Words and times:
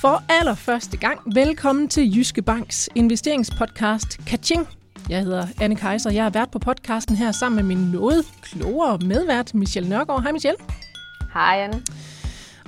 For 0.00 0.22
allerførste 0.28 0.96
gang, 0.96 1.34
velkommen 1.34 1.88
til 1.88 2.16
Jyske 2.16 2.42
Banks 2.42 2.88
investeringspodcast 2.94 4.26
Kaching. 4.26 4.68
Jeg 5.08 5.22
hedder 5.22 5.46
Anne 5.60 5.76
Kaiser, 5.76 6.10
jeg 6.10 6.26
er 6.26 6.30
vært 6.30 6.50
på 6.50 6.58
podcasten 6.58 7.16
her 7.16 7.32
sammen 7.32 7.56
med 7.66 7.76
min 7.76 7.90
noget 7.90 8.24
klogere 8.42 8.98
medvært, 8.98 9.54
Michelle 9.54 9.88
Nørgaard. 9.88 10.22
Hej 10.22 10.32
Michelle. 10.32 10.58
Hej 11.34 11.60
Anne. 11.60 11.82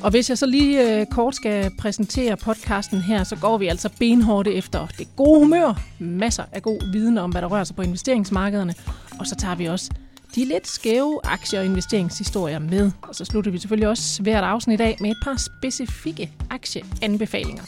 Og 0.03 0.11
hvis 0.11 0.31
jeg 0.31 0.39
så 0.39 0.47
lige 0.47 1.01
øh, 1.01 1.07
kort 1.07 1.35
skal 1.35 1.71
præsentere 1.79 2.37
podcasten 2.37 3.01
her, 3.01 3.25
så 3.25 3.37
går 3.37 3.59
vi 3.59 3.67
altså 3.67 3.91
benhårdt 3.99 4.49
efter 4.49 4.87
det 4.99 5.17
gode 5.17 5.41
humør, 5.41 5.81
masser 5.99 6.45
af 6.53 6.63
god 6.63 6.93
viden 6.93 7.19
om, 7.19 7.31
hvad 7.31 7.43
der 7.43 7.49
rører 7.49 7.65
sig 7.65 7.77
på 7.77 7.83
investeringsmarkederne, 7.83 8.75
og 9.19 9.27
så 9.27 9.35
tager 9.35 9.55
vi 9.55 9.67
også 9.67 9.91
de 10.35 10.45
lidt 10.45 10.67
skæve 10.67 11.21
aktie- 11.25 11.59
og 11.59 11.65
investeringshistorier 11.65 12.59
med. 12.59 12.91
Og 13.03 13.15
så 13.15 13.25
slutter 13.25 13.51
vi 13.51 13.59
selvfølgelig 13.59 13.89
også 13.89 14.23
hvert 14.23 14.45
afsnit 14.45 14.81
af 14.81 14.97
med 15.01 15.11
et 15.11 15.17
par 15.25 15.37
specifikke 15.37 16.31
aktieanbefalinger. 16.51 17.63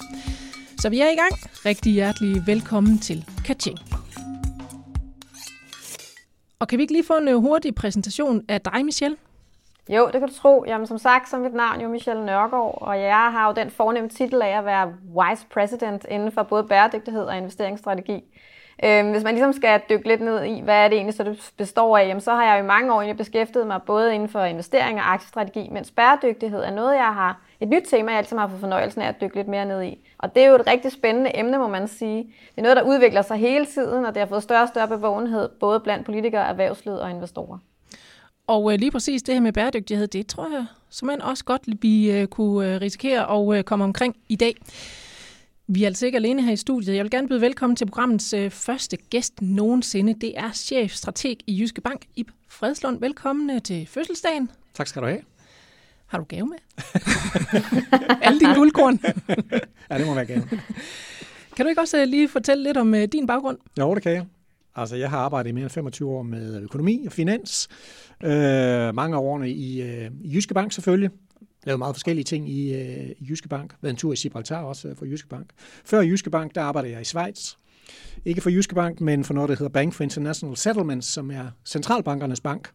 Så 0.78 0.88
vi 0.90 1.00
er 1.00 1.10
i 1.10 1.16
gang. 1.16 1.32
Rigtig 1.66 1.92
hjertelig 1.92 2.46
velkommen 2.46 2.98
til 2.98 3.24
Kaching. 3.44 3.78
Og 6.58 6.68
kan 6.68 6.78
vi 6.78 6.82
ikke 6.82 6.92
lige 6.92 7.04
få 7.04 7.16
en 7.16 7.28
øh, 7.28 7.36
hurtig 7.36 7.74
præsentation 7.74 8.42
af 8.48 8.60
dig, 8.60 8.84
Michelle? 8.84 9.16
Jo, 9.88 10.06
det 10.12 10.20
kan 10.20 10.28
du 10.28 10.34
tro. 10.34 10.64
Jamen, 10.66 10.86
som 10.86 10.98
sagt, 10.98 11.28
så 11.28 11.36
er 11.36 11.40
mit 11.40 11.54
navn 11.54 11.80
jo 11.80 11.88
Michelle 11.88 12.26
Nørgaard, 12.26 12.78
og 12.80 13.00
jeg 13.00 13.32
har 13.32 13.48
jo 13.48 13.54
den 13.54 13.70
fornemme 13.70 14.08
titel 14.08 14.42
af 14.42 14.58
at 14.58 14.64
være 14.64 14.92
Vice 15.02 15.46
President 15.54 16.06
inden 16.10 16.32
for 16.32 16.42
både 16.42 16.64
bæredygtighed 16.64 17.22
og 17.22 17.36
investeringsstrategi. 17.36 18.22
Øh, 18.84 19.10
hvis 19.10 19.22
man 19.22 19.34
ligesom 19.34 19.52
skal 19.52 19.80
dykke 19.90 20.08
lidt 20.08 20.20
ned 20.20 20.44
i, 20.44 20.60
hvad 20.60 20.74
er 20.74 20.88
det 20.88 20.96
egentlig, 20.96 21.14
så 21.14 21.24
det 21.24 21.52
består 21.56 21.98
af, 21.98 22.08
jamen, 22.08 22.20
så 22.20 22.34
har 22.34 22.44
jeg 22.44 22.58
jo 22.58 22.64
i 22.64 22.66
mange 22.66 22.94
år 22.94 23.00
egentlig 23.00 23.16
beskæftiget 23.16 23.66
mig 23.66 23.80
både 23.86 24.14
inden 24.14 24.28
for 24.28 24.44
investering 24.44 24.98
og 24.98 25.12
aktiestrategi, 25.12 25.68
mens 25.72 25.90
bæredygtighed 25.90 26.60
er 26.62 26.70
noget, 26.70 26.94
jeg 26.94 27.14
har 27.14 27.40
et 27.60 27.68
nyt 27.68 27.82
tema, 27.90 28.10
jeg 28.10 28.18
altid 28.18 28.36
har 28.36 28.48
fået 28.48 28.60
fornøjelsen 28.60 29.02
af 29.02 29.08
at 29.08 29.20
dykke 29.20 29.36
lidt 29.36 29.48
mere 29.48 29.64
ned 29.64 29.82
i. 29.82 29.98
Og 30.18 30.34
det 30.34 30.42
er 30.42 30.48
jo 30.48 30.54
et 30.54 30.66
rigtig 30.66 30.92
spændende 30.92 31.30
emne, 31.38 31.58
må 31.58 31.68
man 31.68 31.88
sige. 31.88 32.22
Det 32.22 32.58
er 32.58 32.62
noget, 32.62 32.76
der 32.76 32.82
udvikler 32.82 33.22
sig 33.22 33.36
hele 33.36 33.66
tiden, 33.66 34.04
og 34.04 34.14
det 34.14 34.20
har 34.20 34.26
fået 34.26 34.42
større 34.42 34.62
og 34.62 34.68
større 34.68 34.88
bevågenhed, 34.88 35.48
både 35.60 35.80
blandt 35.80 36.04
politikere, 36.04 36.48
erhvervslivet 36.48 37.00
og 37.00 37.10
investorer. 37.10 37.58
Og 38.46 38.72
øh, 38.72 38.78
lige 38.78 38.90
præcis 38.90 39.22
det 39.22 39.34
her 39.34 39.40
med 39.40 39.52
bæredygtighed, 39.52 40.06
det 40.06 40.26
tror 40.26 40.48
jeg 40.52 40.66
som 40.92 41.06
man 41.06 41.22
også 41.22 41.44
godt 41.44 41.62
vi 41.82 42.10
øh, 42.10 42.26
kunne 42.26 42.74
øh, 42.74 42.80
risikere 42.80 43.30
at 43.30 43.58
øh, 43.58 43.64
komme 43.64 43.84
omkring 43.84 44.16
i 44.28 44.36
dag. 44.36 44.56
Vi 45.74 45.82
er 45.82 45.86
altså 45.86 46.06
ikke 46.06 46.16
alene 46.16 46.42
her 46.42 46.52
i 46.52 46.56
studiet. 46.56 46.96
Jeg 46.96 47.02
vil 47.04 47.10
gerne 47.10 47.28
byde 47.28 47.40
velkommen 47.40 47.76
til 47.76 47.86
programmets 47.86 48.34
første 48.50 48.96
gæst 48.96 49.42
nogensinde. 49.42 50.14
Det 50.20 50.38
er 50.38 50.52
chefstrateg 50.52 51.36
i 51.46 51.60
Jyske 51.60 51.80
Bank, 51.80 52.06
Ib 52.16 52.30
Fredslund. 52.48 53.00
Velkommen 53.00 53.60
til 53.60 53.86
fødselsdagen. 53.86 54.50
Tak 54.74 54.86
skal 54.86 55.02
du 55.02 55.06
have. 55.06 55.20
Har 56.06 56.18
du 56.18 56.24
gave 56.24 56.46
med? 56.46 56.56
Alle 58.22 58.40
dine 58.40 58.54
guldkorn. 58.54 59.00
ja, 59.90 59.98
det 59.98 60.06
må 60.06 60.14
være 60.14 60.24
gave. 60.24 60.42
Kan 61.56 61.64
du 61.64 61.68
ikke 61.68 61.80
også 61.80 62.04
lige 62.04 62.28
fortælle 62.28 62.62
lidt 62.62 62.76
om 62.76 62.94
din 63.12 63.26
baggrund? 63.26 63.58
Jo, 63.78 63.94
det 63.94 64.02
kan 64.02 64.12
jeg. 64.12 64.26
Altså, 64.76 64.96
jeg 64.96 65.10
har 65.10 65.18
arbejdet 65.18 65.50
i 65.50 65.52
mere 65.52 65.62
end 65.62 65.70
25 65.70 66.10
år 66.10 66.22
med 66.22 66.60
økonomi 66.60 67.04
og 67.06 67.12
finans. 67.12 67.68
Øh, 68.24 68.94
mange 68.94 69.16
af 69.16 69.20
årene 69.20 69.50
i, 69.50 69.82
øh, 69.82 70.10
i 70.24 70.34
Jyske 70.34 70.54
Bank 70.54 70.72
selvfølgelig. 70.72 71.10
Lavet 71.64 71.78
meget 71.78 71.96
forskellige 71.96 72.24
ting 72.24 72.48
i, 72.48 72.74
øh, 72.74 73.10
i 73.18 73.26
Jyske 73.28 73.48
Bank. 73.48 73.74
Været 73.80 73.92
en 73.92 73.96
tur 73.96 74.12
i 74.12 74.16
Gibraltar 74.16 74.62
også 74.62 74.88
øh, 74.88 74.96
for 74.96 75.04
Jyske 75.04 75.28
Bank. 75.28 75.50
Før 75.84 76.00
Jyske 76.00 76.30
Bank, 76.30 76.54
der 76.54 76.60
arbejdede 76.62 76.92
jeg 76.92 77.00
i 77.00 77.04
Schweiz. 77.04 77.54
Ikke 78.24 78.40
for 78.40 78.50
Jyske 78.50 78.74
Bank, 78.74 79.00
men 79.00 79.24
for 79.24 79.34
noget, 79.34 79.48
der 79.48 79.54
hedder 79.54 79.72
Bank 79.72 79.94
for 79.94 80.04
International 80.04 80.56
Settlements, 80.56 81.06
som 81.06 81.30
er 81.30 81.50
centralbankernes 81.64 82.40
bank. 82.40 82.70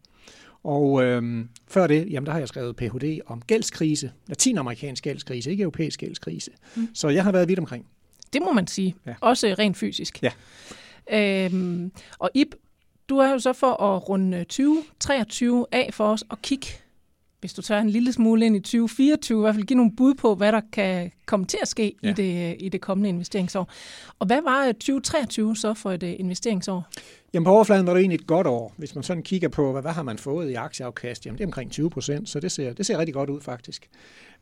Og 0.64 1.04
øh, 1.04 1.44
før 1.68 1.86
det, 1.86 2.06
jamen 2.10 2.26
der 2.26 2.32
har 2.32 2.38
jeg 2.38 2.48
skrevet 2.48 2.76
Ph.D. 2.76 3.20
om 3.26 3.42
gældskrise, 3.42 4.12
latinamerikansk 4.26 5.04
gældskrise, 5.04 5.50
ikke 5.50 5.62
europæisk 5.62 6.00
gældskrise. 6.00 6.50
Mm. 6.76 6.88
Så 6.94 7.08
jeg 7.08 7.24
har 7.24 7.32
været 7.32 7.48
vidt 7.48 7.58
omkring. 7.58 7.86
Det 8.32 8.42
må 8.42 8.52
man 8.52 8.66
sige. 8.66 8.96
Ja. 9.06 9.14
Også 9.20 9.54
rent 9.58 9.76
fysisk. 9.76 10.22
Ja. 10.22 10.32
Øhm, 11.12 11.92
og 12.18 12.30
Ib, 12.34 12.54
du 13.08 13.18
er 13.18 13.30
jo 13.30 13.38
så 13.38 13.52
for 13.52 13.82
at 13.82 14.08
runde 14.08 14.44
2023 14.44 15.66
af 15.72 15.90
for 15.92 16.12
os 16.12 16.24
og 16.28 16.42
kigge, 16.42 16.66
hvis 17.40 17.54
du 17.54 17.62
tør 17.62 17.78
en 17.78 17.90
lille 17.90 18.12
smule 18.12 18.46
ind 18.46 18.56
i 18.56 18.60
2024, 18.60 19.38
i 19.38 19.40
hvert 19.40 19.54
fald 19.54 19.66
give 19.66 19.76
nogle 19.76 19.92
bud 19.96 20.14
på, 20.14 20.34
hvad 20.34 20.52
der 20.52 20.60
kan 20.72 21.10
komme 21.26 21.46
til 21.46 21.58
at 21.62 21.68
ske 21.68 21.94
ja. 22.02 22.10
i, 22.10 22.12
det, 22.12 22.56
i 22.58 22.68
det 22.68 22.80
kommende 22.80 23.08
investeringsår. 23.08 23.70
Og 24.18 24.26
hvad 24.26 24.42
var 24.42 24.66
2023 24.72 25.56
så 25.56 25.74
for 25.74 25.92
et 25.92 26.02
investeringsår? 26.02 26.86
Jamen 27.34 27.44
på 27.44 27.50
overfladen 27.50 27.86
var 27.86 27.92
det 27.94 28.00
egentlig 28.00 28.20
et 28.20 28.26
godt 28.26 28.46
år. 28.46 28.74
Hvis 28.76 28.94
man 28.94 29.04
sådan 29.04 29.22
kigger 29.22 29.48
på, 29.48 29.72
hvad, 29.72 29.82
hvad 29.82 29.92
har 29.92 30.02
man 30.02 30.18
fået 30.18 30.50
i 30.50 30.54
aktieafkast, 30.54 31.26
jamen 31.26 31.38
det 31.38 31.44
er 31.44 31.48
omkring 31.48 31.70
20 31.70 31.90
procent, 31.90 32.28
så 32.28 32.40
det 32.40 32.52
ser, 32.52 32.72
det 32.72 32.86
ser 32.86 32.98
rigtig 32.98 33.14
godt 33.14 33.30
ud 33.30 33.40
faktisk. 33.40 33.88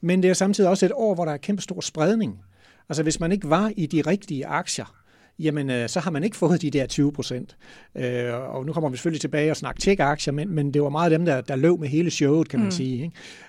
Men 0.00 0.22
det 0.22 0.30
er 0.30 0.34
samtidig 0.34 0.70
også 0.70 0.86
et 0.86 0.92
år, 0.94 1.14
hvor 1.14 1.24
der 1.24 1.32
er 1.32 1.36
kæmpe 1.36 1.62
stor 1.62 1.80
spredning. 1.80 2.40
Altså 2.88 3.02
hvis 3.02 3.20
man 3.20 3.32
ikke 3.32 3.50
var 3.50 3.72
i 3.76 3.86
de 3.86 4.00
rigtige 4.00 4.46
aktier, 4.46 4.94
jamen 5.38 5.70
øh, 5.70 5.88
så 5.88 6.00
har 6.00 6.10
man 6.10 6.24
ikke 6.24 6.36
fået 6.36 6.62
de 6.62 6.70
der 6.70 6.86
20 6.86 7.12
procent. 7.12 7.56
Øh, 7.94 8.34
og 8.34 8.66
nu 8.66 8.72
kommer 8.72 8.90
vi 8.90 8.96
selvfølgelig 8.96 9.20
tilbage 9.20 9.50
og 9.50 9.56
snakke 9.56 9.80
tech-aktier, 9.80 10.32
men, 10.32 10.54
men 10.54 10.74
det 10.74 10.82
var 10.82 10.88
meget 10.88 11.12
dem, 11.12 11.24
der, 11.24 11.40
der 11.40 11.56
løb 11.56 11.78
med 11.80 11.88
hele 11.88 12.10
showet, 12.10 12.48
kan 12.48 12.58
man 12.58 12.66
mm. 12.66 12.70
sige. 12.70 13.02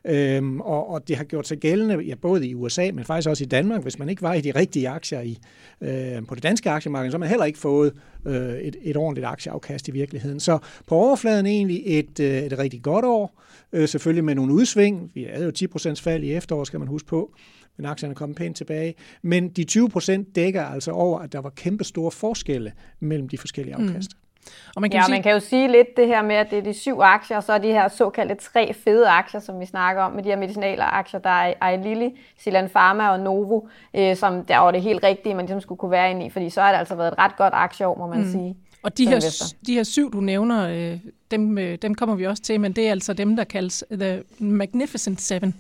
Ikke? 0.06 0.38
Øhm, 0.38 0.62
og, 0.62 0.90
og 0.90 1.08
det 1.08 1.18
har 1.18 1.24
gjort 1.24 1.48
sig 1.48 1.58
gældende, 1.58 2.04
ja, 2.04 2.16
både 2.16 2.48
i 2.48 2.56
USA, 2.56 2.92
men 2.94 3.06
faktisk 3.06 3.30
også 3.30 3.44
i 3.44 3.48
Danmark. 3.48 3.82
Hvis 3.82 4.00
man 4.00 4.10
ikke 4.10 4.22
var 4.22 4.34
i 4.34 4.42
de 4.42 4.52
rigtige 4.52 4.90
aktier 4.90 5.22
i, 5.22 5.38
øh, 5.82 6.26
på 6.28 6.36
det 6.36 6.44
danske 6.44 6.70
aktiemarked, 6.70 7.12
så 7.12 7.18
har 7.18 7.20
man 7.20 7.30
heller 7.30 7.46
ikke 7.46 7.60
fået 7.60 7.94
øh, 8.26 8.56
et, 8.56 8.76
et 8.82 8.98
ordentligt 8.98 9.28
aktieafkast 9.28 9.88
i 9.88 9.92
virkeligheden. 9.92 10.40
Så 10.40 10.60
på 10.88 10.96
overfladen 10.96 11.46
egentlig 11.46 11.82
et, 11.86 12.20
øh, 12.20 12.44
et 12.44 12.60
rigtig 12.60 12.82
godt 12.82 13.06
år, 13.06 13.44
øh, 13.74 13.88
selvfølgelig 13.88 14.24
med 14.26 14.36
nogle 14.36 14.54
udsving. 14.54 15.12
Vi 15.14 15.28
havde 15.34 15.46
jo 15.46 15.52
10 15.52 15.68
procents 15.68 16.02
fald 16.02 16.24
i 16.24 16.34
efteråret, 16.34 16.68
skal 16.68 16.80
man 16.80 16.88
huske 16.88 17.08
på 17.08 17.32
men 17.78 17.86
aktierne 17.86 18.16
kom 18.16 18.34
pænt 18.34 18.58
tilbage. 18.58 18.96
Men 19.22 19.50
de 19.50 19.64
20 19.64 19.90
procent 19.90 20.36
dækker 20.36 20.66
altså 20.66 20.92
over, 20.92 21.20
at 21.20 21.34
der 21.34 21.40
var 21.40 21.50
kæmpe 21.50 21.84
store 21.84 22.12
forskelle 22.12 22.72
mellem 23.00 23.30
de 23.30 23.38
forskellige 23.38 23.76
mm. 23.76 23.88
afkast. 23.88 24.12
Mm. 24.14 24.28
Og 24.76 24.82
man 24.82 24.90
kan 24.90 25.00
ja, 25.00 25.06
sige... 25.06 25.14
man 25.14 25.24
kan 25.24 25.32
jo 25.32 25.40
sige 25.40 25.72
lidt 25.72 25.88
det 25.98 26.08
her 26.08 26.22
med, 26.22 26.36
at 26.36 26.48
det 26.52 26.58
er 26.58 26.64
de 26.64 26.74
syv 26.74 27.00
aktier, 27.00 27.38
og 27.38 27.44
så 27.44 27.54
er 27.54 27.58
de 27.58 27.68
her 27.68 27.88
såkaldte 27.88 28.36
tre 28.36 28.74
fede 28.74 29.10
aktier, 29.10 29.40
som 29.40 29.60
vi 29.60 29.66
snakker 29.66 30.02
om, 30.02 30.12
med 30.12 30.24
de 30.24 30.30
her 30.30 30.38
medicinale 30.38 30.84
aktier, 30.84 31.20
der 31.20 31.30
er 31.30 31.70
i 31.70 31.78
Lilly, 31.78 32.10
Silan 32.38 32.70
Pharma 32.70 33.10
og 33.10 33.20
Novo, 33.20 33.62
øh, 33.96 34.16
som 34.16 34.46
der 34.46 34.58
var 34.58 34.72
det 34.72 34.82
helt 34.82 35.04
rigtige, 35.04 35.36
man 35.36 35.46
ligesom 35.46 35.62
skulle 35.62 35.80
kunne 35.80 35.92
være 35.92 36.12
inde 36.12 36.26
i, 36.26 36.30
fordi 36.30 36.50
så 36.50 36.62
har 36.62 36.72
det 36.72 36.80
altså 36.80 36.96
været 36.96 37.12
et 37.12 37.18
ret 37.18 37.38
godt 37.38 37.54
aktieår, 37.54 37.98
må 37.98 38.08
man 38.08 38.20
mm. 38.20 38.32
sige. 38.32 38.58
Og 38.84 38.98
de 38.98 39.08
her, 39.08 39.54
de 39.68 39.74
her 39.74 39.84
syv, 39.84 40.14
du 40.14 40.20
nævner, 40.20 40.70
øh, 40.70 41.00
dem, 41.32 41.58
øh, 41.58 41.78
dem 41.82 41.96
kommer 41.96 42.16
vi 42.16 42.28
også 42.28 42.44
til, 42.44 42.60
men 42.60 42.74
det 42.74 42.88
er 42.88 42.92
altså 42.92 43.14
dem, 43.14 43.36
der 43.36 43.44
kaldes 43.44 43.84
The 43.92 44.24
Magnificent 44.40 45.22
Seven 45.22 45.56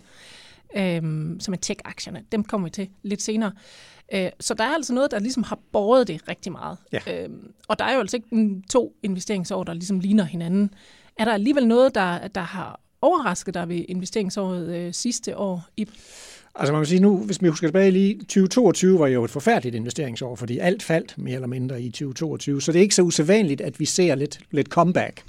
øhm, 0.75 1.39
som 1.39 1.53
er 1.53 1.57
tech-aktierne. 1.57 2.23
Dem 2.31 2.43
kommer 2.43 2.67
vi 2.67 2.71
til 2.71 2.89
lidt 3.03 3.21
senere. 3.21 3.51
Øh, 4.13 4.29
så 4.39 4.53
der 4.53 4.63
er 4.63 4.73
altså 4.73 4.93
noget, 4.93 5.11
der 5.11 5.19
ligesom 5.19 5.43
har 5.43 5.59
båret 5.71 6.07
det 6.07 6.27
rigtig 6.27 6.51
meget. 6.51 6.77
Ja. 6.93 7.23
Øhm, 7.23 7.51
og 7.67 7.79
der 7.79 7.85
er 7.85 7.93
jo 7.93 7.99
altså 7.99 8.17
ikke 8.17 8.61
to 8.69 8.95
investeringsår, 9.03 9.63
der 9.63 9.73
ligesom 9.73 9.99
ligner 9.99 10.23
hinanden. 10.23 10.73
Er 11.19 11.25
der 11.25 11.33
alligevel 11.33 11.67
noget, 11.67 11.95
der, 11.95 12.27
der 12.27 12.41
har 12.41 12.79
overrasket 13.01 13.53
dig 13.53 13.69
ved 13.69 13.85
investeringsåret 13.87 14.75
øh, 14.75 14.93
sidste 14.93 15.37
år? 15.37 15.65
I 15.77 15.87
Altså 16.59 16.73
man 16.73 16.81
kan 16.81 16.87
sige 16.87 16.99
nu, 16.99 17.17
hvis 17.17 17.41
vi 17.41 17.47
husker 17.47 17.67
tilbage 17.67 17.91
lige, 17.91 18.17
2022 18.17 18.99
var 18.99 19.07
jo 19.07 19.23
et 19.23 19.29
forfærdeligt 19.29 19.75
investeringsår, 19.75 20.35
fordi 20.35 20.57
alt 20.57 20.83
faldt 20.83 21.17
mere 21.17 21.35
eller 21.35 21.47
mindre 21.47 21.81
i 21.81 21.89
2022, 21.89 22.61
så 22.61 22.71
det 22.71 22.79
er 22.79 22.83
ikke 22.83 22.95
så 22.95 23.01
usædvanligt, 23.01 23.61
at 23.61 23.79
vi 23.79 23.85
ser 23.85 24.15
lidt, 24.15 24.39
lidt 24.51 24.67
comeback 24.67 25.23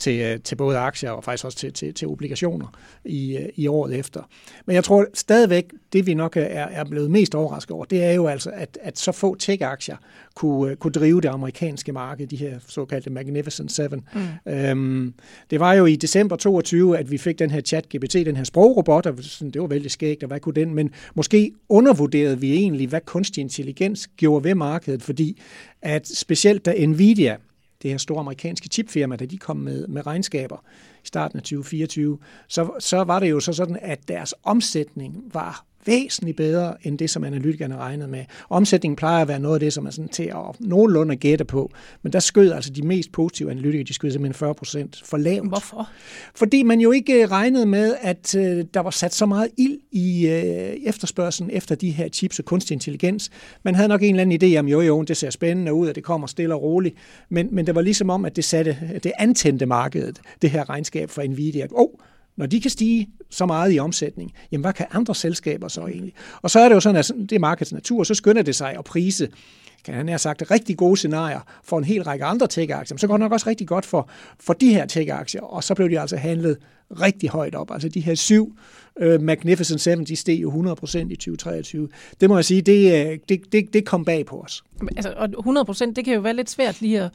til, 0.00 0.20
øh, 0.20 0.40
til 0.40 0.56
både 0.56 0.78
aktier 0.78 1.10
og 1.10 1.24
faktisk 1.24 1.44
også 1.44 1.58
til, 1.58 1.72
til, 1.72 1.94
til 1.94 2.08
obligationer 2.08 2.66
i, 3.04 3.36
øh, 3.36 3.48
i 3.56 3.66
året 3.66 3.98
efter. 3.98 4.22
Men 4.66 4.74
jeg 4.74 4.84
tror 4.84 5.06
stadigvæk, 5.14 5.72
det 5.92 6.06
vi 6.06 6.14
nok 6.14 6.36
er, 6.36 6.40
er 6.40 6.84
blevet 6.84 7.10
mest 7.10 7.34
overrasket 7.34 7.70
over, 7.70 7.84
det 7.84 8.04
er 8.04 8.12
jo 8.12 8.26
altså, 8.26 8.50
at, 8.54 8.78
at 8.82 8.98
så 8.98 9.12
få 9.12 9.34
tech-aktier 9.34 9.96
kunne, 10.34 10.70
øh, 10.70 10.76
kunne 10.76 10.92
drive 10.92 11.20
det 11.20 11.28
amerikanske 11.28 11.92
marked, 11.92 12.26
de 12.26 12.36
her 12.36 12.58
såkaldte 12.68 13.10
Magnificent 13.10 13.72
Seven. 13.72 14.04
Mm. 14.46 14.52
Øhm, 14.52 15.14
det 15.50 15.60
var 15.60 15.72
jo 15.72 15.86
i 15.86 15.96
december 15.96 16.36
22, 16.36 16.98
at 16.98 17.10
vi 17.10 17.18
fik 17.18 17.38
den 17.38 17.50
her 17.50 17.60
chat-GPT, 17.60 18.24
den 18.24 18.36
her 18.36 18.44
sprogrobot, 18.44 19.06
og 19.06 19.16
det 19.40 19.60
var 19.60 19.66
vældig 19.66 19.90
skægt, 19.90 20.22
og 20.22 20.26
hvad 20.26 20.40
kunne 20.40 20.54
den, 20.54 20.74
men 20.74 20.90
måske 21.14 21.52
undervurderede 21.68 22.40
vi 22.40 22.52
egentlig, 22.52 22.88
hvad 22.88 23.00
kunstig 23.00 23.40
intelligens 23.40 24.08
gjorde 24.16 24.44
ved 24.44 24.54
markedet, 24.54 25.02
fordi 25.02 25.40
at 25.82 26.08
specielt 26.08 26.66
da 26.66 26.86
Nvidia 26.86 27.36
det 27.82 27.90
her 27.90 27.98
store 27.98 28.20
amerikanske 28.20 28.68
chipfirma, 28.68 29.16
da 29.16 29.26
de 29.26 29.38
kom 29.38 29.56
med, 29.56 29.86
med 29.86 30.06
regnskaber 30.06 30.64
i 31.04 31.06
starten 31.06 31.36
af 31.36 31.42
2024, 31.42 32.18
så, 32.48 32.70
så 32.78 33.04
var 33.04 33.20
det 33.20 33.30
jo 33.30 33.40
så 33.40 33.52
sådan, 33.52 33.78
at 33.82 34.08
deres 34.08 34.34
omsætning 34.42 35.30
var 35.32 35.64
væsentligt 35.86 36.36
bedre 36.36 36.74
end 36.82 36.98
det, 36.98 37.10
som 37.10 37.24
analytikerne 37.24 37.76
regnede 37.76 38.08
med. 38.08 38.24
Omsætningen 38.50 38.96
plejer 38.96 39.22
at 39.22 39.28
være 39.28 39.40
noget 39.40 39.54
af 39.54 39.60
det, 39.60 39.72
som 39.72 39.86
er 39.86 39.90
sådan 39.90 40.08
til 40.08 40.22
at 40.22 40.60
nogenlunde 40.60 41.16
gætte 41.16 41.44
på. 41.44 41.72
Men 42.02 42.12
der 42.12 42.20
skød 42.20 42.52
altså 42.52 42.70
de 42.70 42.82
mest 42.82 43.12
positive 43.12 43.50
analytikere, 43.50 43.84
de 43.84 43.94
skød 43.94 44.10
simpelthen 44.10 44.34
40 44.34 44.54
procent 44.54 45.02
for 45.04 45.16
lavt. 45.16 45.48
Hvorfor? 45.48 45.90
Fordi 46.34 46.62
man 46.62 46.80
jo 46.80 46.90
ikke 46.90 47.22
øh, 47.22 47.30
regnede 47.30 47.66
med, 47.66 47.96
at 48.00 48.34
øh, 48.34 48.64
der 48.74 48.80
var 48.80 48.90
sat 48.90 49.14
så 49.14 49.26
meget 49.26 49.48
ild 49.58 49.78
i 49.92 50.26
øh, 50.28 50.76
efterspørgselen 50.86 51.50
efter 51.50 51.74
de 51.74 51.90
her 51.90 52.08
chips 52.08 52.38
og 52.38 52.44
kunstig 52.44 52.74
intelligens. 52.74 53.30
Man 53.62 53.74
havde 53.74 53.88
nok 53.88 54.02
en 54.02 54.14
eller 54.14 54.22
anden 54.22 54.54
idé 54.54 54.58
om, 54.58 54.68
jo 54.68 54.80
jo, 54.80 55.02
det 55.02 55.16
ser 55.16 55.30
spændende 55.30 55.74
ud, 55.74 55.88
at 55.88 55.94
det 55.94 56.04
kommer 56.04 56.26
stille 56.26 56.54
og 56.54 56.62
roligt. 56.62 56.94
Men, 57.28 57.48
men 57.52 57.66
det 57.66 57.74
var 57.74 57.80
ligesom 57.80 58.10
om, 58.10 58.24
at 58.24 58.36
det 58.36 58.44
satte 58.44 59.00
det 59.02 59.12
antændte 59.18 59.66
markedet, 59.66 60.20
det 60.42 60.50
her 60.50 60.70
regnskab 60.70 61.10
for 61.10 61.22
Nvidia. 61.22 61.64
Åh, 61.64 61.80
oh, 61.80 61.88
når 62.36 62.46
de 62.46 62.60
kan 62.60 62.70
stige 62.70 63.08
så 63.30 63.46
meget 63.46 63.74
i 63.74 63.78
omsætning, 63.78 64.32
jamen 64.52 64.62
hvad 64.64 64.72
kan 64.72 64.86
andre 64.92 65.14
selskaber 65.14 65.68
så 65.68 65.80
egentlig? 65.80 66.12
Og 66.42 66.50
så 66.50 66.60
er 66.60 66.68
det 66.68 66.74
jo 66.74 66.80
sådan, 66.80 66.96
at 66.96 67.12
det 67.20 67.32
er 67.32 67.38
markedets 67.38 67.72
natur, 67.72 68.04
så 68.04 68.14
skynder 68.14 68.42
det 68.42 68.56
sig 68.56 68.76
at 68.78 68.84
prise 68.84 69.28
kan 69.84 69.94
han 69.94 70.08
have 70.08 70.18
sagt, 70.18 70.50
rigtig 70.50 70.76
gode 70.76 70.96
scenarier 70.96 71.40
for 71.64 71.78
en 71.78 71.84
hel 71.84 72.02
række 72.02 72.24
andre 72.24 72.46
tech-aktier. 72.46 72.94
Men 72.94 72.98
så 72.98 73.06
går 73.06 73.14
det 73.14 73.20
nok 73.20 73.32
også 73.32 73.48
rigtig 73.48 73.68
godt 73.68 73.86
for, 73.86 74.08
for 74.40 74.52
de 74.52 74.74
her 74.74 74.86
tech-aktier, 74.86 75.40
og 75.40 75.64
så 75.64 75.74
blev 75.74 75.90
de 75.90 76.00
altså 76.00 76.16
handlet 76.16 76.58
rigtig 77.00 77.28
højt 77.28 77.54
op. 77.54 77.70
Altså 77.70 77.88
de 77.88 78.00
her 78.00 78.14
syv 78.14 78.56
uh, 79.02 79.20
Magnificent 79.20 79.80
Seven, 79.80 80.04
de 80.04 80.16
steg 80.16 80.42
jo 80.42 80.50
100% 80.50 80.98
i 80.98 81.16
2023. 81.16 81.88
Det 82.20 82.28
må 82.28 82.36
jeg 82.36 82.44
sige, 82.44 82.62
det, 82.62 83.10
øh, 83.10 83.18
det, 83.28 83.52
det, 83.52 83.72
det 83.72 83.86
kom 83.86 84.04
bag 84.04 84.26
på 84.26 84.40
os. 84.40 84.64
Altså, 84.96 85.14
og 85.16 85.28
100%, 85.70 85.92
det 85.96 86.04
kan 86.04 86.14
jo 86.14 86.20
være 86.20 86.34
lidt 86.34 86.50
svært 86.50 86.80
lige 86.80 87.02
at, 87.02 87.10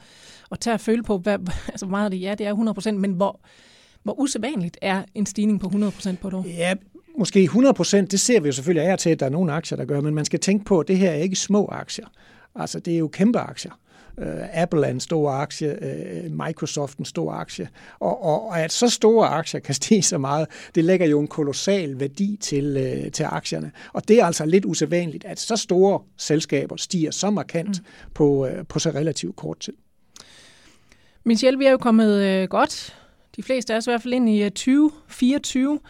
at 0.50 0.60
tage 0.60 0.74
og 0.74 0.80
føle 0.80 1.02
på, 1.02 1.18
hvad, 1.18 1.38
altså 1.68 1.86
meget 1.86 2.04
af 2.04 2.10
det, 2.10 2.20
ja, 2.20 2.34
det 2.34 2.46
er 2.46 2.54
100%, 2.88 2.90
men 2.92 3.12
hvor, 3.12 3.40
hvor 4.06 4.20
usædvanligt 4.20 4.78
er 4.82 5.02
en 5.14 5.26
stigning 5.26 5.60
på 5.60 5.66
100% 5.66 6.16
på 6.16 6.28
et 6.28 6.34
år? 6.34 6.44
Ja, 6.46 6.74
måske 7.18 7.48
100%, 7.52 7.96
det 7.96 8.20
ser 8.20 8.40
vi 8.40 8.48
jo 8.48 8.52
selvfølgelig 8.52 8.90
af 8.90 8.98
til, 8.98 9.10
at 9.10 9.20
der 9.20 9.26
er 9.26 9.30
nogle 9.30 9.52
aktier, 9.52 9.78
der 9.78 9.84
gør, 9.84 10.00
men 10.00 10.14
man 10.14 10.24
skal 10.24 10.40
tænke 10.40 10.64
på, 10.64 10.80
at 10.80 10.88
det 10.88 10.98
her 10.98 11.10
er 11.10 11.14
ikke 11.14 11.36
små 11.36 11.68
aktier. 11.72 12.06
Altså, 12.54 12.80
det 12.80 12.94
er 12.94 12.98
jo 12.98 13.08
kæmpe 13.08 13.38
aktier. 13.38 13.70
Uh, 14.18 14.62
Apple 14.62 14.86
er 14.86 14.90
en 14.90 15.00
stor 15.00 15.30
aktie, 15.30 15.78
uh, 15.82 16.46
Microsoft 16.46 16.98
en 16.98 17.04
stor 17.04 17.32
aktie, 17.32 17.68
og, 18.00 18.24
og, 18.24 18.48
og 18.48 18.60
at 18.60 18.72
så 18.72 18.88
store 18.88 19.28
aktier 19.28 19.60
kan 19.60 19.74
stige 19.74 20.02
så 20.02 20.18
meget, 20.18 20.46
det 20.74 20.84
lægger 20.84 21.06
jo 21.06 21.20
en 21.20 21.28
kolossal 21.28 22.00
værdi 22.00 22.38
til, 22.40 22.76
uh, 22.76 23.12
til 23.12 23.24
aktierne. 23.24 23.70
Og 23.92 24.08
det 24.08 24.20
er 24.20 24.24
altså 24.24 24.46
lidt 24.46 24.64
usædvanligt, 24.64 25.24
at 25.24 25.40
så 25.40 25.56
store 25.56 26.00
selskaber 26.16 26.76
stiger 26.76 27.10
så 27.10 27.30
markant 27.30 27.80
mm. 27.80 28.10
på, 28.14 28.24
uh, 28.24 28.66
på 28.68 28.78
så 28.78 28.90
relativt 28.90 29.36
kort 29.36 29.58
tid. 29.58 29.74
Michelle, 31.24 31.58
vi 31.58 31.64
er 31.64 31.70
jo 31.70 31.78
kommet 31.78 32.50
godt, 32.50 32.96
de 33.36 33.42
fleste 33.42 33.72
af 33.72 33.76
os 33.76 33.86
i 33.86 33.90
hvert 33.90 34.02
fald 34.02 34.14
ind 34.14 34.28
i 34.28 34.42
øh, 34.42 34.50
2024, 34.50 35.80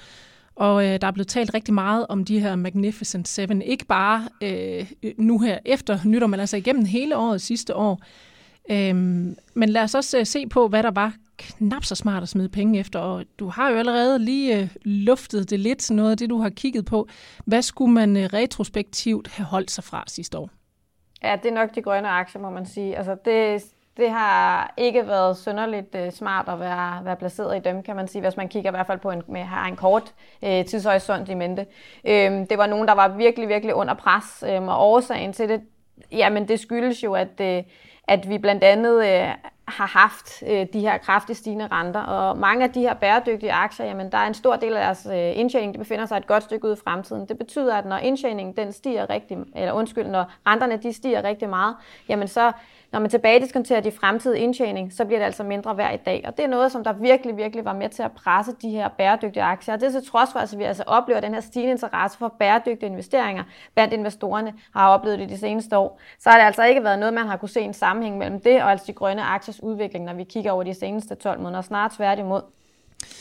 og 0.57 0.85
øh, 0.85 1.01
der 1.01 1.07
er 1.07 1.11
blevet 1.11 1.29
talt 1.29 1.55
rigtig 1.55 1.75
meget 1.75 2.07
om 2.09 2.25
de 2.25 2.41
her 2.41 2.57
Magnificent 2.57 3.29
Seven. 3.29 3.63
Ikke 3.63 3.85
bare 3.85 4.29
øh, 4.41 4.87
nu 5.19 5.39
her 5.39 5.59
efter 5.65 5.99
nytår, 6.05 6.27
men 6.27 6.41
altså 6.41 6.57
igennem 6.57 6.85
hele 6.85 7.17
året 7.17 7.41
sidste 7.41 7.77
år. 7.77 8.01
Øhm, 8.71 9.37
men 9.55 9.69
lad 9.69 9.83
os 9.83 9.95
også 9.95 10.19
øh, 10.19 10.27
se 10.27 10.47
på, 10.47 10.69
hvad 10.69 10.83
der 10.83 10.91
var 10.91 11.13
knap 11.39 11.85
så 11.85 11.95
smart 11.95 12.23
at 12.23 12.29
smide 12.29 12.49
penge 12.49 12.79
efter. 12.79 12.99
Og 12.99 13.25
du 13.39 13.49
har 13.49 13.71
jo 13.71 13.77
allerede 13.77 14.19
lige 14.19 14.61
øh, 14.61 14.69
luftet 14.85 15.51
det 15.51 15.61
lidt, 15.61 15.91
noget 15.91 16.11
af 16.11 16.17
det, 16.17 16.31
du 16.31 16.39
har 16.39 16.51
kigget 16.51 16.85
på. 16.85 17.09
Hvad 17.45 17.63
skulle 17.63 17.93
man 17.93 18.17
øh, 18.17 18.25
retrospektivt 18.25 19.29
have 19.29 19.47
holdt 19.47 19.71
sig 19.71 19.85
fra 19.85 20.05
sidste 20.07 20.39
år? 20.39 20.51
Ja, 21.23 21.37
det 21.43 21.51
er 21.51 21.55
nok 21.55 21.75
de 21.75 21.83
grønne 21.83 22.09
aktier, 22.09 22.43
må 22.43 22.51
man 22.51 22.67
sige. 22.67 22.97
Altså, 22.97 23.17
det, 23.25 23.65
det 23.97 24.11
har 24.11 24.75
ikke 24.77 25.07
været 25.09 25.37
synderligt 25.37 25.95
øh, 25.95 26.13
smart 26.13 26.49
at 26.49 26.61
være, 26.61 27.05
være 27.05 27.17
placeret 27.17 27.57
i 27.57 27.61
dem, 27.61 27.83
kan 27.83 27.97
man 27.97 28.09
sige, 28.09 28.23
hvis 28.23 28.37
man 28.37 28.49
kigger 28.49 28.71
i 28.71 28.75
hvert 28.75 28.87
fald 28.87 28.99
på 28.99 29.11
en, 29.11 29.23
med, 29.29 29.43
har 29.43 29.67
en 29.67 29.77
kort 29.77 30.15
øh, 30.43 30.65
tidshorisont 30.65 31.29
i 31.29 31.35
mente. 31.35 31.67
Øh, 32.05 32.31
det 32.51 32.59
var 32.59 32.67
nogen, 32.67 32.89
der 32.89 32.95
var 32.95 33.09
virkelig, 33.09 33.49
virkelig 33.49 33.75
under 33.75 33.95
pres, 33.95 34.45
øh, 34.49 34.63
og 34.63 34.91
årsagen 34.91 35.33
til 35.33 35.49
det, 35.49 35.63
jamen 36.13 36.49
det 36.49 36.61
skyldes 36.61 37.05
jo, 37.05 37.15
at, 37.15 37.41
øh, 37.41 37.63
at 38.09 38.29
vi 38.29 38.39
blandt 38.39 38.65
andet 38.65 39.07
øh, 39.07 39.29
har 39.69 39.87
haft 39.87 40.43
øh, 40.47 40.67
de 40.73 40.81
her 40.81 40.99
kraftigt 40.99 41.39
stigende 41.39 41.69
renter, 41.73 42.01
og 42.01 42.39
mange 42.39 42.65
af 42.65 42.73
de 42.73 42.81
her 42.81 42.95
bæredygtige 42.95 43.53
aktier, 43.53 43.87
jamen 43.87 44.13
der 44.13 44.19
er 44.19 44.27
en 44.27 44.35
stor 44.35 44.57
del 44.57 44.77
af 44.77 44.85
deres 44.85 45.07
øh, 45.07 45.39
indtjening, 45.39 45.73
det 45.73 45.79
befinder 45.79 46.07
sig 46.07 46.17
et 46.17 46.27
godt 46.27 46.43
stykke 46.43 46.65
ude 46.65 46.73
i 46.73 46.81
fremtiden. 46.85 47.29
Det 47.29 47.39
betyder, 47.39 47.75
at 47.75 47.87
når 47.87 47.97
indtjeningen 47.97 48.57
den 48.57 48.73
stiger 48.73 49.11
rigtig, 49.11 49.39
eller 49.57 49.73
undskyld, 49.73 50.07
når 50.07 50.33
renterne 50.47 50.77
de 50.77 50.93
stiger 50.93 51.25
rigtig 51.25 51.49
meget, 51.49 51.77
jamen 52.09 52.29
så 52.29 52.53
når 52.93 53.01
man 53.01 53.11
tilbage 53.11 53.41
diskonterer 53.41 53.81
de 53.81 53.93
fremtidige 53.93 54.43
indtjening, 54.43 54.93
så 54.93 55.05
bliver 55.05 55.19
det 55.19 55.27
altså 55.27 55.43
mindre 55.43 55.77
værd 55.77 55.95
i 55.95 56.03
dag. 56.07 56.25
Og 56.27 56.37
det 56.37 56.45
er 56.45 56.49
noget, 56.49 56.73
som 56.73 56.85
der 56.85 56.93
virkelig, 56.93 57.37
virkelig 57.37 57.65
var 57.65 57.73
med 57.73 57.89
til 57.89 58.03
at 58.03 58.13
presse 58.13 58.53
de 58.63 58.71
her 58.71 58.89
bæredygtige 58.89 59.43
aktier. 59.43 59.75
Og 59.75 59.81
det 59.81 59.87
er 59.87 60.01
så 60.01 60.11
trods 60.11 60.33
for, 60.33 60.39
at 60.39 60.55
vi 60.59 60.65
altså 60.65 60.85
oplever 60.87 61.21
den 61.21 61.35
her 61.35 61.41
stigende 61.41 61.73
interesse 61.73 62.19
for 62.19 62.35
bæredygtige 62.39 62.91
investeringer 62.91 63.43
blandt 63.75 63.95
investorerne, 63.95 64.55
har 64.75 64.89
oplevet 64.89 65.19
det 65.19 65.29
de 65.29 65.39
seneste 65.39 65.79
år. 65.79 66.01
Så 66.19 66.31
har 66.31 66.39
det 66.39 66.45
altså 66.45 66.65
ikke 66.65 66.85
været 66.85 66.99
noget, 66.99 67.15
man 67.15 67.27
har 67.27 67.37
kunne 67.37 67.49
se 67.49 67.61
en 67.61 67.75
sammenhæng 67.75 68.19
mellem 68.19 68.41
det 68.41 68.63
og 68.63 68.71
altså 68.71 68.87
de 68.87 68.93
grønne 68.93 69.23
aktier 69.23 69.55
aktiers 69.57 69.63
udvikling, 69.63 70.05
når 70.05 70.15
vi 70.15 70.25
kigger 70.25 70.53
over 70.53 70.63
de 70.63 70.75
seneste 70.75 71.15
12 71.15 71.41
måneder. 71.41 71.63
Snarere 71.63 71.91
tværtimod. 71.97 72.43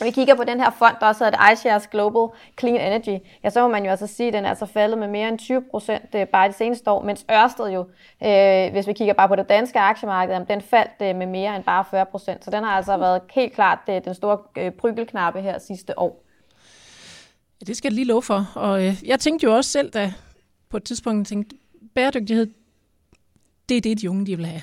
Når 0.00 0.04
vi 0.04 0.10
kigger 0.10 0.34
på 0.34 0.44
den 0.44 0.60
her 0.60 0.70
fond, 0.70 0.96
der 1.00 1.06
også 1.06 1.24
hedder 1.24 1.52
iShares 1.52 1.86
Global 1.86 2.38
Clean 2.60 2.76
Energy, 2.76 3.22
ja, 3.44 3.50
så 3.50 3.62
må 3.62 3.68
man 3.68 3.84
jo 3.84 3.90
altså 3.90 4.06
sige, 4.06 4.26
at 4.26 4.32
den 4.32 4.44
er 4.44 4.48
altså 4.48 4.66
faldet 4.66 4.98
med 4.98 5.08
mere 5.08 5.28
end 5.28 5.38
20 5.38 5.62
procent 5.70 6.14
øh, 6.14 6.26
bare 6.26 6.48
de 6.48 6.52
seneste 6.52 6.90
år, 6.90 7.02
mens 7.02 7.24
Ørsted 7.30 7.68
jo, 7.68 7.80
øh, 8.24 8.72
hvis 8.72 8.86
vi 8.86 8.92
kigger 8.92 9.14
bare 9.14 9.28
på 9.28 9.36
det 9.36 9.48
danske 9.48 9.78
aktiemarked, 9.78 10.46
den 10.48 10.60
faldt 10.60 11.02
øh, 11.02 11.16
med 11.16 11.26
mere 11.26 11.56
end 11.56 11.64
bare 11.64 11.84
40 11.90 12.06
procent. 12.06 12.44
Så 12.44 12.50
den 12.50 12.64
har 12.64 12.70
altså 12.70 12.96
været 12.96 13.20
helt 13.34 13.52
klart 13.52 13.78
øh, 13.88 14.04
den 14.04 14.14
store 14.14 14.38
øh, 14.58 14.72
prygelknappe 14.72 15.40
her 15.40 15.58
sidste 15.58 15.98
år. 15.98 16.24
Ja, 17.60 17.64
det 17.64 17.76
skal 17.76 17.88
jeg 17.88 17.94
lige 17.94 18.06
love 18.06 18.22
for. 18.22 18.52
Og 18.54 18.86
øh, 18.86 19.04
jeg 19.04 19.20
tænkte 19.20 19.44
jo 19.44 19.56
også 19.56 19.70
selv, 19.70 19.90
da 19.90 20.12
på 20.68 20.76
et 20.76 20.84
tidspunkt 20.84 21.28
tænkte, 21.28 21.56
bæredygtighed, 21.94 22.46
det 23.68 23.76
er 23.76 23.80
det, 23.80 24.00
de 24.00 24.10
unge 24.10 24.26
de 24.26 24.36
vil 24.36 24.46
have. 24.46 24.62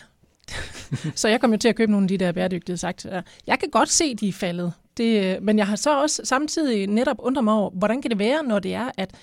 så 1.16 1.28
jeg 1.28 1.42
kom 1.42 1.52
jo 1.52 1.58
til 1.58 1.68
at 1.68 1.76
købe 1.76 1.92
nogle 1.92 2.04
af 2.04 2.08
de 2.08 2.18
der 2.18 2.32
bæredygtighedsaktier. 2.32 3.22
Jeg 3.48 3.60
kan 3.60 3.70
godt 3.70 3.90
se, 3.90 4.16
de 4.16 4.28
er 4.28 4.34
faldet 4.34 4.74
det, 4.98 5.36
øh, 5.36 5.44
men 5.44 5.58
jeg 5.58 5.68
har 5.68 5.76
så 5.76 6.02
også 6.02 6.22
samtidig 6.26 6.88
netop 6.88 7.18
undret 7.20 7.44
mig 7.44 7.54
over, 7.54 7.70
hvordan 7.70 8.02
kan 8.02 8.12
det 8.12 8.20
være, 8.20 8.44
når 8.44 8.60
det 8.60 8.74
er, 8.74 8.92
at, 8.98 9.16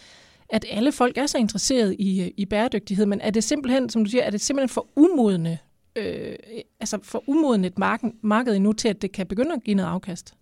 at 0.49 0.65
alle 0.71 0.93
folk 0.93 1.19
er 1.19 1.27
så 1.27 1.39
interesseret 1.39 1.97
i, 1.99 2.23
øh, 2.23 2.31
i 2.37 2.47
bæredygtighed, 2.47 3.07
men 3.07 3.21
er 3.21 3.31
det 3.31 3.45
simpelthen, 3.45 3.89
som 3.89 4.05
du 4.05 4.11
siger, 4.11 4.23
er 4.23 4.31
det 4.31 4.41
simpelthen 4.41 4.69
for 4.69 4.87
umodne, 4.97 5.59
øh, 5.97 6.37
altså 6.81 6.99
for 7.03 7.25
umodende 7.27 7.69
et 7.69 7.79
marked, 7.79 8.11
marked 8.23 8.57
endnu 8.57 8.73
til, 8.73 8.89
at 8.89 9.03
det 9.03 9.13
kan 9.13 9.27
begynde 9.27 9.53
at 9.53 9.65
give 9.65 9.75
noget 9.75 9.91
afkast? 9.91 10.35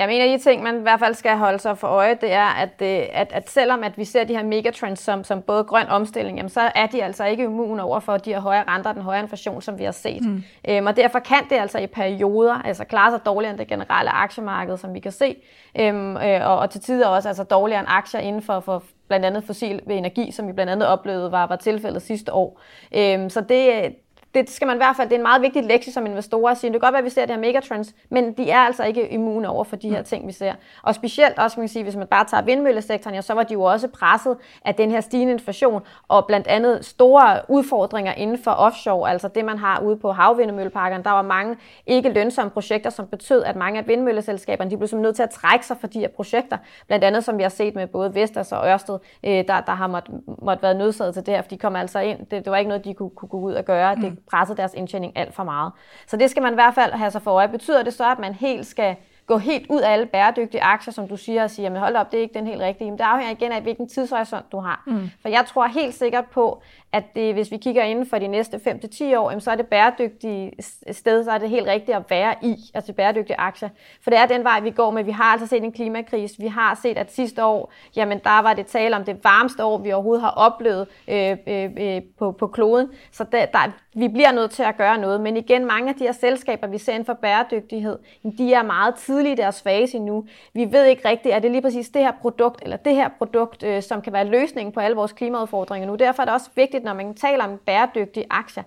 Jamen, 0.00 0.16
en 0.16 0.22
af 0.22 0.38
de 0.38 0.44
ting, 0.44 0.62
man 0.62 0.78
i 0.78 0.82
hvert 0.82 1.00
fald 1.00 1.14
skal 1.14 1.36
holde 1.36 1.58
sig 1.58 1.78
for 1.78 1.88
øje, 1.88 2.14
det 2.20 2.32
er, 2.32 2.46
at, 2.46 2.82
at, 2.82 3.32
at 3.32 3.50
selvom 3.50 3.84
at 3.84 3.98
vi 3.98 4.04
ser 4.04 4.24
de 4.24 4.36
her 4.36 4.42
megatrends 4.42 5.00
som, 5.00 5.24
som 5.24 5.42
både 5.42 5.64
grøn 5.64 5.88
omstilling, 5.88 6.36
jamen, 6.36 6.50
så 6.50 6.70
er 6.74 6.86
de 6.86 7.04
altså 7.04 7.24
ikke 7.24 7.44
immune 7.44 7.82
over 7.82 8.00
for 8.00 8.16
de 8.16 8.32
her 8.32 8.40
højere 8.40 8.64
renter 8.68 8.90
og 8.90 8.96
den 8.96 9.02
højere 9.02 9.22
inflation, 9.22 9.62
som 9.62 9.78
vi 9.78 9.84
har 9.84 9.92
set. 9.92 10.24
Mm. 10.24 10.42
Øhm, 10.68 10.86
og 10.86 10.96
derfor 10.96 11.18
kan 11.18 11.38
det 11.50 11.56
altså 11.56 11.78
i 11.78 11.86
perioder 11.86 12.54
altså 12.54 12.84
klare 12.84 13.10
sig 13.10 13.20
dårligere 13.26 13.50
end 13.50 13.58
det 13.58 13.68
generelle 13.68 14.10
aktiemarked, 14.10 14.76
som 14.76 14.94
vi 14.94 15.00
kan 15.00 15.12
se. 15.12 15.36
Øhm, 15.80 16.16
øh, 16.16 16.50
og, 16.50 16.58
og 16.58 16.70
til 16.70 16.80
tider 16.80 17.06
også 17.06 17.28
altså 17.28 17.44
dårligere 17.44 17.80
end 17.80 17.88
aktier 17.90 18.20
inden 18.20 18.42
for, 18.42 18.60
for 18.60 18.82
blandt 19.08 19.26
andet 19.26 19.44
fossil 19.44 19.80
energi, 19.90 20.32
som 20.32 20.48
vi 20.48 20.52
blandt 20.52 20.72
andet 20.72 20.88
oplevede 20.88 21.32
var, 21.32 21.46
var 21.46 21.56
tilfældet 21.56 22.02
sidste 22.02 22.32
år. 22.32 22.60
Øhm, 22.96 23.30
så 23.30 23.40
det, 23.40 23.94
det 24.34 24.50
skal 24.50 24.66
man 24.66 24.76
i 24.76 24.78
hvert 24.78 24.96
fald, 24.96 25.08
det 25.08 25.14
er 25.14 25.18
en 25.18 25.22
meget 25.22 25.42
vigtig 25.42 25.64
lektie 25.64 25.92
som 25.92 26.06
investorer 26.06 26.50
at 26.50 26.58
sige. 26.58 26.72
Det 26.72 26.80
kan 26.80 26.86
godt 26.86 26.92
være, 26.92 26.98
at 26.98 27.04
vi 27.04 27.10
ser 27.10 27.26
det 27.26 27.34
her 27.34 27.40
megatrends, 27.40 27.94
men 28.08 28.32
de 28.32 28.50
er 28.50 28.58
altså 28.58 28.84
ikke 28.84 29.08
immune 29.08 29.48
over 29.48 29.64
for 29.64 29.76
de 29.76 29.90
her 29.90 30.02
ting, 30.02 30.26
vi 30.26 30.32
ser. 30.32 30.52
Og 30.82 30.94
specielt 30.94 31.38
også, 31.38 31.60
man 31.60 31.66
kan 31.66 31.72
sige, 31.72 31.82
hvis 31.82 31.96
man 31.96 32.06
bare 32.06 32.24
tager 32.24 32.42
vindmøllesektoren, 32.42 33.14
ja, 33.14 33.20
så 33.20 33.34
var 33.34 33.42
de 33.42 33.52
jo 33.52 33.62
også 33.62 33.88
presset 33.88 34.36
af 34.64 34.74
den 34.74 34.90
her 34.90 35.00
stigende 35.00 35.32
inflation, 35.32 35.82
og 36.08 36.26
blandt 36.26 36.46
andet 36.46 36.84
store 36.84 37.40
udfordringer 37.48 38.12
inden 38.12 38.38
for 38.38 38.50
offshore, 38.50 39.10
altså 39.10 39.28
det, 39.28 39.44
man 39.44 39.58
har 39.58 39.80
ude 39.80 39.96
på 39.96 40.12
havvindmølleparkerne. 40.12 41.04
Der 41.04 41.10
var 41.10 41.22
mange 41.22 41.56
ikke 41.86 42.08
lønsomme 42.08 42.50
projekter, 42.50 42.90
som 42.90 43.06
betød, 43.06 43.42
at 43.42 43.56
mange 43.56 43.78
af 43.78 43.88
vindmølleselskaberne, 43.88 44.70
de 44.70 44.76
blev 44.76 45.00
nødt 45.00 45.16
til 45.16 45.22
at 45.22 45.30
trække 45.30 45.66
sig 45.66 45.76
for 45.80 45.86
de 45.86 46.00
her 46.00 46.08
projekter. 46.08 46.56
Blandt 46.86 47.04
andet, 47.04 47.24
som 47.24 47.38
vi 47.38 47.42
har 47.42 47.50
set 47.50 47.74
med 47.74 47.86
både 47.86 48.14
Vestas 48.14 48.52
og 48.52 48.68
Ørsted, 48.68 48.98
øh, 49.24 49.30
der, 49.30 49.60
der 49.60 49.72
har 49.72 49.86
måttet 49.86 50.20
måtte 50.42 50.62
være 50.62 50.74
nødsaget 50.74 51.14
til 51.14 51.26
det 51.26 51.34
her, 51.34 51.42
for 51.42 51.48
de 51.48 51.58
kom 51.58 51.76
altså 51.76 51.98
ind. 51.98 52.18
Det, 52.18 52.44
det 52.44 52.50
var 52.50 52.56
ikke 52.56 52.68
noget, 52.68 52.84
de 52.84 52.94
kunne, 52.94 53.10
kunne 53.10 53.28
gå 53.28 53.38
ud 53.38 53.52
og 53.52 53.64
gøre. 53.64 53.94
Mm. 53.94 54.00
Det 54.00 54.19
presset 54.30 54.56
deres 54.56 54.74
indtjening 54.74 55.12
alt 55.16 55.34
for 55.34 55.44
meget. 55.44 55.72
Så 56.06 56.16
det 56.16 56.30
skal 56.30 56.42
man 56.42 56.52
i 56.52 56.54
hvert 56.54 56.74
fald 56.74 56.92
have 56.92 57.10
sig 57.10 57.22
for 57.22 57.30
øje. 57.30 57.48
Betyder 57.48 57.82
det 57.82 57.94
så, 57.94 58.10
at 58.10 58.18
man 58.18 58.34
helt 58.34 58.66
skal 58.66 58.96
gå 59.30 59.38
helt 59.38 59.66
ud 59.68 59.80
af 59.80 59.92
alle 59.92 60.06
bæredygtige 60.06 60.62
aktier, 60.62 60.92
som 60.92 61.08
du 61.08 61.16
siger, 61.16 61.42
og 61.42 61.50
sige, 61.50 61.70
men 61.70 61.80
hold 61.80 61.96
op, 61.96 62.12
det 62.12 62.18
er 62.18 62.22
ikke 62.22 62.34
den 62.34 62.46
helt 62.46 62.60
rigtige. 62.60 62.90
Men 62.90 62.98
det 62.98 63.04
afhænger 63.04 63.32
igen 63.32 63.52
af, 63.52 63.62
hvilken 63.62 63.88
tidshorisont 63.88 64.52
du 64.52 64.58
har. 64.58 64.82
Mm. 64.86 65.10
For 65.22 65.28
jeg 65.28 65.44
tror 65.46 65.66
helt 65.66 65.94
sikkert 65.94 66.24
på, 66.32 66.62
at 66.92 67.04
det, 67.14 67.34
hvis 67.34 67.50
vi 67.50 67.56
kigger 67.56 67.82
inden 67.82 68.06
for 68.06 68.18
de 68.18 68.26
næste 68.26 68.56
5-10 68.56 69.16
år, 69.16 69.38
så 69.38 69.50
er 69.50 69.54
det 69.54 69.66
bæredygtige 69.66 70.52
sted, 70.90 71.24
så 71.24 71.30
er 71.30 71.38
det 71.38 71.50
helt 71.50 71.66
rigtigt 71.66 71.96
at 71.96 72.02
være 72.10 72.34
i, 72.42 72.56
altså 72.74 72.92
bæredygtige 72.92 73.40
aktier. 73.40 73.68
For 74.02 74.10
det 74.10 74.18
er 74.18 74.26
den 74.26 74.44
vej, 74.44 74.60
vi 74.60 74.70
går 74.70 74.90
med. 74.90 75.04
Vi 75.04 75.10
har 75.10 75.24
altså 75.24 75.46
set 75.46 75.64
en 75.64 75.72
klimakrise. 75.72 76.38
Vi 76.38 76.46
har 76.46 76.78
set, 76.82 76.98
at 76.98 77.12
sidste 77.12 77.44
år, 77.44 77.72
jamen 77.96 78.20
der 78.24 78.42
var 78.42 78.54
det 78.54 78.66
tale 78.66 78.96
om 78.96 79.04
det 79.04 79.24
varmeste 79.24 79.64
år, 79.64 79.78
vi 79.78 79.92
overhovedet 79.92 80.22
har 80.22 80.30
oplevet 80.30 80.86
øh, 81.08 81.36
øh, 81.46 81.70
øh, 81.78 82.02
på, 82.18 82.32
på 82.32 82.46
kloden. 82.46 82.88
Så 83.12 83.24
der, 83.32 83.46
der, 83.46 83.58
vi 83.94 84.08
bliver 84.08 84.32
nødt 84.32 84.50
til 84.50 84.62
at 84.62 84.76
gøre 84.76 84.98
noget. 84.98 85.20
Men 85.20 85.36
igen, 85.36 85.66
mange 85.66 85.88
af 85.88 85.94
de 85.94 86.04
her 86.04 86.12
selskaber, 86.12 86.66
vi 86.66 86.78
ser 86.78 86.92
inden 86.92 87.06
for 87.06 87.14
bæredygtighed, 87.14 87.98
de 88.38 88.54
er 88.54 88.62
meget 88.62 88.94
tidlige 88.94 89.19
i 89.26 89.34
deres 89.34 89.62
fase 89.62 89.98
nu. 89.98 90.24
Vi 90.54 90.72
ved 90.72 90.84
ikke 90.84 91.08
rigtigt, 91.08 91.34
er 91.34 91.38
det 91.38 91.50
lige 91.50 91.62
præcis 91.62 91.88
det 91.88 92.02
her 92.02 92.12
produkt, 92.20 92.62
eller 92.62 92.76
det 92.76 92.94
her 92.94 93.08
produkt, 93.18 93.62
øh, 93.62 93.82
som 93.82 94.02
kan 94.02 94.12
være 94.12 94.24
løsningen 94.24 94.72
på 94.72 94.80
alle 94.80 94.96
vores 94.96 95.12
klimaudfordringer 95.12 95.88
nu. 95.88 95.94
Derfor 95.94 96.22
er 96.22 96.24
det 96.24 96.34
også 96.34 96.50
vigtigt, 96.54 96.84
når 96.84 96.94
man 96.94 97.14
taler 97.14 97.44
om 97.44 97.58
bæredygtige 97.66 98.26
aktier, 98.30 98.62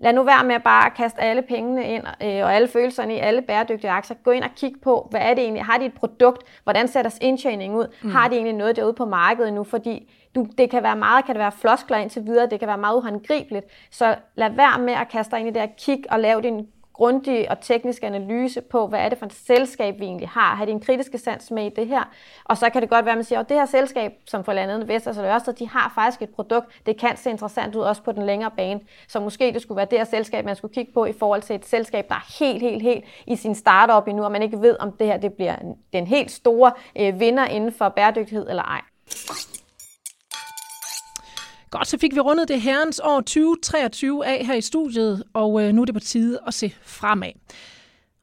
Lad 0.00 0.12
nu 0.12 0.22
være 0.22 0.44
med 0.44 0.54
at 0.54 0.62
bare 0.62 0.90
kaste 0.90 1.20
alle 1.20 1.42
pengene 1.42 1.88
ind 1.88 2.04
øh, 2.22 2.44
og 2.44 2.54
alle 2.54 2.68
følelserne 2.68 3.14
i 3.14 3.18
alle 3.18 3.42
bæredygtige 3.42 3.90
aktier. 3.90 4.16
Gå 4.24 4.30
ind 4.30 4.44
og 4.44 4.50
kig 4.56 4.72
på, 4.82 5.06
hvad 5.10 5.20
er 5.20 5.34
det 5.34 5.42
egentlig? 5.42 5.64
Har 5.64 5.78
de 5.78 5.84
et 5.84 5.94
produkt? 5.94 6.42
Hvordan 6.62 6.88
ser 6.88 7.02
deres 7.02 7.18
indtjening 7.20 7.76
ud? 7.76 7.86
Mm. 8.02 8.10
Har 8.10 8.28
de 8.28 8.34
egentlig 8.34 8.54
noget 8.54 8.76
derude 8.76 8.92
på 8.92 9.04
markedet 9.04 9.52
nu? 9.52 9.64
Fordi 9.64 10.12
du, 10.34 10.46
det 10.58 10.70
kan 10.70 10.82
være 10.82 10.96
meget, 10.96 11.24
kan 11.24 11.34
det 11.34 11.40
være 11.40 11.52
floskler 11.52 11.96
indtil 11.96 12.26
videre, 12.26 12.46
det 12.50 12.58
kan 12.58 12.68
være 12.68 12.78
meget 12.78 12.96
uhåndgribeligt. 12.96 13.66
Så 13.90 14.14
lad 14.34 14.50
være 14.50 14.78
med 14.78 14.92
at 14.92 15.08
kaste 15.08 15.30
dig 15.30 15.40
ind 15.40 15.48
i 15.48 15.52
det 15.52 15.60
her 15.60 15.68
kig 15.78 16.04
og 16.10 16.20
lave 16.20 16.42
din 16.42 16.68
grundig 16.98 17.50
og 17.50 17.60
teknisk 17.60 18.02
analyse 18.02 18.60
på, 18.60 18.86
hvad 18.86 19.00
er 19.00 19.08
det 19.08 19.18
for 19.18 19.26
et 19.26 19.32
selskab, 19.32 20.00
vi 20.00 20.04
egentlig 20.04 20.28
har. 20.28 20.54
Har 20.54 20.64
de 20.64 20.70
en 20.70 20.80
kritiske 20.80 21.18
sans 21.18 21.50
med 21.50 21.66
i 21.66 21.68
det 21.68 21.86
her? 21.86 22.02
Og 22.44 22.56
så 22.56 22.70
kan 22.70 22.82
det 22.82 22.90
godt 22.90 23.04
være, 23.04 23.12
at 23.12 23.18
man 23.18 23.24
siger, 23.24 23.40
at 23.40 23.48
det 23.48 23.56
her 23.56 23.66
selskab, 23.66 24.12
som 24.26 24.44
for 24.44 24.52
landet 24.52 24.88
Vestas 24.88 25.16
eller 25.16 25.34
Ørsted, 25.34 25.52
de 25.52 25.68
har 25.68 25.92
faktisk 25.94 26.22
et 26.22 26.28
produkt, 26.28 26.86
det 26.86 27.00
kan 27.00 27.16
se 27.16 27.30
interessant 27.30 27.74
ud 27.74 27.80
også 27.80 28.02
på 28.02 28.12
den 28.12 28.26
længere 28.26 28.50
bane. 28.56 28.80
Så 29.08 29.20
måske 29.20 29.52
det 29.52 29.62
skulle 29.62 29.76
være 29.76 29.86
det 29.90 29.98
her 29.98 30.04
selskab, 30.04 30.44
man 30.44 30.56
skulle 30.56 30.74
kigge 30.74 30.92
på 30.92 31.04
i 31.04 31.12
forhold 31.12 31.42
til 31.42 31.56
et 31.56 31.66
selskab, 31.66 32.08
der 32.08 32.14
er 32.14 32.44
helt, 32.44 32.60
helt, 32.60 32.82
helt 32.82 33.04
i 33.26 33.36
sin 33.36 33.54
startup 33.54 34.08
endnu, 34.08 34.24
og 34.24 34.32
man 34.32 34.42
ikke 34.42 34.60
ved, 34.60 34.76
om 34.80 34.92
det 34.92 35.06
her 35.06 35.16
det 35.16 35.32
bliver 35.32 35.56
den 35.92 36.06
helt 36.06 36.30
store 36.30 36.72
øh, 36.98 37.20
vinder 37.20 37.46
inden 37.46 37.72
for 37.72 37.88
bæredygtighed 37.88 38.48
eller 38.48 38.62
ej. 38.62 38.80
Godt, 41.70 41.88
så 41.88 41.98
fik 41.98 42.14
vi 42.14 42.20
rundet 42.20 42.48
det 42.48 42.60
herrens 42.60 43.00
år 43.04 43.20
2023 43.20 44.26
af 44.26 44.46
her 44.46 44.54
i 44.54 44.60
studiet, 44.60 45.22
og 45.32 45.62
øh, 45.62 45.72
nu 45.72 45.80
er 45.80 45.84
det 45.84 45.94
på 45.94 46.00
tide 46.00 46.38
at 46.46 46.54
se 46.54 46.72
fremad. 46.82 47.32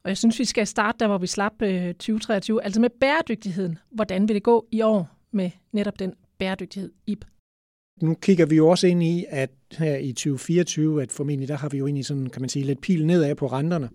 Og 0.04 0.10
jeg 0.10 0.18
synes, 0.18 0.40
vi 0.40 0.46
skal 0.46 0.68
starte 0.68 0.98
der, 1.00 1.08
hvor 1.08 1.18
vi 1.18 1.28
slap 1.28 1.62
øh, 1.62 1.94
2023, 1.94 2.64
altså 2.64 2.82
med 2.82 2.90
bæredygtigheden. 3.00 3.78
Hvordan 3.92 4.28
vil 4.28 4.36
det 4.36 4.44
gå 4.44 4.68
i 4.72 4.82
år 4.82 5.10
med 5.32 5.52
netop 5.72 6.00
den 6.00 6.14
bæredygtighed, 6.40 6.92
Ib? 7.08 7.24
Nu 8.02 8.14
kigger 8.14 8.46
vi 8.46 8.56
jo 8.56 8.68
også 8.68 8.88
ind 8.88 9.04
i, 9.04 9.26
at 9.30 9.50
her 9.78 9.98
i 9.98 10.12
2024, 10.12 11.02
at 11.02 11.12
formentlig 11.12 11.48
der 11.48 11.58
har 11.58 11.70
vi 11.70 11.78
jo 11.78 11.86
egentlig 11.86 12.06
sådan, 12.06 12.30
kan 12.30 12.42
man 12.42 12.50
sige, 12.50 12.66
lidt 12.66 12.82
pil 12.82 13.06
nedad 13.06 13.36
på 13.36 13.48
renterne. 13.48 13.90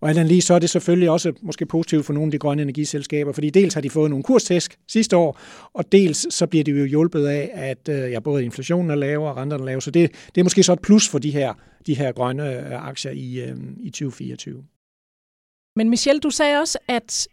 Og 0.00 0.08
alt 0.08 0.26
lige 0.26 0.40
så 0.40 0.54
er 0.54 0.58
det 0.58 0.70
selvfølgelig 0.70 1.10
også 1.10 1.32
måske 1.42 1.66
positivt 1.66 2.06
for 2.06 2.12
nogle 2.12 2.26
af 2.26 2.30
de 2.30 2.38
grønne 2.38 2.62
energiselskaber, 2.62 3.32
fordi 3.32 3.50
dels 3.50 3.74
har 3.74 3.80
de 3.80 3.90
fået 3.90 4.10
nogle 4.10 4.22
kurstæsk 4.22 4.78
sidste 4.88 5.16
år, 5.16 5.40
og 5.74 5.92
dels 5.92 6.34
så 6.34 6.46
bliver 6.46 6.64
de 6.64 6.70
jo 6.70 6.84
hjulpet 6.84 7.26
af, 7.26 7.50
at 7.54 7.88
øh, 7.88 8.10
ja, 8.10 8.20
både 8.20 8.44
inflationen 8.44 8.90
er 8.90 8.94
lavere 8.94 9.30
og 9.30 9.36
renterne 9.36 9.62
er 9.62 9.66
lave. 9.66 9.82
Så 9.82 9.90
det, 9.90 10.10
det 10.34 10.40
er 10.40 10.44
måske 10.44 10.62
så 10.62 10.72
et 10.72 10.80
plus 10.80 11.08
for 11.08 11.18
de 11.18 11.30
her, 11.30 11.54
de 11.86 11.94
her 11.94 12.12
grønne 12.12 12.58
øh, 12.58 12.88
aktier 12.88 13.12
i, 13.12 13.40
øh, 13.40 13.56
i 13.80 13.90
2024. 13.90 14.64
Men 15.76 15.90
Michelle, 15.90 16.20
du 16.20 16.30
sagde 16.30 16.60
også, 16.60 16.78
at 16.88 17.28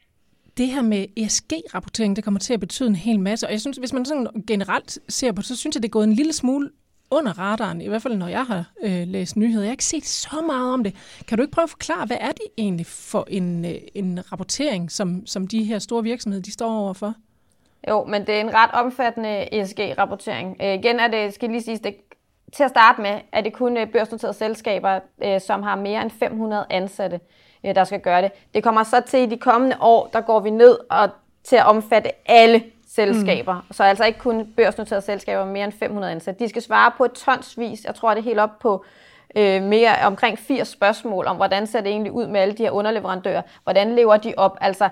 det 0.58 0.68
her 0.68 0.82
med 0.82 1.06
ESG-rapportering, 1.18 2.16
det 2.16 2.24
kommer 2.24 2.40
til 2.40 2.54
at 2.54 2.60
betyde 2.60 2.90
en 2.90 2.96
hel 2.96 3.20
masse. 3.20 3.48
Og 3.48 3.52
jeg 3.52 3.62
synes, 3.62 3.78
hvis 3.78 3.94
man 3.94 4.06
sådan 4.06 4.28
generelt 4.48 5.00
ser 5.10 5.32
på 5.32 5.42
det, 5.42 5.48
så 5.48 5.56
synes 5.56 5.76
jeg, 5.76 5.84
det 5.84 5.90
er 5.90 5.92
gået 5.92 6.04
en 6.04 6.14
lille 6.14 6.34
smule 6.34 6.70
under 7.12 7.40
radaren, 7.40 7.82
i 7.82 7.88
hvert 7.88 8.02
fald 8.02 8.16
når 8.16 8.28
jeg 8.28 8.46
har 8.46 8.66
øh, 8.84 9.08
læst 9.08 9.38
nyheder. 9.38 9.64
Jeg 9.64 9.70
har 9.70 9.72
ikke 9.72 9.86
set 9.86 10.06
så 10.06 10.42
meget 10.48 10.74
om 10.74 10.84
det. 10.84 10.96
Kan 11.28 11.38
du 11.38 11.42
ikke 11.42 11.52
prøve 11.52 11.64
at 11.64 11.70
forklare, 11.70 12.06
hvad 12.06 12.18
er 12.20 12.32
det 12.32 12.46
egentlig 12.58 12.86
for 12.86 13.26
en, 13.28 13.66
øh, 13.66 13.76
en 13.96 14.32
rapportering, 14.32 14.92
som, 14.92 15.26
som 15.26 15.48
de 15.48 15.64
her 15.64 15.80
store 15.80 16.04
virksomheder 16.04 16.44
de 16.44 16.52
står 16.52 16.80
overfor? 16.80 17.14
Jo, 17.90 18.06
men 18.06 18.28
det 18.28 18.36
er 18.36 18.42
en 18.42 18.54
ret 18.54 18.72
omfattende 18.72 19.54
ESG-rapportering. 19.54 20.58
Øh, 20.62 20.74
igen 20.74 21.00
er 21.00 21.08
det, 21.08 21.34
skal 21.34 21.50
lige 21.50 21.62
sige, 21.62 21.78
det, 21.78 21.96
til 22.54 22.64
at 22.64 22.70
starte 22.70 23.02
med, 23.02 23.20
er 23.32 23.42
det 23.42 23.54
kun 23.54 23.78
øh, 23.78 23.92
børsnoterede 23.92 24.34
selskaber, 24.34 25.00
øh, 25.24 25.42
som 25.42 25.64
har 25.64 25.76
mere 25.76 26.02
end 26.02 26.12
500 26.12 26.66
ansatte, 26.70 27.20
øh, 27.66 27.76
der 27.76 27.84
skal 27.84 28.00
gøre 28.00 28.22
det. 28.22 28.32
Det 28.54 28.64
kommer 28.64 28.84
så 28.84 29.02
til 29.08 29.20
i 29.20 29.26
de 29.26 29.38
kommende 29.38 29.78
år, 29.80 30.10
der 30.14 30.22
går 30.22 30.40
vi 30.40 30.50
ned 30.50 30.78
og 30.90 31.10
til 31.44 31.56
at 31.56 31.66
omfatte 31.66 32.10
alle 32.26 32.64
selskaber. 32.96 33.56
Mm. 33.56 33.74
Så 33.74 33.84
altså 33.84 34.06
ikke 34.06 34.20
kun 34.20 34.48
børsnoterede 34.58 35.06
selskaber 35.06 35.46
med 35.46 35.54
mere 35.54 35.64
end 35.64 35.74
500 35.74 36.12
ansatte. 36.12 36.44
De 36.44 36.50
skal 36.50 36.62
svare 36.62 36.92
på 36.98 37.06
et 37.06 37.12
tonsvis, 37.12 37.86
jeg 37.86 37.96
tror 37.96 38.10
det 38.10 38.20
er 38.20 38.24
helt 38.24 38.40
op 38.40 38.60
på 38.60 38.86
øh, 39.36 39.64
mere 39.64 39.96
omkring 40.06 40.40
80 40.40 40.68
spørgsmål 40.68 41.28
om, 41.28 41.36
hvordan 41.36 41.68
ser 41.68 41.82
det 41.82 41.90
egentlig 41.90 42.12
ud 42.12 42.28
med 42.28 42.40
alle 42.40 42.54
de 42.54 42.64
her 42.64 42.72
underleverandører? 42.72 43.42
Hvordan 43.64 43.96
lever 43.96 44.18
de 44.18 44.34
op? 44.38 44.58
Altså, 44.62 44.90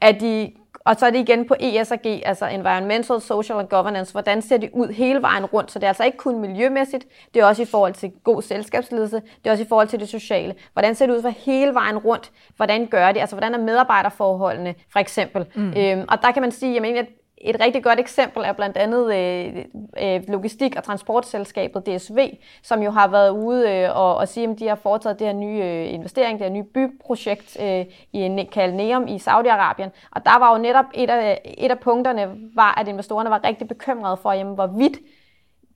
er 0.00 0.12
de 0.12 0.52
og 0.88 0.96
så 0.98 1.06
er 1.06 1.10
det 1.10 1.18
igen 1.18 1.48
på 1.48 1.54
ESG, 1.60 2.06
altså 2.24 2.46
Environmental, 2.46 3.20
Social 3.20 3.58
and 3.58 3.68
Governance. 3.68 4.12
Hvordan 4.12 4.42
ser 4.42 4.56
det 4.56 4.70
ud 4.72 4.88
hele 4.88 5.22
vejen 5.22 5.44
rundt? 5.44 5.72
Så 5.72 5.78
det 5.78 5.84
er 5.84 5.88
altså 5.88 6.04
ikke 6.04 6.18
kun 6.18 6.38
miljømæssigt, 6.38 7.06
det 7.34 7.42
er 7.42 7.46
også 7.46 7.62
i 7.62 7.64
forhold 7.64 7.94
til 7.94 8.12
god 8.24 8.42
selskabsledelse, 8.42 9.16
det 9.16 9.46
er 9.46 9.50
også 9.50 9.64
i 9.64 9.66
forhold 9.68 9.88
til 9.88 10.00
det 10.00 10.08
sociale. 10.08 10.54
Hvordan 10.72 10.94
ser 10.94 11.06
det 11.06 11.14
ud 11.14 11.22
for 11.22 11.28
hele 11.28 11.74
vejen 11.74 11.98
rundt? 11.98 12.30
Hvordan 12.56 12.86
gør 12.86 13.12
de? 13.12 13.20
Altså 13.20 13.36
hvordan 13.36 13.54
er 13.54 13.58
medarbejderforholdene, 13.58 14.74
for 14.92 14.98
eksempel? 14.98 15.46
Mm. 15.54 15.72
Øhm, 15.76 16.04
og 16.08 16.22
der 16.22 16.32
kan 16.32 16.42
man 16.42 16.52
sige, 16.52 16.98
at 16.98 17.06
et 17.40 17.60
rigtig 17.60 17.84
godt 17.84 18.00
eksempel 18.00 18.42
er 18.46 18.52
blandt 18.52 18.76
andet 18.76 19.14
øh, 19.14 19.64
øh, 20.02 20.22
logistik- 20.28 20.76
og 20.76 20.84
transportselskabet 20.84 21.86
DSV, 21.86 22.18
som 22.62 22.82
jo 22.82 22.90
har 22.90 23.08
været 23.08 23.30
ude 23.30 23.70
øh, 23.70 23.96
og, 23.96 24.16
og 24.16 24.28
sige, 24.28 24.50
at 24.50 24.58
de 24.58 24.68
har 24.68 24.74
foretaget 24.74 25.18
det 25.18 25.26
her 25.26 25.34
nye 25.34 25.62
øh, 25.64 25.94
investering, 25.94 26.38
det 26.38 26.46
her 26.46 26.54
nye 26.54 26.62
byprojekt 26.62 27.56
øh, 27.60 27.84
i 28.12 28.48
kaldt 28.52 29.10
i 29.10 29.16
Saudi-Arabien. 29.16 29.90
Og 30.10 30.24
der 30.24 30.38
var 30.38 30.52
jo 30.56 30.62
netop 30.62 30.84
et 30.94 31.10
af, 31.10 31.54
et 31.58 31.70
af 31.70 31.78
punkterne, 31.78 32.34
var, 32.54 32.80
at 32.80 32.88
investorerne 32.88 33.30
var 33.30 33.44
rigtig 33.44 33.68
bekymrede 33.68 34.16
for, 34.16 34.32
jamen, 34.32 34.54
hvorvidt 34.54 34.98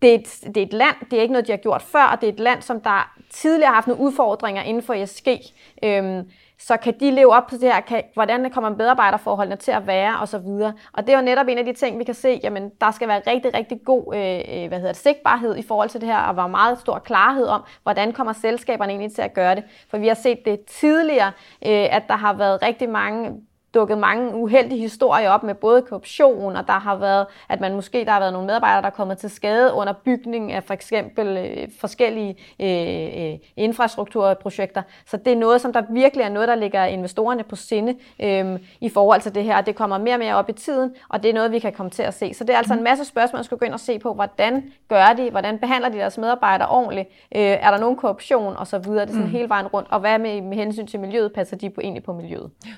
det 0.02 0.10
er, 0.10 0.14
et, 0.14 0.54
det 0.54 0.56
er 0.56 0.66
et 0.66 0.72
land, 0.72 0.96
det 1.10 1.18
er 1.18 1.22
ikke 1.22 1.32
noget, 1.32 1.46
de 1.46 1.52
har 1.52 1.56
gjort 1.56 1.82
før, 1.82 2.04
og 2.04 2.20
det 2.20 2.28
er 2.28 2.32
et 2.32 2.40
land, 2.40 2.62
som 2.62 2.80
der 2.80 3.14
tidligere 3.30 3.68
har 3.68 3.74
haft 3.74 3.86
nogle 3.86 4.02
udfordringer 4.02 4.62
inden 4.62 4.82
for 4.82 4.94
ESG. 4.94 5.28
Øhm, 5.82 6.30
så 6.66 6.76
kan 6.76 6.94
de 7.00 7.10
leve 7.10 7.34
op 7.34 7.48
til 7.48 7.60
det 7.60 7.72
her, 7.72 7.80
kan, 7.80 8.02
hvordan 8.14 8.50
kommer 8.50 8.70
medarbejderforholdene 8.70 9.56
til 9.56 9.70
at 9.70 9.86
være, 9.86 10.18
og 10.20 10.28
så 10.28 10.38
videre. 10.38 10.72
Og 10.92 11.06
det 11.06 11.12
er 11.12 11.18
jo 11.18 11.24
netop 11.24 11.46
en 11.48 11.58
af 11.58 11.64
de 11.64 11.72
ting, 11.72 11.98
vi 11.98 12.04
kan 12.04 12.14
se, 12.14 12.40
jamen 12.42 12.70
der 12.80 12.90
skal 12.90 13.08
være 13.08 13.22
rigtig, 13.26 13.54
rigtig 13.54 13.80
god 13.84 14.14
øh, 14.14 14.62
øh 14.62 14.68
hvad 14.68 14.78
hedder 14.78 14.92
det, 14.92 14.96
sigtbarhed 14.96 15.56
i 15.56 15.62
forhold 15.62 15.88
til 15.88 16.00
det 16.00 16.08
her, 16.08 16.18
og 16.18 16.36
være 16.36 16.48
meget 16.48 16.78
stor 16.78 16.98
klarhed 16.98 17.46
om, 17.46 17.62
hvordan 17.82 18.12
kommer 18.12 18.32
selskaberne 18.32 18.92
egentlig 18.92 19.14
til 19.14 19.22
at 19.22 19.34
gøre 19.34 19.54
det. 19.54 19.64
For 19.90 19.98
vi 19.98 20.08
har 20.08 20.14
set 20.14 20.38
det 20.44 20.60
tidligere, 20.60 21.32
øh, 21.66 21.96
at 21.96 22.02
der 22.08 22.16
har 22.16 22.32
været 22.32 22.62
rigtig 22.62 22.88
mange 22.88 23.32
dukket 23.74 23.98
mange 23.98 24.34
uheldige 24.34 24.80
historier 24.80 25.30
op 25.30 25.42
med 25.42 25.54
både 25.54 25.82
korruption, 25.82 26.56
og 26.56 26.66
der 26.66 26.72
har 26.72 26.96
været, 26.96 27.26
at 27.48 27.60
man 27.60 27.74
måske 27.74 28.04
der 28.04 28.10
har 28.10 28.20
været 28.20 28.32
nogle 28.32 28.46
medarbejdere, 28.46 28.82
der 28.82 28.86
er 28.86 28.90
kommet 28.90 29.18
til 29.18 29.30
skade 29.30 29.72
under 29.72 29.92
bygning 29.92 30.52
af 30.52 30.64
for 30.64 30.74
eksempel 30.74 31.36
øh, 31.36 31.68
forskellige 31.80 32.36
øh, 32.60 33.32
øh, 33.32 33.38
infrastrukturprojekter. 33.56 34.82
Så 35.06 35.16
det 35.16 35.32
er 35.32 35.36
noget, 35.36 35.60
som 35.60 35.72
der 35.72 35.82
virkelig 35.90 36.24
er 36.24 36.28
noget, 36.28 36.48
der 36.48 36.54
ligger 36.54 36.84
investorerne 36.84 37.42
på 37.42 37.56
sinde 37.56 37.96
øh, 38.22 38.58
i 38.80 38.88
forhold 38.88 39.20
til 39.20 39.34
det 39.34 39.44
her, 39.44 39.56
og 39.56 39.66
det 39.66 39.76
kommer 39.76 39.98
mere 39.98 40.14
og 40.14 40.18
mere 40.18 40.34
op 40.34 40.48
i 40.48 40.52
tiden, 40.52 40.94
og 41.08 41.22
det 41.22 41.28
er 41.28 41.34
noget, 41.34 41.52
vi 41.52 41.58
kan 41.58 41.72
komme 41.72 41.90
til 41.90 42.02
at 42.02 42.14
se. 42.14 42.34
Så 42.34 42.44
det 42.44 42.52
er 42.52 42.58
altså 42.58 42.74
en 42.74 42.84
masse 42.84 43.04
spørgsmål, 43.04 43.38
man 43.38 43.44
skal 43.44 43.58
gå 43.58 43.64
ind 43.64 43.74
og 43.74 43.80
se 43.80 43.98
på, 43.98 44.14
hvordan 44.14 44.72
gør 44.88 45.12
de, 45.16 45.30
hvordan 45.30 45.58
behandler 45.58 45.88
de 45.88 45.98
deres 45.98 46.18
medarbejdere 46.18 46.68
ordentligt, 46.68 47.08
øh, 47.36 47.42
er 47.42 47.70
der 47.70 47.78
nogen 47.78 47.96
korruption? 47.96 48.56
Og 48.56 48.66
så 48.66 48.78
videre, 48.78 49.00
det 49.00 49.08
er 49.08 49.12
sådan 49.12 49.26
mm. 49.26 49.32
hele 49.32 49.48
vejen 49.48 49.66
rundt, 49.66 49.88
og 49.90 50.00
hvad 50.00 50.18
med, 50.18 50.40
med 50.40 50.56
hensyn 50.56 50.86
til 50.86 51.00
miljøet, 51.00 51.32
passer 51.32 51.56
de 51.56 51.70
på, 51.70 51.80
egentlig 51.80 52.02
på 52.02 52.12
miljøet? 52.12 52.50
Ja 52.66 52.72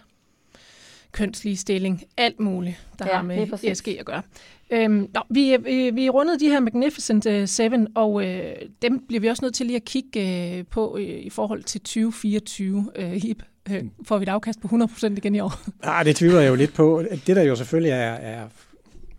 kønsligestilling, 1.14 2.02
alt 2.16 2.40
muligt, 2.40 2.76
der 2.98 3.06
ja, 3.08 3.14
har 3.14 3.22
med 3.22 3.46
ESG 3.62 3.88
at 3.88 4.06
gøre. 4.06 4.22
Øhm, 4.70 5.08
nå, 5.14 5.20
vi, 5.30 5.56
vi, 5.64 5.90
vi 5.90 6.10
rundede 6.10 6.40
de 6.40 6.48
her 6.48 6.60
Magnificent 6.60 7.26
uh, 7.26 7.44
Seven, 7.46 7.88
og 7.94 8.26
øh, 8.26 8.54
dem 8.82 9.04
bliver 9.08 9.20
vi 9.20 9.26
også 9.26 9.44
nødt 9.44 9.54
til 9.54 9.66
lige 9.66 9.76
at 9.76 9.84
kigge 9.84 10.56
øh, 10.58 10.64
på 10.70 10.96
øh, 11.00 11.04
i 11.04 11.30
forhold 11.30 11.62
til 11.62 11.80
2024, 11.80 12.90
øh, 12.96 13.10
HIP. 13.10 13.42
Øh, 13.70 13.84
får 14.04 14.18
vi 14.18 14.22
et 14.22 14.28
afkast 14.28 14.60
på 14.60 14.68
100% 14.68 15.06
igen 15.06 15.34
i 15.34 15.40
år? 15.40 15.52
Ah, 15.82 16.04
det 16.04 16.16
tvivler 16.16 16.40
jeg 16.40 16.50
jo 16.50 16.54
lidt 16.54 16.74
på. 16.74 17.02
Det, 17.26 17.36
der 17.36 17.42
jo 17.42 17.56
selvfølgelig 17.56 17.90
er, 17.90 18.12
er 18.12 18.48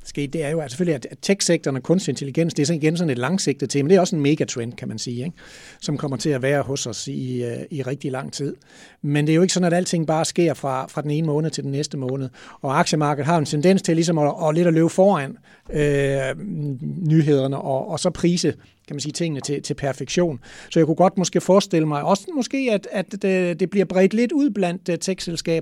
sket, 0.06 0.34
det 0.34 0.44
er 0.44 0.50
jo 0.50 0.60
at 0.60 0.72
selvfølgelig, 0.72 0.96
at 1.12 1.18
tech-sektoren 1.22 1.78
og 1.78 1.84
kunstig 1.84 2.12
intelligens, 2.12 2.54
det 2.54 2.62
er 2.62 2.66
sådan 2.66 2.82
igen 2.82 2.98
sådan 2.98 3.10
et 3.10 3.18
langsigtet 3.18 3.70
tema. 3.70 3.90
Det 3.90 3.96
er 3.96 4.00
også 4.00 4.16
en 4.16 4.22
megatrend, 4.22 4.74
kan 4.74 4.88
man 4.88 4.98
sige, 4.98 5.26
ikke? 5.26 5.38
som 5.82 5.98
kommer 5.98 6.18
til 6.18 6.30
at 6.30 6.42
være 6.42 6.62
hos 6.62 6.88
os 6.88 7.08
i, 7.08 7.44
øh, 7.44 7.58
i 7.72 7.82
rigtig 7.82 8.12
lang 8.12 8.34
tid. 8.34 8.56
Men 9.02 9.28
det 9.28 9.34
er 9.34 9.36
jo 9.36 9.42
ikke 9.42 9.54
sådan, 9.54 9.68
at 9.68 9.74
alting 9.74 10.08
bare 10.08 10.26
sker 10.26 10.54
fra, 10.54 10.88
fra 10.88 11.02
den 11.02 11.12
ene 11.12 11.28
måned 11.28 11.50
til 11.50 11.64
den 11.64 11.72
næste 11.72 11.98
måned. 11.98 12.30
Og 12.62 12.80
aktiemarkedet 12.80 13.26
har 13.26 13.38
en 13.38 13.46
tendens 13.46 13.82
til 13.82 13.96
ligesom 13.96 14.18
at, 14.18 14.34
at 14.48 14.56
lidt 14.56 14.68
at 14.68 14.74
løbe 14.74 14.90
foran 14.90 15.38
øh, 15.74 16.36
nyhederne 17.08 17.58
og, 17.58 17.90
og 17.90 18.00
så 18.00 18.10
prise 18.10 18.54
kan 18.88 18.96
man 18.96 19.02
sige, 19.02 19.12
tingene 19.12 19.42
til, 19.42 19.62
til 19.62 19.74
perfektion. 19.74 20.40
Så 20.72 20.80
jeg 20.80 20.86
kunne 20.86 20.96
godt 20.96 21.18
måske 21.18 21.42
forestille 21.42 21.88
mig 21.88 22.04
også 22.04 22.28
måske, 22.36 22.70
at, 22.72 22.88
at 22.92 23.12
det, 23.22 23.60
det 23.60 23.70
bliver 23.70 23.86
bredt 23.86 24.14
lidt 24.14 24.32
ud 24.32 24.50
blandt 24.50 24.90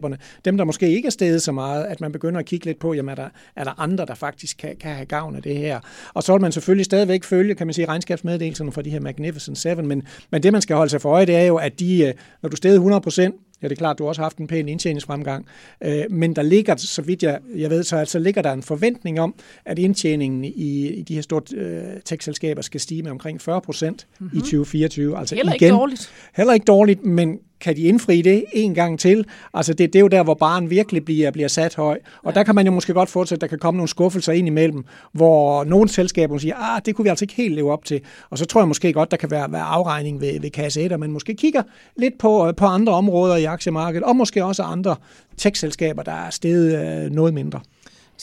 uh. 0.03 0.15
Dem, 0.45 0.57
der 0.57 0.63
måske 0.63 0.89
ikke 0.89 1.05
er 1.05 1.09
steget 1.09 1.41
så 1.41 1.51
meget, 1.51 1.83
at 1.83 2.01
man 2.01 2.11
begynder 2.11 2.39
at 2.39 2.45
kigge 2.45 2.65
lidt 2.65 2.79
på, 2.79 2.93
jamen 2.93 3.09
er 3.09 3.15
der, 3.15 3.29
er 3.55 3.63
der 3.63 3.79
andre, 3.79 4.05
der 4.05 4.15
faktisk 4.15 4.57
kan, 4.57 4.75
kan 4.75 4.91
have 4.91 5.05
gavn 5.05 5.35
af 5.35 5.43
det 5.43 5.57
her. 5.57 5.79
Og 6.13 6.23
så 6.23 6.33
vil 6.33 6.41
man 6.41 6.51
selvfølgelig 6.51 6.85
stadigvæk 6.85 7.23
følge, 7.23 7.55
kan 7.55 7.67
man 7.67 7.73
sige, 7.73 7.87
regnskabsmeddelelserne 7.87 8.71
fra 8.71 8.81
de 8.81 8.89
her 8.89 8.99
Magnificent 8.99 9.57
Seven, 9.57 9.87
men, 9.87 10.03
men 10.31 10.43
det, 10.43 10.51
man 10.51 10.61
skal 10.61 10.75
holde 10.75 10.89
sig 10.89 11.01
for 11.01 11.09
øje, 11.09 11.25
det 11.25 11.35
er 11.35 11.43
jo, 11.43 11.55
at 11.55 11.79
de, 11.79 12.03
øh, 12.03 12.13
når 12.41 12.49
du 12.49 12.55
steder 12.55 12.99
100%, 13.29 13.52
Ja, 13.63 13.67
det 13.67 13.75
er 13.75 13.79
klart, 13.79 13.97
du 13.97 14.03
har 14.03 14.09
også 14.09 14.21
haft 14.21 14.37
en 14.37 14.47
pæn 14.47 14.69
indtjeningsfremgang. 14.69 15.45
Øh, 15.83 16.03
men 16.09 16.35
der 16.35 16.41
ligger, 16.41 16.75
så 16.75 17.01
vidt 17.01 17.23
jeg, 17.23 17.39
jeg 17.55 17.69
ved, 17.69 17.83
så 17.83 17.97
altså 17.97 18.19
ligger 18.19 18.41
der 18.41 18.51
en 18.51 18.63
forventning 18.63 19.19
om, 19.19 19.35
at 19.65 19.79
indtjeningen 19.79 20.45
i, 20.45 20.87
i 20.87 21.01
de 21.01 21.15
her 21.15 21.21
store 21.21 21.41
øh, 21.55 22.01
tech-selskaber 22.05 22.61
skal 22.61 22.79
stige 22.79 23.03
med 23.03 23.11
omkring 23.11 23.41
40 23.41 23.61
procent 23.61 24.07
mm-hmm. 24.19 24.37
i 24.37 24.41
2024. 24.41 25.07
Mhm. 25.07 25.19
Altså 25.19 25.35
heller 25.35 25.53
igen, 25.53 25.65
ikke 25.65 25.75
dårligt. 25.75 26.11
Heller 26.35 26.53
ikke 26.53 26.65
dårligt, 26.65 27.05
men 27.05 27.39
kan 27.63 27.75
de 27.75 27.81
indfri 27.81 28.21
det 28.21 28.45
en 28.53 28.73
gang 28.73 28.99
til? 28.99 29.25
Altså 29.53 29.73
det, 29.73 29.93
det 29.93 29.99
er 29.99 30.01
jo 30.01 30.07
der, 30.07 30.23
hvor 30.23 30.33
barn 30.33 30.69
virkelig 30.69 31.05
bliver, 31.05 31.31
bliver 31.31 31.47
sat 31.47 31.75
høj. 31.75 31.99
Og 32.23 32.31
ja. 32.33 32.39
der 32.39 32.43
kan 32.43 32.55
man 32.55 32.65
jo 32.65 32.71
måske 32.71 32.93
godt 32.93 33.09
fortsætte, 33.09 33.37
at 33.37 33.41
der 33.41 33.47
kan 33.47 33.59
komme 33.59 33.77
nogle 33.77 33.87
skuffelser 33.87 34.33
ind 34.33 34.47
imellem, 34.47 34.85
hvor 35.11 35.63
nogle 35.63 35.89
selskaber 35.89 36.37
siger, 36.37 36.55
ah, 36.55 36.81
det 36.85 36.95
kunne 36.95 37.03
vi 37.03 37.09
altså 37.09 37.25
ikke 37.25 37.33
helt 37.33 37.55
leve 37.55 37.71
op 37.71 37.85
til. 37.85 38.01
Og 38.29 38.37
så 38.37 38.45
tror 38.45 38.61
jeg 38.61 38.67
måske 38.67 38.93
godt, 38.93 39.11
der 39.11 39.17
kan 39.17 39.31
være, 39.31 39.51
være 39.51 39.61
afregning 39.61 40.21
ved, 40.21 40.39
ved 40.39 40.49
kasse 40.49 40.81
1, 40.81 40.91
og 40.91 40.99
man 40.99 41.11
måske 41.11 41.35
kigger 41.35 41.63
lidt 41.97 42.17
på, 42.19 42.51
på 42.57 42.65
andre 42.65 42.93
områder 42.93 43.35
i 43.35 43.43
aktiemarkedet, 43.43 44.03
og 44.03 44.15
måske 44.15 44.45
også 44.45 44.63
andre 44.63 44.95
tech-selskaber, 45.37 46.03
der 46.03 46.11
er 46.11 46.29
stedet 46.29 47.03
øh, 47.05 47.11
noget 47.11 47.33
mindre. 47.33 47.59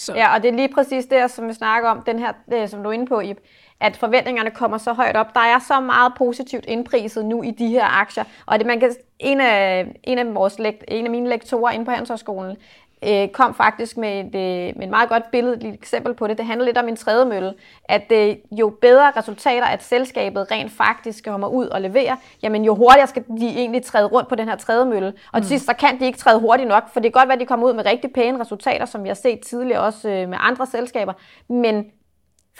Så. 0.00 0.14
Ja, 0.14 0.34
og 0.34 0.42
det 0.42 0.48
er 0.48 0.52
lige 0.52 0.74
præcis 0.74 1.06
det, 1.06 1.30
som 1.30 1.48
vi 1.48 1.52
snakker 1.52 1.88
om, 1.88 2.02
den 2.02 2.18
her, 2.18 2.32
øh, 2.52 2.68
som 2.68 2.82
du 2.82 2.88
er 2.88 2.92
inde 2.92 3.06
på, 3.06 3.20
Ip, 3.20 3.38
at 3.80 3.96
forventningerne 3.96 4.50
kommer 4.50 4.78
så 4.78 4.92
højt 4.92 5.16
op. 5.16 5.34
Der 5.34 5.40
er 5.40 5.58
så 5.58 5.80
meget 5.80 6.12
positivt 6.18 6.64
indpriset 6.68 7.24
nu 7.24 7.42
i 7.42 7.50
de 7.50 7.68
her 7.68 8.00
aktier, 8.00 8.24
og 8.46 8.58
det, 8.58 8.66
man 8.66 8.80
kan, 8.80 8.94
en, 9.18 9.40
af, 9.40 9.86
en, 10.04 10.18
af 10.18 10.34
vores, 10.34 10.56
en 10.88 11.04
af 11.04 11.10
mine 11.10 11.28
lektorer 11.28 11.72
inde 11.72 11.84
på 11.84 11.90
Handelshøjskolen 11.90 12.56
øh, 13.04 13.28
kom 13.28 13.54
faktisk 13.54 13.96
med 13.96 14.20
et, 14.20 14.34
øh, 14.34 14.76
med 14.76 14.82
et 14.82 14.90
meget 14.90 15.08
godt 15.08 15.30
billede, 15.32 15.68
et 15.68 15.74
eksempel 15.74 16.14
på 16.14 16.26
det. 16.26 16.38
Det 16.38 16.46
handler 16.46 16.66
lidt 16.66 16.78
om 16.78 16.88
en 16.88 16.96
tredje 16.96 17.24
mølle, 17.24 17.54
at 17.84 18.12
øh, 18.12 18.36
jo 18.52 18.76
bedre 18.80 19.10
resultater, 19.16 19.66
at 19.66 19.82
selskabet 19.82 20.50
rent 20.50 20.72
faktisk 20.72 21.24
kommer 21.24 21.48
ud 21.48 21.66
og 21.66 21.80
leverer, 21.80 22.16
jamen 22.42 22.64
jo 22.64 22.74
hurtigere 22.74 23.06
skal 23.06 23.24
de 23.40 23.48
egentlig 23.48 23.82
træde 23.82 24.06
rundt 24.06 24.28
på 24.28 24.34
den 24.34 24.48
her 24.48 24.56
tredje 24.56 24.84
mølle. 24.86 25.12
Og 25.32 25.42
til 25.42 25.42
mm. 25.42 25.48
sidst, 25.48 25.66
så 25.66 25.74
kan 25.74 26.00
de 26.00 26.06
ikke 26.06 26.18
træde 26.18 26.40
hurtigt 26.40 26.68
nok, 26.68 26.88
for 26.92 27.00
det 27.00 27.12
kan 27.12 27.20
godt 27.20 27.28
være, 27.28 27.34
at 27.34 27.40
de 27.40 27.46
kommer 27.46 27.66
ud 27.66 27.72
med 27.72 27.86
rigtig 27.86 28.12
pæne 28.12 28.40
resultater, 28.40 28.84
som 28.86 29.02
vi 29.02 29.08
har 29.08 29.14
set 29.14 29.40
tidligere 29.40 29.80
også 29.80 30.08
øh, 30.08 30.28
med 30.28 30.38
andre 30.40 30.66
selskaber, 30.66 31.12
men 31.48 31.84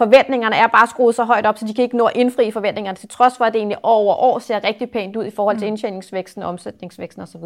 forventningerne 0.03 0.57
er 0.57 0.67
bare 0.67 0.87
skruet 0.87 1.15
så 1.15 1.25
højt 1.25 1.47
op, 1.47 1.59
så 1.59 1.65
de 1.67 1.75
kan 1.75 1.83
ikke 1.85 1.97
nå 1.97 2.05
at 2.05 2.17
indfri 2.17 2.51
forventningerne, 2.51 2.97
til 2.97 3.09
trods 3.09 3.37
for, 3.37 3.45
at 3.45 3.53
det 3.53 3.59
egentlig 3.59 3.79
over 3.83 4.15
år 4.15 4.39
ser 4.39 4.65
rigtig 4.65 4.91
pænt 4.91 5.17
ud 5.17 5.25
i 5.25 5.31
forhold 5.31 5.59
til 5.59 5.67
mm. 5.67 5.73
indtjeningsvæksten, 5.73 6.43
omsætningsvæksten 6.43 7.23
osv. 7.23 7.45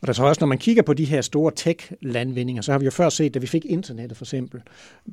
Og 0.00 0.06
der 0.06 0.12
så 0.12 0.24
også, 0.24 0.40
når 0.40 0.46
man 0.46 0.58
kigger 0.58 0.82
på 0.82 0.94
de 0.94 1.04
her 1.04 1.20
store 1.20 1.52
tech-landvindinger, 1.56 2.62
så 2.62 2.72
har 2.72 2.78
vi 2.78 2.84
jo 2.84 2.90
før 2.90 3.08
set, 3.08 3.34
da 3.34 3.38
vi 3.38 3.46
fik 3.46 3.64
internettet 3.64 4.18
for 4.18 4.24
eksempel. 4.24 4.60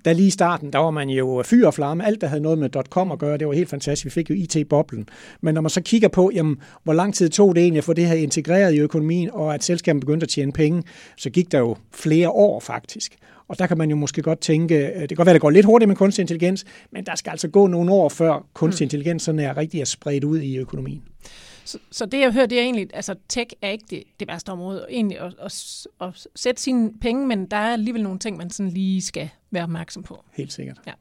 Da 0.05 0.11
lige 0.11 0.27
i 0.27 0.31
starten, 0.31 0.73
der 0.73 0.79
var 0.79 0.91
man 0.91 1.09
jo 1.09 1.43
fyr 1.45 1.67
og 1.67 1.73
flamme, 1.73 2.05
alt 2.05 2.21
der 2.21 2.27
havde 2.27 2.41
noget 2.41 2.57
med 2.57 2.69
.com 2.89 3.11
at 3.11 3.19
gøre, 3.19 3.37
det 3.37 3.47
var 3.47 3.53
helt 3.53 3.69
fantastisk. 3.69 4.05
Vi 4.05 4.09
fik 4.09 4.29
jo 4.29 4.35
IT-boblen. 4.35 5.09
Men 5.41 5.53
når 5.53 5.61
man 5.61 5.69
så 5.69 5.81
kigger 5.81 6.07
på, 6.07 6.31
jamen, 6.33 6.57
hvor 6.83 6.93
lang 6.93 7.13
tid 7.13 7.29
tog 7.29 7.55
det 7.55 7.61
egentlig 7.61 7.77
at 7.77 7.83
få 7.83 7.93
det 7.93 8.05
her 8.05 8.15
integreret 8.15 8.73
i 8.73 8.79
økonomien, 8.79 9.29
og 9.33 9.53
at 9.53 9.63
selskabet 9.63 9.99
begyndte 9.99 10.23
at 10.23 10.29
tjene 10.29 10.51
penge, 10.51 10.83
så 11.17 11.29
gik 11.29 11.51
der 11.51 11.59
jo 11.59 11.75
flere 11.91 12.29
år 12.29 12.59
faktisk. 12.59 13.17
Og 13.47 13.59
der 13.59 13.67
kan 13.67 13.77
man 13.77 13.89
jo 13.89 13.95
måske 13.95 14.21
godt 14.21 14.39
tænke, 14.39 14.75
øh, 14.75 15.01
det 15.01 15.09
kan 15.09 15.15
godt 15.15 15.25
være, 15.25 15.33
det 15.33 15.41
går 15.41 15.49
lidt 15.49 15.65
hurtigt 15.65 15.87
med 15.87 15.95
kunstig 15.95 16.23
intelligens, 16.23 16.65
men 16.91 17.05
der 17.05 17.15
skal 17.15 17.31
altså 17.31 17.47
gå 17.47 17.67
nogle 17.67 17.91
år, 17.91 18.09
før 18.09 18.47
kunstig 18.53 18.83
mm. 18.83 18.85
intelligens 18.85 19.23
sådan 19.23 19.39
er 19.39 19.57
rigtig 19.57 19.81
er 19.81 19.85
spredt 19.85 20.23
ud 20.23 20.39
i 20.39 20.57
økonomien. 20.57 21.03
Så, 21.65 21.77
så 21.91 22.05
det 22.05 22.19
jeg 22.19 22.33
hører, 22.33 22.45
det 22.45 22.59
er 22.59 22.63
egentlig, 22.63 22.87
altså 22.93 23.15
tech 23.29 23.49
er 23.61 23.69
ikke 23.69 23.85
det, 23.89 24.03
det 24.19 24.27
værste 24.27 24.49
område, 24.49 24.85
egentlig 24.89 25.19
at, 25.19 25.33
at, 25.41 25.87
at 26.01 26.27
sætte 26.35 26.61
sine 26.61 26.91
penge, 27.01 27.27
men 27.27 27.45
der 27.45 27.57
er 27.57 27.73
alligevel 27.73 28.03
nogle 28.03 28.19
ting, 28.19 28.37
man 28.37 28.49
sådan 28.49 28.71
lige 28.71 29.01
skal 29.01 29.29
være 29.51 29.63
opmærksom 29.63 30.03
på. 30.03 30.23
Helt 30.33 30.53
sikkert. 30.53 30.77
Ja. 30.87 30.91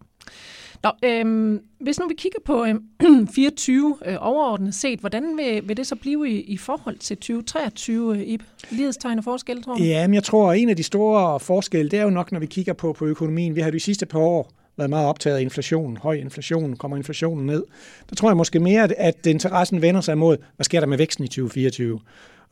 Nå, 0.85 0.91
øhm, 1.05 1.61
hvis 1.81 1.99
nu 1.99 2.09
vi 2.09 2.14
kigger 2.14 2.38
på 2.45 2.64
øhm, 2.64 3.26
24 3.35 3.97
øh, 4.07 4.17
overordnet 4.21 4.75
set, 4.75 5.00
hvordan 5.00 5.37
vil, 5.37 5.69
vil 5.69 5.76
det 5.76 5.87
så 5.87 5.97
blive 5.97 6.31
i, 6.31 6.41
i 6.41 6.57
forhold 6.57 6.99
til 6.99 7.17
2023 7.17 8.17
øh, 8.17 8.23
i 8.23 8.38
lighedstegn 8.71 9.19
og 9.19 9.25
forskel, 9.25 9.62
tror 9.62 9.75
du? 9.75 9.83
Ja, 9.83 10.07
men 10.07 10.14
jeg 10.14 10.25
tror, 10.25 10.53
at 10.53 10.59
en 10.59 10.69
af 10.69 10.76
de 10.76 10.83
store 10.83 11.41
forskelle, 11.41 11.91
det 11.91 11.99
er 11.99 12.03
jo 12.03 12.11
nok, 12.11 12.33
når 12.33 12.41
vi 12.41 12.47
kigger 12.47 12.73
på, 12.73 12.93
på 12.93 13.07
økonomien. 13.07 13.55
Vi 13.55 13.61
har 13.61 13.71
de 13.71 13.81
sidste 13.81 14.07
par 14.07 14.19
år 14.19 14.50
været 14.76 14.91
meget 14.91 15.07
optaget 15.07 15.37
af 15.37 15.41
inflationen, 15.41 15.97
høj 15.97 16.14
inflation, 16.14 16.76
kommer 16.76 16.97
inflationen 16.97 17.47
ned. 17.47 17.64
Der 18.11 18.17
tror 18.17 18.29
jeg 18.29 18.37
måske 18.37 18.61
mere, 18.61 18.83
at, 18.83 18.95
at 18.99 19.26
interessen 19.26 19.83
vender 19.83 20.00
sig 20.00 20.19
mod, 20.19 20.37
hvad 20.57 20.64
sker 20.64 20.81
der 20.81 20.87
med 20.87 20.99
væksten 20.99 21.25
i 21.25 21.29
2024? 21.29 22.00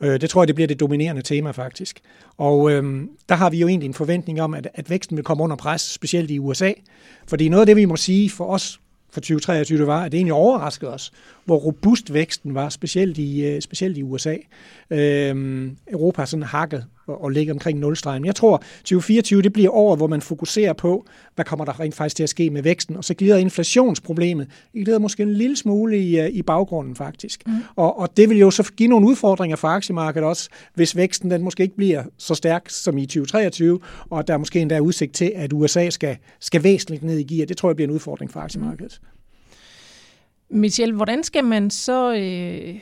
Øh, 0.03 0.21
det 0.21 0.29
tror 0.29 0.41
jeg, 0.43 0.47
det 0.47 0.55
bliver 0.55 0.67
det 0.67 0.79
dominerende 0.79 1.21
tema 1.21 1.51
faktisk. 1.51 1.99
Og 2.37 2.71
øh, 2.71 3.03
der 3.29 3.35
har 3.35 3.49
vi 3.49 3.57
jo 3.57 3.67
egentlig 3.67 3.87
en 3.87 3.93
forventning 3.93 4.41
om, 4.41 4.53
at, 4.53 4.67
at 4.73 4.89
væksten 4.89 5.17
vil 5.17 5.23
komme 5.23 5.43
under 5.43 5.55
pres, 5.55 5.81
specielt 5.81 6.31
i 6.31 6.39
USA. 6.39 6.71
Fordi 7.27 7.49
noget 7.49 7.61
af 7.61 7.65
det, 7.65 7.75
vi 7.75 7.85
må 7.85 7.95
sige 7.95 8.29
for 8.29 8.45
os 8.45 8.79
for 9.11 9.19
2023, 9.19 9.77
det 9.77 9.87
var, 9.87 10.03
at 10.03 10.11
det 10.11 10.17
egentlig 10.17 10.33
overraskede 10.33 10.93
os, 10.93 11.11
hvor 11.45 11.57
robust 11.57 12.13
væksten 12.13 12.55
var, 12.55 12.69
specielt 12.69 13.17
i, 13.17 13.45
øh, 13.45 13.61
specielt 13.61 13.97
i 13.97 14.03
USA. 14.03 14.35
Øhm, 14.89 15.77
Europa 15.87 16.21
har 16.21 16.25
sådan 16.25 16.43
hakket 16.43 16.85
og, 17.07 17.23
og 17.23 17.29
ligger 17.29 17.53
omkring 17.53 17.79
nulstregen. 17.79 18.25
Jeg 18.25 18.35
tror, 18.35 18.63
2024 18.77 19.41
det 19.41 19.53
bliver 19.53 19.69
året, 19.71 19.99
hvor 19.99 20.07
man 20.07 20.21
fokuserer 20.21 20.73
på, 20.73 21.05
hvad 21.35 21.45
kommer 21.45 21.65
der 21.65 21.79
rent 21.79 21.95
faktisk 21.95 22.15
til 22.15 22.23
at 22.23 22.29
ske 22.29 22.49
med 22.49 22.63
væksten, 22.63 22.97
og 22.97 23.03
så 23.03 23.13
glider 23.13 23.37
inflationsproblemet, 23.37 24.47
det 24.73 24.85
glider 24.85 24.99
måske 24.99 25.23
en 25.23 25.33
lille 25.33 25.55
smule 25.55 25.97
i, 25.97 26.19
øh, 26.19 26.29
i 26.29 26.41
baggrunden 26.41 26.95
faktisk. 26.95 27.47
Mm. 27.47 27.53
Og, 27.75 27.99
og 27.99 28.17
det 28.17 28.29
vil 28.29 28.37
jo 28.37 28.51
så 28.51 28.71
give 28.77 28.89
nogle 28.89 29.07
udfordringer 29.07 29.57
for 29.57 29.67
aktiemarkedet 29.67 30.27
også, 30.27 30.49
hvis 30.73 30.95
væksten 30.95 31.31
den 31.31 31.43
måske 31.43 31.63
ikke 31.63 31.75
bliver 31.75 32.03
så 32.17 32.35
stærk 32.35 32.69
som 32.69 32.97
i 32.97 33.05
2023, 33.05 33.79
og 34.09 34.27
der 34.27 34.33
er 34.33 34.37
måske 34.37 34.59
endda 34.59 34.79
udsigt 34.79 35.13
til, 35.13 35.31
at 35.35 35.53
USA 35.53 35.89
skal, 35.89 36.17
skal 36.39 36.63
væsentligt 36.63 37.03
ned 37.03 37.17
i 37.17 37.35
gear. 37.35 37.45
Det 37.45 37.57
tror 37.57 37.69
jeg 37.69 37.75
bliver 37.75 37.87
en 37.87 37.93
udfordring 37.93 38.31
for 38.31 38.39
aktiemarkedet. 38.39 38.99
Mm. 39.01 39.07
Michelle, 40.49 40.95
hvordan 40.95 41.23
skal 41.23 41.43
man 41.43 41.69
så, 41.69 42.15
øh, 42.15 42.75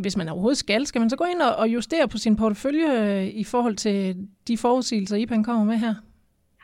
hvis 0.00 0.16
man 0.16 0.28
overhovedet 0.28 0.58
skal, 0.58 0.86
skal 0.86 1.00
man 1.00 1.10
så 1.10 1.16
gå 1.16 1.24
ind 1.24 1.42
og 1.42 1.68
justere 1.68 2.08
på 2.08 2.18
sin 2.18 2.36
portefølje 2.36 3.20
øh, 3.20 3.26
i 3.26 3.44
forhold 3.44 3.76
til 3.76 4.16
de 4.48 4.58
forudsigelser, 4.58 5.16
IPAN 5.16 5.44
kommer 5.44 5.64
med 5.64 5.76
her? 5.76 5.94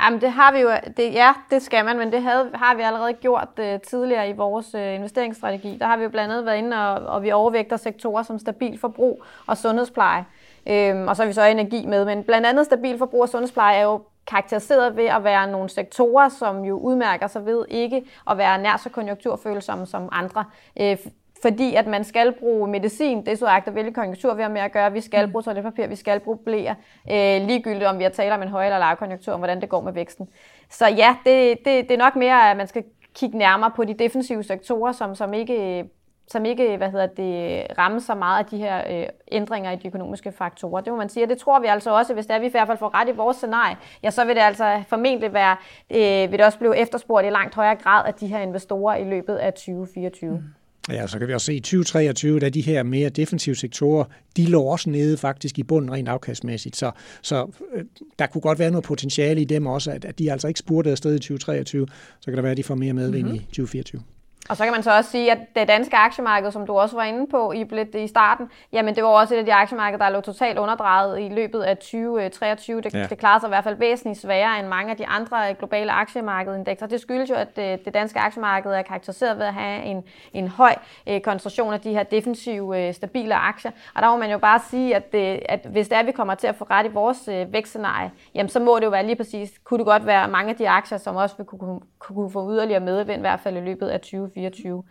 Jamen, 0.02 0.20
det 0.20 0.32
har 0.32 0.52
vi 0.52 0.58
jo, 0.58 0.70
det, 0.96 1.12
ja, 1.14 1.32
det 1.50 1.62
skal 1.62 1.84
man, 1.84 1.98
men 1.98 2.12
det 2.12 2.22
havde, 2.22 2.50
har 2.54 2.74
vi 2.74 2.82
allerede 2.82 3.12
gjort 3.12 3.48
uh, 3.58 3.80
tidligere 3.88 4.30
i 4.30 4.32
vores 4.32 4.74
uh, 4.74 4.94
investeringsstrategi. 4.94 5.76
Der 5.80 5.86
har 5.86 5.96
vi 5.96 6.02
jo 6.02 6.08
blandt 6.08 6.32
andet 6.32 6.46
været 6.46 6.58
inde, 6.58 6.76
og, 6.76 6.94
og 6.94 7.22
vi 7.22 7.30
overvægter 7.30 7.76
sektorer 7.76 8.22
som 8.22 8.38
stabil 8.38 8.78
forbrug 8.78 9.22
og 9.46 9.56
sundhedspleje. 9.56 10.24
Øhm, 10.66 11.08
og 11.08 11.16
så 11.16 11.22
har 11.22 11.26
vi 11.26 11.32
så 11.32 11.44
energi 11.44 11.86
med, 11.86 12.04
men 12.04 12.24
blandt 12.24 12.46
andet 12.46 12.66
stabil 12.66 12.98
forbrug 12.98 13.22
og 13.22 13.28
sundhedspleje 13.28 13.76
er 13.76 13.82
jo 13.82 14.00
karakteriseret 14.26 14.96
ved 14.96 15.04
at 15.04 15.24
være 15.24 15.50
nogle 15.50 15.68
sektorer, 15.68 16.28
som 16.28 16.64
jo 16.64 16.78
udmærker 16.78 17.26
sig 17.26 17.46
ved 17.46 17.64
ikke 17.68 18.02
at 18.30 18.38
være 18.38 18.62
nær 18.62 18.76
så 18.76 18.88
konjunkturfølsomme 18.88 19.86
som 19.86 20.08
andre. 20.12 20.44
Øh, 20.80 20.96
fordi 21.42 21.74
at 21.74 21.86
man 21.86 22.04
skal 22.04 22.32
bruge 22.32 22.68
medicin, 22.68 23.18
det 23.24 23.32
er 23.32 23.36
så 23.36 23.46
agter 23.46 23.72
hvilke 23.72 23.92
konjunktur 23.92 24.34
vi 24.34 24.42
har 24.42 24.48
med 24.48 24.60
at 24.60 24.72
gøre. 24.72 24.92
Vi 24.92 25.00
skal 25.00 25.26
mm. 25.26 25.32
bruge 25.32 25.42
toiletpapir, 25.42 25.86
vi 25.86 25.96
skal 25.96 26.20
bruge 26.20 26.38
blære, 26.38 26.74
øh, 27.10 27.46
ligegyldigt 27.46 27.84
om 27.84 27.98
vi 27.98 28.02
har 28.02 28.10
talt 28.10 28.32
om 28.32 28.42
en 28.42 28.48
høj 28.48 28.64
eller 28.64 28.78
lav 28.78 28.96
konjunktur, 28.96 29.32
om 29.32 29.40
hvordan 29.40 29.60
det 29.60 29.68
går 29.68 29.80
med 29.80 29.92
væksten. 29.92 30.28
Så 30.70 30.88
ja, 30.88 31.16
det, 31.24 31.58
det, 31.64 31.88
det 31.88 31.90
er 31.90 31.98
nok 31.98 32.16
mere, 32.16 32.50
at 32.50 32.56
man 32.56 32.66
skal 32.66 32.84
kigge 33.14 33.38
nærmere 33.38 33.70
på 33.76 33.84
de 33.84 33.94
defensive 33.94 34.42
sektorer, 34.42 34.92
som, 34.92 35.14
som 35.14 35.34
ikke 35.34 35.84
som 36.30 36.44
ikke 36.44 36.76
hvad 36.76 36.90
hedder 36.90 37.06
det, 37.06 37.66
rammer 37.78 37.98
så 37.98 38.14
meget 38.14 38.38
af 38.38 38.46
de 38.46 38.56
her 38.58 38.82
øh, 38.90 39.06
ændringer 39.32 39.70
i 39.70 39.76
de 39.76 39.86
økonomiske 39.86 40.32
faktorer. 40.32 40.80
Det 40.80 40.92
må 40.92 40.96
man 40.96 41.08
sige, 41.08 41.24
og 41.24 41.28
det 41.30 41.38
tror 41.38 41.60
vi 41.60 41.66
altså 41.66 41.90
også, 41.94 42.14
hvis 42.14 42.26
det 42.26 42.34
er, 42.34 42.38
vi 42.38 42.46
i 42.46 42.50
hvert 42.50 42.66
fald 42.66 42.78
får 42.78 42.94
ret 42.94 43.08
i 43.08 43.12
vores 43.12 43.36
scenarie, 43.36 43.76
ja, 44.02 44.10
så 44.10 44.24
vil 44.24 44.36
det 44.36 44.42
altså 44.42 44.82
formentlig 44.88 45.32
være, 45.32 45.56
øh, 45.90 46.30
vil 46.30 46.38
det 46.38 46.46
også 46.46 46.58
blive 46.58 46.76
efterspurgt 46.76 47.26
i 47.26 47.30
langt 47.30 47.54
højere 47.54 47.76
grad 47.76 48.06
af 48.06 48.14
de 48.14 48.26
her 48.26 48.38
investorer 48.38 48.96
i 48.96 49.04
løbet 49.04 49.36
af 49.36 49.52
2024. 49.52 50.30
Mm. 50.30 50.42
Ja, 50.90 51.06
så 51.06 51.18
kan 51.18 51.28
vi 51.28 51.34
også 51.34 51.44
se, 51.44 51.54
i 51.54 51.60
2023, 51.60 52.40
da 52.40 52.48
de 52.48 52.60
her 52.60 52.82
mere 52.82 53.08
defensive 53.08 53.56
sektorer, 53.56 54.04
de 54.36 54.46
lå 54.46 54.62
også 54.62 54.90
nede 54.90 55.16
faktisk 55.16 55.58
i 55.58 55.62
bunden 55.62 55.92
rent 55.92 56.08
afkastmæssigt. 56.08 56.76
Så, 56.76 56.90
så 57.22 57.46
øh, 57.74 57.84
der 58.18 58.26
kunne 58.26 58.40
godt 58.40 58.58
være 58.58 58.70
noget 58.70 58.84
potentiale 58.84 59.40
i 59.40 59.44
dem 59.44 59.66
også, 59.66 59.90
at, 59.90 60.04
at 60.04 60.18
de 60.18 60.32
altså 60.32 60.48
ikke 60.48 60.60
spurgte 60.60 60.90
afsted 60.90 61.14
i 61.14 61.18
2023. 61.18 61.86
Så 62.20 62.24
kan 62.24 62.36
der 62.36 62.42
være, 62.42 62.50
at 62.50 62.56
de 62.56 62.62
får 62.62 62.74
mere 62.74 62.92
medvind 62.92 63.24
mm-hmm. 63.24 63.40
i 63.40 63.44
2024. 63.44 64.02
Og 64.48 64.56
så 64.56 64.64
kan 64.64 64.72
man 64.72 64.82
så 64.82 64.96
også 64.96 65.10
sige, 65.10 65.32
at 65.32 65.38
det 65.56 65.68
danske 65.68 65.96
aktiemarked, 65.96 66.50
som 66.50 66.66
du 66.66 66.78
også 66.78 66.96
var 66.96 67.04
inde 67.04 67.26
på 67.26 67.52
i, 67.52 67.64
lidt 67.64 67.94
i 67.94 68.06
starten, 68.06 68.50
jamen 68.72 68.94
det 68.94 69.04
var 69.04 69.08
også 69.08 69.34
et 69.34 69.38
af 69.38 69.44
de 69.44 69.54
aktiemarkeder, 69.54 70.04
der 70.04 70.10
lå 70.10 70.20
totalt 70.20 70.58
underdrejet 70.58 71.20
i 71.20 71.28
løbet 71.28 71.60
af 71.60 71.76
2023. 71.76 72.80
Det, 72.80 72.94
ja. 72.94 73.06
det 73.06 73.18
klarer 73.18 73.40
sig 73.40 73.46
i 73.46 73.48
hvert 73.48 73.64
fald 73.64 73.76
væsentligt 73.76 74.20
sværere 74.20 74.58
end 74.58 74.68
mange 74.68 74.90
af 74.90 74.96
de 74.96 75.06
andre 75.06 75.54
globale 75.54 75.92
aktiemarkedindekser. 75.92 76.86
Det 76.86 77.00
skyldes 77.00 77.30
jo, 77.30 77.34
at 77.34 77.56
det, 77.56 77.84
det 77.84 77.94
danske 77.94 78.18
aktiemarked 78.18 78.70
er 78.70 78.82
karakteriseret 78.82 79.38
ved 79.38 79.46
at 79.46 79.54
have 79.54 79.82
en, 79.82 80.04
en 80.32 80.48
høj 80.48 80.74
eh, 81.06 81.20
koncentration 81.20 81.72
af 81.72 81.80
de 81.80 81.92
her 81.92 82.02
defensive, 82.02 82.88
eh, 82.88 82.94
stabile 82.94 83.34
aktier. 83.34 83.70
Og 83.94 84.02
der 84.02 84.10
må 84.10 84.16
man 84.16 84.30
jo 84.30 84.38
bare 84.38 84.60
sige, 84.70 84.96
at, 84.96 85.12
det, 85.12 85.40
at 85.48 85.66
hvis 85.70 85.88
det 85.88 85.96
er, 85.96 86.00
at 86.00 86.06
vi 86.06 86.12
kommer 86.12 86.34
til 86.34 86.46
at 86.46 86.54
få 86.54 86.66
ret 86.70 86.86
i 86.86 86.88
vores 86.88 87.28
eh, 87.28 87.52
vækstscenarie, 87.52 88.10
jamen 88.34 88.48
så 88.48 88.60
må 88.60 88.78
det 88.78 88.84
jo 88.84 88.90
være 88.90 89.06
lige 89.06 89.16
præcis, 89.16 89.50
kunne 89.64 89.78
det 89.78 89.86
godt 89.86 90.06
være 90.06 90.28
mange 90.28 90.50
af 90.50 90.56
de 90.56 90.68
aktier, 90.68 90.98
som 90.98 91.16
også 91.16 91.36
vil 91.36 91.46
kunne, 91.46 91.58
kunne, 91.58 91.80
kunne 91.98 92.30
få 92.30 92.52
yderligere 92.52 92.80
medvind, 92.80 93.18
i 93.18 93.20
hvert 93.20 93.40
fald 93.40 93.56
i 93.56 93.60
løbet 93.60 93.88
af 93.88 94.00
2024. 94.00 94.37
2024. 94.42 94.84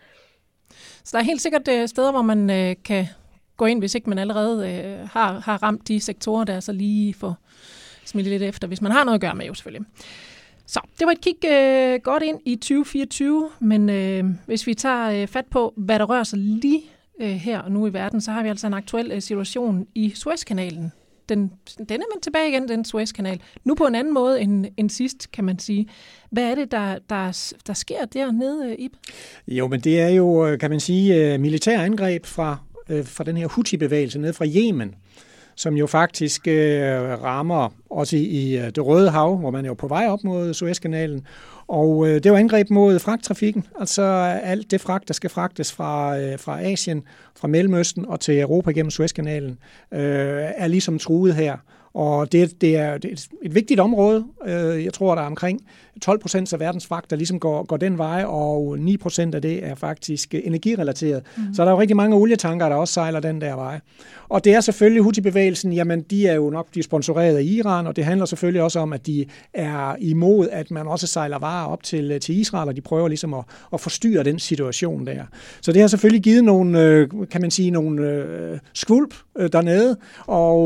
Så 1.04 1.12
der 1.12 1.20
er 1.20 1.24
helt 1.24 1.42
sikkert 1.42 1.68
øh, 1.68 1.88
steder, 1.88 2.12
hvor 2.12 2.22
man 2.22 2.50
øh, 2.50 2.76
kan 2.84 3.08
gå 3.58 3.66
ind, 3.66 3.80
hvis 3.80 3.96
ikke 3.96 4.10
man 4.10 4.20
allerede 4.20 4.72
øh, 4.72 5.10
har, 5.10 5.40
har 5.40 5.64
ramt 5.64 5.88
de 5.88 6.00
sektorer, 6.00 6.44
der 6.44 6.60
så 6.60 6.72
lige 6.72 7.14
får 7.14 7.38
smidt 8.06 8.28
lidt 8.28 8.44
efter, 8.44 8.68
hvis 8.68 8.82
man 8.82 8.92
har 8.92 9.04
noget 9.04 9.16
at 9.16 9.22
gøre 9.22 9.36
med 9.36 9.46
jo 9.46 9.54
selvfølgelig. 9.54 9.88
Så 10.66 10.80
det 11.00 11.06
var 11.06 11.12
et 11.12 11.22
kig 11.22 11.46
øh, 11.46 12.00
godt 12.04 12.24
ind 12.24 12.40
i 12.46 12.56
2024, 12.56 13.50
men 13.60 13.90
øh, 13.90 14.26
hvis 14.46 14.68
vi 14.68 14.74
tager 14.74 15.22
øh, 15.22 15.28
fat 15.28 15.46
på, 15.46 15.74
hvad 15.78 16.00
der 16.00 16.06
rører 16.06 16.24
sig 16.24 16.40
lige 16.40 16.82
øh, 17.22 17.30
her 17.30 17.60
og 17.60 17.72
nu 17.72 17.88
i 17.88 17.94
verden, 17.94 18.22
så 18.22 18.32
har 18.32 18.44
vi 18.44 18.50
altså 18.50 18.68
en 18.68 18.74
aktuel 18.74 19.12
øh, 19.12 19.22
situation 19.22 19.88
i 19.96 20.12
Suezkanalen, 20.16 20.92
den, 21.30 21.52
den 21.78 22.02
er 22.02 22.14
man 22.14 22.22
tilbage 22.22 22.50
igen, 22.50 22.68
den 22.68 22.86
Suezkanal. 22.86 23.42
Nu 23.64 23.76
på 23.76 23.84
en 23.84 23.96
anden 23.96 24.14
måde 24.14 24.42
end, 24.42 24.66
end 24.78 24.90
sidst, 24.90 25.32
kan 25.32 25.44
man 25.44 25.60
sige. 25.60 25.88
Hvad 26.30 26.44
er 26.44 26.56
det, 26.56 26.72
der, 26.72 26.98
der, 27.10 27.54
der 27.68 27.74
sker 27.74 28.06
dernede, 28.06 28.72
øh, 28.72 28.76
Ib? 28.80 28.94
Jo, 29.48 29.68
men 29.68 29.80
det 29.80 30.02
er 30.02 30.10
jo, 30.10 30.48
øh, 30.48 30.60
kan 30.60 30.70
man 30.70 30.80
sige, 30.80 31.34
øh, 31.34 31.40
militære 31.40 31.86
angreb 31.86 32.26
fra, 32.26 32.58
fra 33.04 33.24
den 33.24 33.38
her 33.38 33.48
Houthi-bevægelse 33.48 34.20
nede 34.20 34.34
fra 34.34 34.46
Yemen, 34.46 34.96
som 35.56 35.78
jo 35.78 35.88
faktisk 35.88 36.48
rammer 36.48 37.70
også 37.90 38.18
i, 38.18 38.22
i 38.22 38.56
det 38.56 38.86
Røde 38.86 39.10
Hav, 39.10 39.38
hvor 39.38 39.52
man 39.52 39.66
er 39.66 39.70
jo 39.70 39.74
på 39.74 39.88
vej 39.88 40.08
op 40.08 40.24
mod 40.24 40.54
Suezkanalen. 40.54 41.28
Og 41.68 42.08
øh, 42.08 42.24
det 42.24 42.32
var 42.32 42.38
angreb 42.38 42.70
mod 42.70 43.00
fragttrafikken, 43.00 43.66
altså 43.80 44.04
alt 44.44 44.72
det 44.72 44.82
fragt, 44.82 45.08
der 45.08 45.14
skal 45.14 45.30
fragtes 45.30 45.74
fra, 45.74 46.20
øh, 46.20 46.40
fra 46.40 46.62
Asien, 46.62 47.04
fra 47.36 47.48
Mellemøsten 47.48 48.06
og 48.06 48.20
til 48.20 48.40
Europa 48.40 48.72
gennem 48.72 48.92
Suezkanalen, 48.92 49.58
øh, 49.92 50.52
er 50.58 50.68
ligesom 50.68 51.00
truet 51.00 51.36
her. 51.36 51.58
Og 51.98 52.32
det, 52.32 52.62
det, 52.62 52.76
er, 52.76 52.84
er 52.84 52.98
et 53.44 53.56
vigtigt 53.56 53.80
område. 53.80 54.26
Øh, 54.46 54.86
jeg 54.86 54.94
tror, 54.94 55.16
der 55.16 55.22
er 55.22 55.26
omkring 55.26 55.62
12 56.02 56.20
procent 56.20 56.54
af 56.54 56.60
verdens 56.60 56.88
fragt, 56.88 57.10
der 57.10 57.16
ligesom 57.16 57.40
går, 57.40 57.64
går 57.64 57.78
den 57.78 57.98
vej, 57.98 58.24
og 58.24 58.80
9 58.80 58.98
procent 58.98 59.36
af 59.36 59.42
det 59.42 59.66
er 59.66 59.76
faktisk 59.76 60.34
energirelateret. 60.34 61.24
Mm. 61.38 61.44
Så 61.54 61.62
der 61.62 61.68
er 61.68 61.74
jo 61.74 61.80
rigtig 61.80 61.96
mange 61.96 62.16
olietanker, 62.16 62.70
der 62.70 62.76
også 62.76 62.94
sejler 62.94 63.20
den 63.20 63.42
der 63.42 63.56
vej. 63.56 63.80
Og 64.30 64.44
det 64.44 64.54
er 64.54 64.62
selvfølgelig 64.62 65.04
Houthi-bevægelsen, 65.04 65.74
jamen 65.74 66.02
de 66.02 66.28
er 66.28 66.34
jo 66.34 66.50
nok 66.50 66.68
de 66.74 66.80
er 66.80 66.84
sponsoreret 66.84 67.38
af 67.38 67.44
Iran, 67.44 67.88
og 67.88 67.96
det 67.96 68.06
handler 68.06 68.26
selvfølgelig 68.26 68.62
også 68.62 68.80
om, 68.80 68.94
at 68.94 69.08
de 69.08 69.26
er 69.54 69.96
imod, 70.00 70.48
at 70.52 70.72
man 70.72 70.88
også 70.88 71.08
sejler 71.08 71.40
varer 71.40 71.68
op 71.68 71.84
til, 71.84 72.20
til 72.20 72.40
Israel, 72.40 72.70
og 72.70 72.76
de 72.76 72.82
prøver 72.82 73.08
ligesom 73.08 73.34
at, 73.34 73.44
at 73.74 73.82
forstyrre 73.82 74.24
den 74.24 74.40
situation 74.40 75.06
der. 75.06 75.24
Så 75.62 75.72
det 75.72 75.82
har 75.82 75.88
selvfølgelig 75.88 76.24
givet 76.24 76.44
nogle, 76.44 76.82
øh, 76.82 77.10
kan 77.32 77.42
man 77.42 77.52
sige, 77.52 77.72
nogle 77.72 78.02
øh, 78.02 78.60
skvulp 78.74 79.14
øh, 79.38 79.52
dernede, 79.52 79.98
og, 80.28 80.60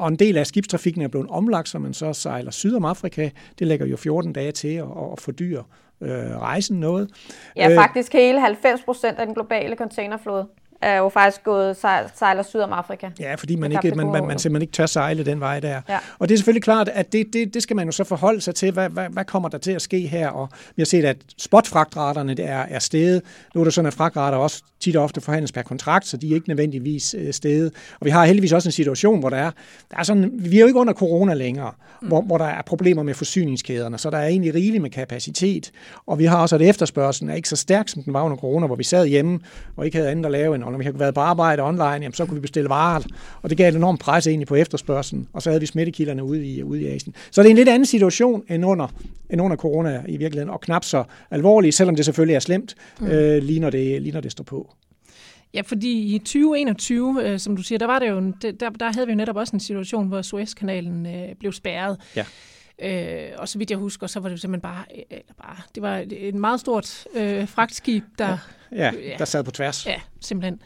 og 0.00 0.08
en 0.08 0.16
del 0.16 0.36
af 0.36 0.45
skibstrafikken 0.46 1.02
er 1.02 1.08
blevet 1.08 1.26
omlagt, 1.30 1.68
så 1.68 1.78
man 1.78 1.94
så 1.94 2.12
sejler 2.12 2.50
syd 2.50 2.76
om 2.76 2.84
Afrika. 2.84 3.30
Det 3.58 3.66
lægger 3.66 3.86
jo 3.86 3.96
14 3.96 4.32
dage 4.32 4.52
til 4.52 4.74
at, 4.74 4.84
at 5.12 5.20
fordyre 5.20 5.64
øh, 6.00 6.38
rejsen 6.38 6.80
noget. 6.80 7.10
Ja, 7.56 7.78
faktisk 7.78 8.12
hele 8.12 8.40
90 8.40 8.82
procent 8.82 9.18
af 9.18 9.26
den 9.26 9.34
globale 9.34 9.76
containerflåde 9.76 10.46
er 10.80 10.96
jo 10.96 11.08
faktisk 11.08 11.44
gået 11.44 11.76
sejler 12.14 12.42
syd 12.42 12.60
om 12.60 12.72
Afrika. 12.72 13.10
Ja, 13.20 13.34
fordi 13.34 13.56
man, 13.56 13.72
ikke, 13.72 13.96
man, 13.96 14.06
man, 14.06 14.26
man 14.26 14.38
simpelthen 14.38 14.62
ikke 14.62 14.72
tør 14.72 14.86
sejle 14.86 15.24
den 15.24 15.40
vej 15.40 15.60
der. 15.60 15.80
Ja. 15.88 15.98
Og 16.18 16.28
det 16.28 16.34
er 16.34 16.38
selvfølgelig 16.38 16.62
klart, 16.62 16.88
at 16.88 17.12
det, 17.12 17.26
det, 17.32 17.54
det 17.54 17.62
skal 17.62 17.76
man 17.76 17.86
jo 17.86 17.92
så 17.92 18.04
forholde 18.04 18.40
sig 18.40 18.54
til, 18.54 18.72
hvad, 18.72 18.88
hvad, 18.88 19.08
hvad 19.08 19.24
kommer 19.24 19.48
der 19.48 19.58
til 19.58 19.72
at 19.72 19.82
ske 19.82 20.00
her? 20.00 20.28
Og 20.28 20.48
vi 20.76 20.80
har 20.80 20.86
set, 20.86 21.04
at 21.04 21.16
spotfragtraterne 21.38 22.40
er, 22.40 22.62
er 22.68 22.78
steget. 22.78 23.22
Nu 23.54 23.60
er 23.60 23.64
det 23.64 23.74
sådan, 23.74 23.86
at 23.86 23.94
fragtrater 23.94 24.38
også 24.38 24.62
tit 24.80 24.96
og 24.96 25.04
ofte 25.04 25.20
forhandles 25.20 25.52
per 25.52 25.62
kontrakt, 25.62 26.06
så 26.06 26.16
de 26.16 26.30
er 26.30 26.34
ikke 26.34 26.48
nødvendigvis 26.48 27.14
øh, 27.18 27.32
steget. 27.32 27.72
Og 28.00 28.04
vi 28.04 28.10
har 28.10 28.24
heldigvis 28.24 28.52
også 28.52 28.68
en 28.68 28.72
situation, 28.72 29.20
hvor 29.20 29.30
der 29.30 29.36
er, 29.36 29.50
der 29.90 29.96
er 29.96 30.02
sådan, 30.02 30.30
vi 30.34 30.56
er 30.56 30.60
jo 30.60 30.66
ikke 30.66 30.78
under 30.78 30.92
corona 30.92 31.34
længere, 31.34 31.72
mm. 32.02 32.08
hvor, 32.08 32.22
hvor 32.22 32.38
der 32.38 32.44
er 32.44 32.62
problemer 32.62 33.02
med 33.02 33.14
forsyningskæderne, 33.14 33.98
så 33.98 34.10
der 34.10 34.18
er 34.18 34.26
egentlig 34.26 34.54
rigeligt 34.54 34.82
med 34.82 34.90
kapacitet. 34.90 35.70
Og 36.06 36.18
vi 36.18 36.24
har 36.24 36.38
også, 36.38 36.54
at 36.54 36.62
efterspørgselen 36.62 37.30
er 37.30 37.34
ikke 37.34 37.48
så 37.48 37.56
stærk, 37.56 37.88
som 37.88 38.02
den 38.02 38.12
var 38.12 38.22
under 38.22 38.36
corona, 38.36 38.66
hvor 38.66 38.76
vi 38.76 38.84
sad 38.84 39.06
hjemme 39.06 39.40
og 39.76 39.84
ikke 39.84 39.96
havde 39.96 40.10
andet 40.10 40.26
at 40.26 40.32
lave 40.32 40.54
end 40.54 40.64
når 40.76 40.78
vi 40.78 40.84
havde 40.84 40.98
været 40.98 41.14
på 41.14 41.20
arbejde 41.20 41.62
online, 41.62 41.84
jamen, 41.84 42.12
så 42.12 42.26
kunne 42.26 42.34
vi 42.34 42.40
bestille 42.40 42.68
varer, 42.68 43.02
og 43.42 43.50
det 43.50 43.58
gav 43.58 43.68
et 43.68 43.74
enormt 43.74 44.00
pres 44.00 44.26
egentlig 44.26 44.46
på 44.46 44.54
efterspørgselen, 44.54 45.28
og 45.32 45.42
så 45.42 45.50
havde 45.50 45.60
vi 45.60 45.66
smittekilderne 45.66 46.24
ude 46.24 46.46
i, 46.46 46.62
ude 46.62 46.82
i 46.82 46.86
Asien. 46.86 47.14
Så 47.30 47.42
det 47.42 47.48
er 47.48 47.50
en 47.50 47.56
lidt 47.56 47.68
anden 47.68 47.86
situation 47.86 48.42
end 48.48 48.66
under, 48.66 48.88
end 49.30 49.40
under 49.40 49.56
corona 49.56 50.02
i 50.08 50.16
virkeligheden, 50.16 50.50
og 50.50 50.60
knap 50.60 50.84
så 50.84 51.04
alvorlig, 51.30 51.74
selvom 51.74 51.96
det 51.96 52.04
selvfølgelig 52.04 52.34
er 52.34 52.40
slemt, 52.40 52.74
mm. 53.00 53.06
øh, 53.06 53.42
lige, 53.42 53.60
når 53.60 53.70
det, 53.70 54.02
lige 54.02 54.12
når 54.12 54.20
det 54.20 54.32
står 54.32 54.44
på. 54.44 54.74
Ja, 55.54 55.60
fordi 55.60 56.14
i 56.14 56.18
2021, 56.18 57.22
øh, 57.24 57.38
som 57.38 57.56
du 57.56 57.62
siger, 57.62 57.78
der 57.78 57.86
var 57.86 57.98
det 57.98 58.08
jo, 58.10 58.32
der, 58.60 58.70
der 58.70 58.92
havde 58.92 59.06
vi 59.06 59.12
jo 59.12 59.16
netop 59.16 59.36
også 59.36 59.56
en 59.56 59.60
situation, 59.60 60.08
hvor 60.08 60.22
Suezkanalen 60.22 61.06
øh, 61.06 61.34
blev 61.40 61.52
spærret. 61.52 61.96
Ja. 62.16 62.24
Øh, 62.82 63.28
og 63.36 63.48
så 63.48 63.58
vidt 63.58 63.70
jeg 63.70 63.78
husker, 63.78 64.06
så 64.06 64.20
var 64.20 64.28
det 64.28 64.40
simpelthen 64.40 64.60
bare, 64.60 64.84
øh, 64.94 65.02
eller 65.10 65.34
bare 65.42 65.56
det 65.74 65.82
var 65.82 66.04
et 66.10 66.34
meget 66.34 66.60
stort 66.60 67.04
øh, 67.14 67.48
fragtskib, 67.48 68.04
der... 68.18 68.28
Ja 68.28 68.38
Ja, 68.72 68.92
der 69.18 69.24
sad 69.24 69.44
på 69.44 69.50
tværs. 69.50 69.86
Ja, 69.86 70.00
simpelthen. 70.20 70.60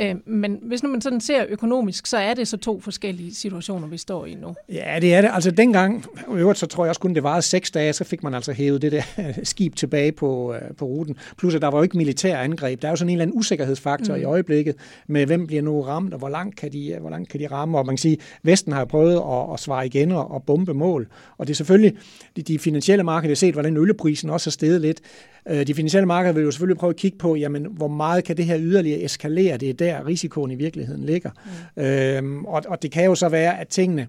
Øh, 0.00 0.14
men 0.26 0.58
hvis 0.62 0.82
nu 0.82 0.88
man 0.88 1.00
sådan 1.00 1.20
ser 1.20 1.44
økonomisk, 1.48 2.06
så 2.06 2.16
er 2.16 2.34
det 2.34 2.48
så 2.48 2.56
to 2.56 2.80
forskellige 2.80 3.34
situationer, 3.34 3.88
vi 3.88 3.96
står 3.96 4.26
i 4.26 4.34
nu. 4.34 4.54
Ja, 4.68 4.98
det 5.00 5.14
er 5.14 5.20
det. 5.20 5.30
Altså 5.32 5.50
dengang, 5.50 6.04
i 6.28 6.32
øvrigt 6.32 6.58
så 6.58 6.66
tror 6.66 6.84
jeg 6.84 6.88
også 6.88 7.00
kun, 7.00 7.14
det 7.14 7.22
var 7.22 7.40
seks 7.40 7.70
dage, 7.70 7.92
så 7.92 8.04
fik 8.04 8.22
man 8.22 8.34
altså 8.34 8.52
hævet 8.52 8.82
det 8.82 8.92
der 8.92 9.02
skib 9.42 9.74
tilbage 9.76 10.12
på, 10.12 10.54
øh, 10.54 10.60
på 10.76 10.84
ruten. 10.84 11.16
Plus 11.38 11.54
at 11.54 11.62
der 11.62 11.68
var 11.68 11.78
jo 11.78 11.82
ikke 11.82 11.96
militær 11.96 12.38
angreb. 12.38 12.82
Der 12.82 12.88
er 12.88 12.92
jo 12.92 12.96
sådan 12.96 13.08
en 13.08 13.12
eller 13.12 13.22
anden 13.22 13.38
usikkerhedsfaktor 13.38 14.14
mm. 14.14 14.20
i 14.20 14.24
øjeblikket 14.24 14.74
med, 15.06 15.26
hvem 15.26 15.46
bliver 15.46 15.62
nu 15.62 15.82
ramt, 15.82 16.12
og 16.12 16.18
hvor 16.18 16.28
langt 16.28 16.56
kan 16.56 16.72
de, 16.72 16.96
hvor 17.00 17.10
langt 17.10 17.28
kan 17.28 17.40
de 17.40 17.46
ramme. 17.46 17.78
Og 17.78 17.86
man 17.86 17.92
kan 17.92 17.98
sige, 17.98 18.18
Vesten 18.42 18.72
har 18.72 18.84
prøvet 18.84 19.16
at, 19.16 19.52
at 19.52 19.60
svare 19.60 19.86
igen 19.86 20.12
og, 20.12 20.30
og 20.30 20.42
bombe 20.42 20.74
mål. 20.74 21.08
Og 21.38 21.46
det 21.46 21.52
er 21.52 21.56
selvfølgelig, 21.56 21.96
de, 22.36 22.42
de 22.42 22.58
finansielle 22.58 23.04
markeder, 23.04 23.30
har 23.30 23.34
set, 23.34 23.54
hvordan 23.54 23.76
olieprisen 23.76 24.30
også 24.30 24.46
har 24.46 24.52
steget 24.52 24.80
lidt. 24.80 25.00
Øh, 25.48 25.66
de 25.66 25.74
finansielle 25.74 26.06
markeder 26.06 26.34
vil 26.34 26.42
jo 26.42 26.50
selvfølgelig 26.50 26.78
prøve 26.78 26.90
at 26.90 26.96
kigge 26.96 27.18
på, 27.18 27.34
jamen, 27.34 27.66
hvor 27.70 27.88
meget 27.88 28.24
kan 28.24 28.36
det 28.36 28.44
her 28.44 28.56
yderligere 28.58 29.00
eskalere? 29.00 29.56
Det 29.56 29.70
er 29.70 29.74
der, 29.74 29.87
risikoen 30.06 30.50
i 30.50 30.54
virkeligheden 30.54 31.04
ligger. 31.04 31.30
Mm. 31.76 31.82
Øhm, 31.82 32.44
og, 32.44 32.62
og 32.68 32.82
det 32.82 32.90
kan 32.90 33.04
jo 33.04 33.14
så 33.14 33.28
være, 33.28 33.60
at 33.60 33.68
tingene 33.68 34.08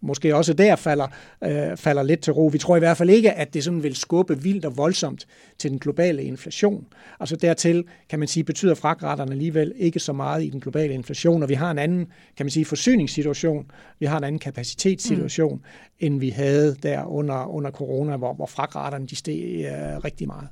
måske 0.00 0.36
også 0.36 0.52
der 0.52 0.76
falder, 0.76 1.06
øh, 1.44 1.76
falder 1.76 2.02
lidt 2.02 2.20
til 2.20 2.32
ro. 2.32 2.46
Vi 2.46 2.58
tror 2.58 2.76
i 2.76 2.78
hvert 2.78 2.96
fald 2.96 3.10
ikke, 3.10 3.32
at 3.32 3.54
det 3.54 3.64
sådan 3.64 3.82
vil 3.82 3.96
skubbe 3.96 4.42
vildt 4.42 4.64
og 4.64 4.76
voldsomt 4.76 5.26
til 5.58 5.70
den 5.70 5.78
globale 5.78 6.22
inflation. 6.22 6.86
Altså 7.20 7.36
dertil, 7.36 7.84
kan 8.08 8.18
man 8.18 8.28
sige, 8.28 8.44
betyder 8.44 8.74
fragtraterne 8.74 9.32
alligevel 9.32 9.72
ikke 9.76 10.00
så 10.00 10.12
meget 10.12 10.44
i 10.44 10.48
den 10.48 10.60
globale 10.60 10.94
inflation, 10.94 11.42
og 11.42 11.48
vi 11.48 11.54
har 11.54 11.70
en 11.70 11.78
anden, 11.78 12.06
kan 12.36 12.46
man 12.46 12.50
sige, 12.50 12.64
forsyningssituation, 12.64 13.70
vi 13.98 14.06
har 14.06 14.18
en 14.18 14.24
anden 14.24 14.38
kapacitetssituation, 14.38 15.54
mm. 15.54 15.64
end 15.98 16.20
vi 16.20 16.28
havde 16.28 16.76
der 16.82 17.04
under, 17.04 17.46
under 17.46 17.70
corona, 17.70 18.16
hvor, 18.16 18.34
hvor 18.34 18.46
fragtraterne 18.46 19.06
de 19.06 19.16
steg 19.16 19.64
øh, 19.64 20.04
rigtig 20.04 20.26
meget. 20.26 20.48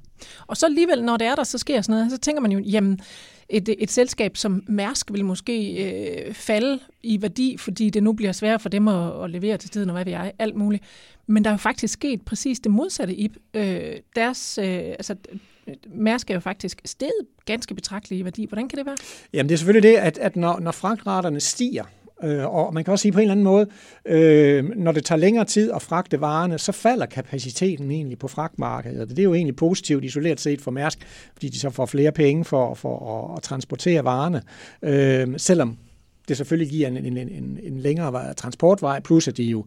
Og 0.47 0.57
så 0.57 0.67
alligevel, 0.67 1.05
når 1.05 1.17
det 1.17 1.27
er 1.27 1.35
der, 1.35 1.45
så 1.45 1.59
sker 1.59 1.81
sådan 1.81 1.93
noget, 1.93 2.11
så 2.11 2.19
tænker 2.19 2.41
man 2.41 2.53
jo, 2.53 2.59
jamen, 2.59 3.01
et, 3.49 3.69
et 3.79 3.91
selskab 3.91 4.37
som 4.37 4.63
Mærsk 4.67 5.13
vil 5.13 5.25
måske 5.25 5.85
øh, 5.85 6.35
falde 6.35 6.79
i 7.03 7.23
værdi, 7.23 7.57
fordi 7.57 7.91
det 7.91 8.03
nu 8.03 8.13
bliver 8.13 8.33
sværere 8.33 8.59
for 8.59 8.69
dem 8.69 8.89
at, 8.89 9.25
at 9.25 9.31
levere 9.31 9.57
til 9.57 9.71
tiden, 9.71 9.91
og 9.91 9.95
hvad 9.95 10.05
ved 10.05 10.13
jeg, 10.13 10.33
alt 10.39 10.57
muligt. 10.57 10.85
Men 11.27 11.45
der 11.45 11.51
er 11.51 11.55
jo 11.55 11.59
faktisk 11.59 11.93
sket 11.93 12.23
præcis 12.23 12.61
det 12.61 12.73
modsatte, 12.73 13.15
i 13.15 13.33
Øh, 13.55 13.97
deres, 14.17 14.59
øh, 14.63 14.67
altså, 14.67 15.17
Mærsk 15.87 16.31
er 16.31 16.35
jo 16.35 16.41
faktisk 16.41 16.81
steget 16.85 17.27
ganske 17.45 17.75
betragteligt 17.75 18.21
i 18.21 18.25
værdi. 18.25 18.47
Hvordan 18.49 18.69
kan 18.69 18.79
det 18.79 18.87
være? 18.87 18.97
Jamen 19.33 19.49
det 19.49 19.55
er 19.55 19.59
selvfølgelig 19.59 19.91
det, 19.91 19.97
at, 19.97 20.19
at 20.19 20.37
når, 20.37 20.61
når 20.61 20.71
fragtraterne 20.71 21.41
stiger, 21.41 21.85
Øh, 22.25 22.55
og 22.55 22.75
man 22.75 22.85
kan 22.85 22.93
også 22.93 23.03
sige 23.03 23.13
på 23.13 23.19
en 23.19 23.23
eller 23.23 23.33
anden 23.33 23.45
måde, 23.45 23.67
øh, 24.05 24.65
når 24.77 24.93
det 24.93 25.05
tager 25.05 25.19
længere 25.19 25.45
tid 25.45 25.73
at 25.73 25.83
fragte 25.83 26.21
varerne, 26.21 26.59
så 26.59 26.73
falder 26.73 27.07
kapaciteten 27.07 27.91
egentlig 27.91 28.19
på 28.19 28.29
fragtmarkedet. 28.29 29.11
Det 29.11 29.19
er 29.19 29.23
jo 29.23 29.35
egentlig 29.35 29.57
positivt 29.57 30.05
isoleret 30.05 30.41
set 30.41 30.61
for 30.61 30.71
Mærsk, 30.71 30.99
fordi 31.33 31.49
de 31.49 31.59
så 31.59 31.71
får 31.71 31.87
flere 31.87 32.13
penge 32.13 32.45
for, 32.45 32.75
for 32.75 33.29
at, 33.31 33.37
at 33.37 33.43
transportere 33.43 34.05
varerne, 34.05 34.43
øh, 34.83 35.29
selvom 35.37 35.77
det 36.29 36.37
selvfølgelig 36.37 36.71
giver 36.71 36.89
en, 36.89 36.97
en, 36.97 37.17
en, 37.17 37.59
en 37.63 37.79
længere 37.79 38.35
transportvej, 38.35 39.01
plus 39.01 39.29
at 39.29 39.37
de 39.37 39.45
jo 39.45 39.65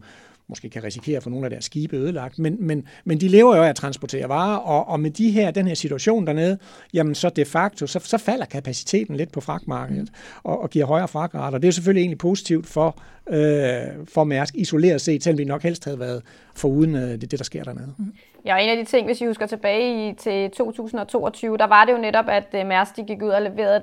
måske 0.52 0.70
kan 0.70 0.84
risikere 0.84 1.16
at 1.16 1.22
få 1.22 1.30
nogle 1.30 1.46
af 1.46 1.50
deres 1.50 1.64
skibe 1.64 1.96
ødelagt, 1.96 2.38
men, 2.38 2.56
men, 2.60 2.86
men 3.04 3.20
de 3.20 3.28
lever 3.28 3.56
jo 3.56 3.62
af 3.62 3.68
at 3.68 3.76
transportere 3.76 4.28
varer, 4.28 4.56
og, 4.56 4.88
og 4.88 5.00
med 5.00 5.10
de 5.10 5.30
her, 5.30 5.50
den 5.50 5.66
her 5.66 5.74
situation 5.74 6.26
dernede, 6.26 6.58
jamen 6.94 7.14
så 7.14 7.28
de 7.28 7.44
facto, 7.44 7.86
så, 7.86 7.98
så 7.98 8.18
falder 8.18 8.44
kapaciteten 8.44 9.16
lidt 9.16 9.32
på 9.32 9.40
fragtmarkedet, 9.40 10.08
og, 10.42 10.62
og 10.62 10.70
giver 10.70 10.86
højere 10.86 11.08
fragtrater. 11.08 11.58
Det 11.58 11.68
er 11.68 11.72
selvfølgelig 11.72 12.00
egentlig 12.00 12.18
positivt 12.18 12.66
for, 12.66 12.98
øh, 13.30 14.06
for 14.08 14.24
Mærsk, 14.24 14.54
isoleret 14.54 15.00
set, 15.00 15.22
selvom 15.22 15.38
vi 15.38 15.44
nok 15.44 15.62
helst 15.62 15.84
havde 15.84 15.98
været 15.98 16.22
foruden 16.54 16.94
øh, 16.94 17.10
det, 17.10 17.30
det, 17.30 17.38
der 17.38 17.44
sker 17.44 17.64
dernede. 17.64 17.94
Mm. 17.98 18.12
Ja, 18.44 18.54
og 18.54 18.62
en 18.62 18.70
af 18.70 18.76
de 18.76 18.84
ting, 18.84 19.06
hvis 19.06 19.20
vi 19.20 19.26
husker 19.26 19.46
tilbage 19.46 20.10
i, 20.10 20.14
til 20.14 20.50
2022, 20.50 21.56
der 21.56 21.66
var 21.66 21.84
det 21.84 21.92
jo 21.92 21.98
netop, 21.98 22.28
at 22.28 22.46
øh, 22.54 22.66
Mærsk 22.66 22.96
de 22.96 23.02
gik 23.02 23.22
ud 23.22 23.28
og 23.28 23.42
leverede 23.42 23.82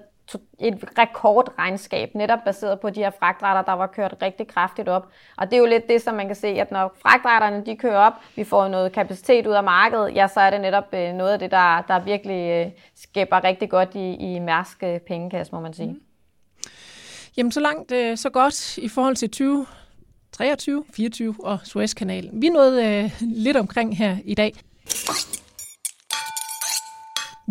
et 0.59 0.85
rekordregnskab, 0.97 2.15
netop 2.15 2.39
baseret 2.45 2.79
på 2.79 2.89
de 2.89 2.99
her 2.99 3.11
fragtrater, 3.19 3.61
der 3.61 3.73
var 3.73 3.87
kørt 3.87 4.15
rigtig 4.21 4.47
kraftigt 4.47 4.89
op. 4.89 5.07
Og 5.37 5.45
det 5.45 5.53
er 5.53 5.57
jo 5.57 5.65
lidt 5.65 5.89
det, 5.89 6.01
som 6.01 6.15
man 6.15 6.27
kan 6.27 6.35
se, 6.35 6.47
at 6.47 6.71
når 6.71 6.95
fragtraterne 7.01 7.65
de 7.65 7.75
kører 7.75 7.97
op, 7.97 8.13
vi 8.35 8.43
får 8.43 8.67
noget 8.67 8.91
kapacitet 8.91 9.47
ud 9.47 9.53
af 9.53 9.63
markedet, 9.63 10.15
ja, 10.15 10.27
så 10.27 10.39
er 10.39 10.49
det 10.49 10.61
netop 10.61 10.93
øh, 10.93 11.13
noget 11.13 11.31
af 11.31 11.39
det, 11.39 11.51
der, 11.51 11.81
der 11.81 11.99
virkelig 11.99 12.49
øh, 12.49 12.71
skaber 12.95 13.43
rigtig 13.43 13.69
godt 13.69 13.95
i, 13.95 14.13
i 14.13 14.39
mærsk 14.39 14.83
øh, 14.83 14.99
pengekasse, 14.99 15.55
må 15.55 15.61
man 15.61 15.73
sige. 15.73 15.87
Mm. 15.87 16.01
Jamen, 17.37 17.51
så 17.51 17.59
langt, 17.59 18.19
så 18.19 18.29
godt 18.29 18.77
i 18.77 18.87
forhold 18.87 19.15
til 19.15 19.31
20, 19.31 19.65
23, 20.31 20.83
24 20.93 21.35
og 21.39 21.59
Suezkanalen. 21.63 22.41
Vi 22.41 22.49
nåede 22.49 22.85
øh, 22.85 23.11
lidt 23.21 23.57
omkring 23.57 23.97
her 23.97 24.17
i 24.25 24.35
dag. 24.35 24.53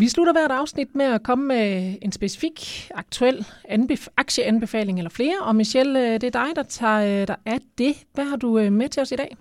Vi 0.01 0.09
slutter 0.09 0.33
hvert 0.33 0.51
afsnit 0.51 0.95
med 0.95 1.05
at 1.05 1.23
komme 1.23 1.45
med 1.45 1.95
en 2.03 2.13
specifik, 2.13 2.91
aktuel 2.95 3.47
anbef- 3.69 4.09
aktieanbefaling 4.17 4.99
eller 4.99 5.11
flere. 5.11 5.35
Og 5.43 5.57
Michelle, 5.57 6.01
øh, 6.01 6.13
det 6.21 6.25
er 6.25 6.45
dig, 6.45 6.57
der 6.57 6.63
tager 6.63 7.27
dig 7.27 7.37
der 7.47 7.59
det. 7.79 7.95
Hvad 8.15 8.25
har 8.25 8.37
du 8.37 8.59
øh, 8.59 8.73
med 8.73 8.89
til 8.89 9.03
os 9.03 9.13
i 9.13 9.17
dag? 9.17 9.37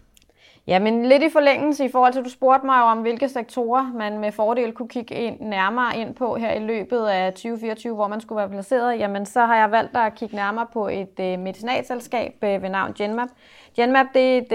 Ja, 0.67 0.79
men 0.79 1.05
lidt 1.05 1.23
i 1.23 1.29
forlængelse 1.29 1.85
i 1.85 1.91
forhold 1.91 2.13
til, 2.13 2.19
at 2.19 2.25
du 2.25 2.29
spurgte 2.29 2.65
mig 2.65 2.83
om, 2.83 2.97
hvilke 2.97 3.29
sektorer 3.29 3.91
man 3.93 4.17
med 4.17 4.31
fordel 4.31 4.71
kunne 4.71 4.87
kigge 4.87 5.15
ind, 5.15 5.41
nærmere 5.41 5.97
ind 5.97 6.15
på 6.15 6.35
her 6.35 6.53
i 6.53 6.59
løbet 6.59 7.05
af 7.05 7.33
2024, 7.33 7.95
hvor 7.95 8.07
man 8.07 8.21
skulle 8.21 8.39
være 8.39 8.49
placeret, 8.49 8.99
jamen 8.99 9.25
så 9.25 9.45
har 9.45 9.55
jeg 9.55 9.71
valgt 9.71 9.97
at 9.97 10.15
kigge 10.15 10.35
nærmere 10.35 10.67
på 10.73 10.87
et 10.87 11.39
medicinalselskab 11.39 12.33
ved 12.41 12.69
navn 12.69 12.93
Genmap. 12.93 13.29
Genmap 13.77 14.05
det 14.13 14.33
er, 14.33 14.37
et, 14.37 14.51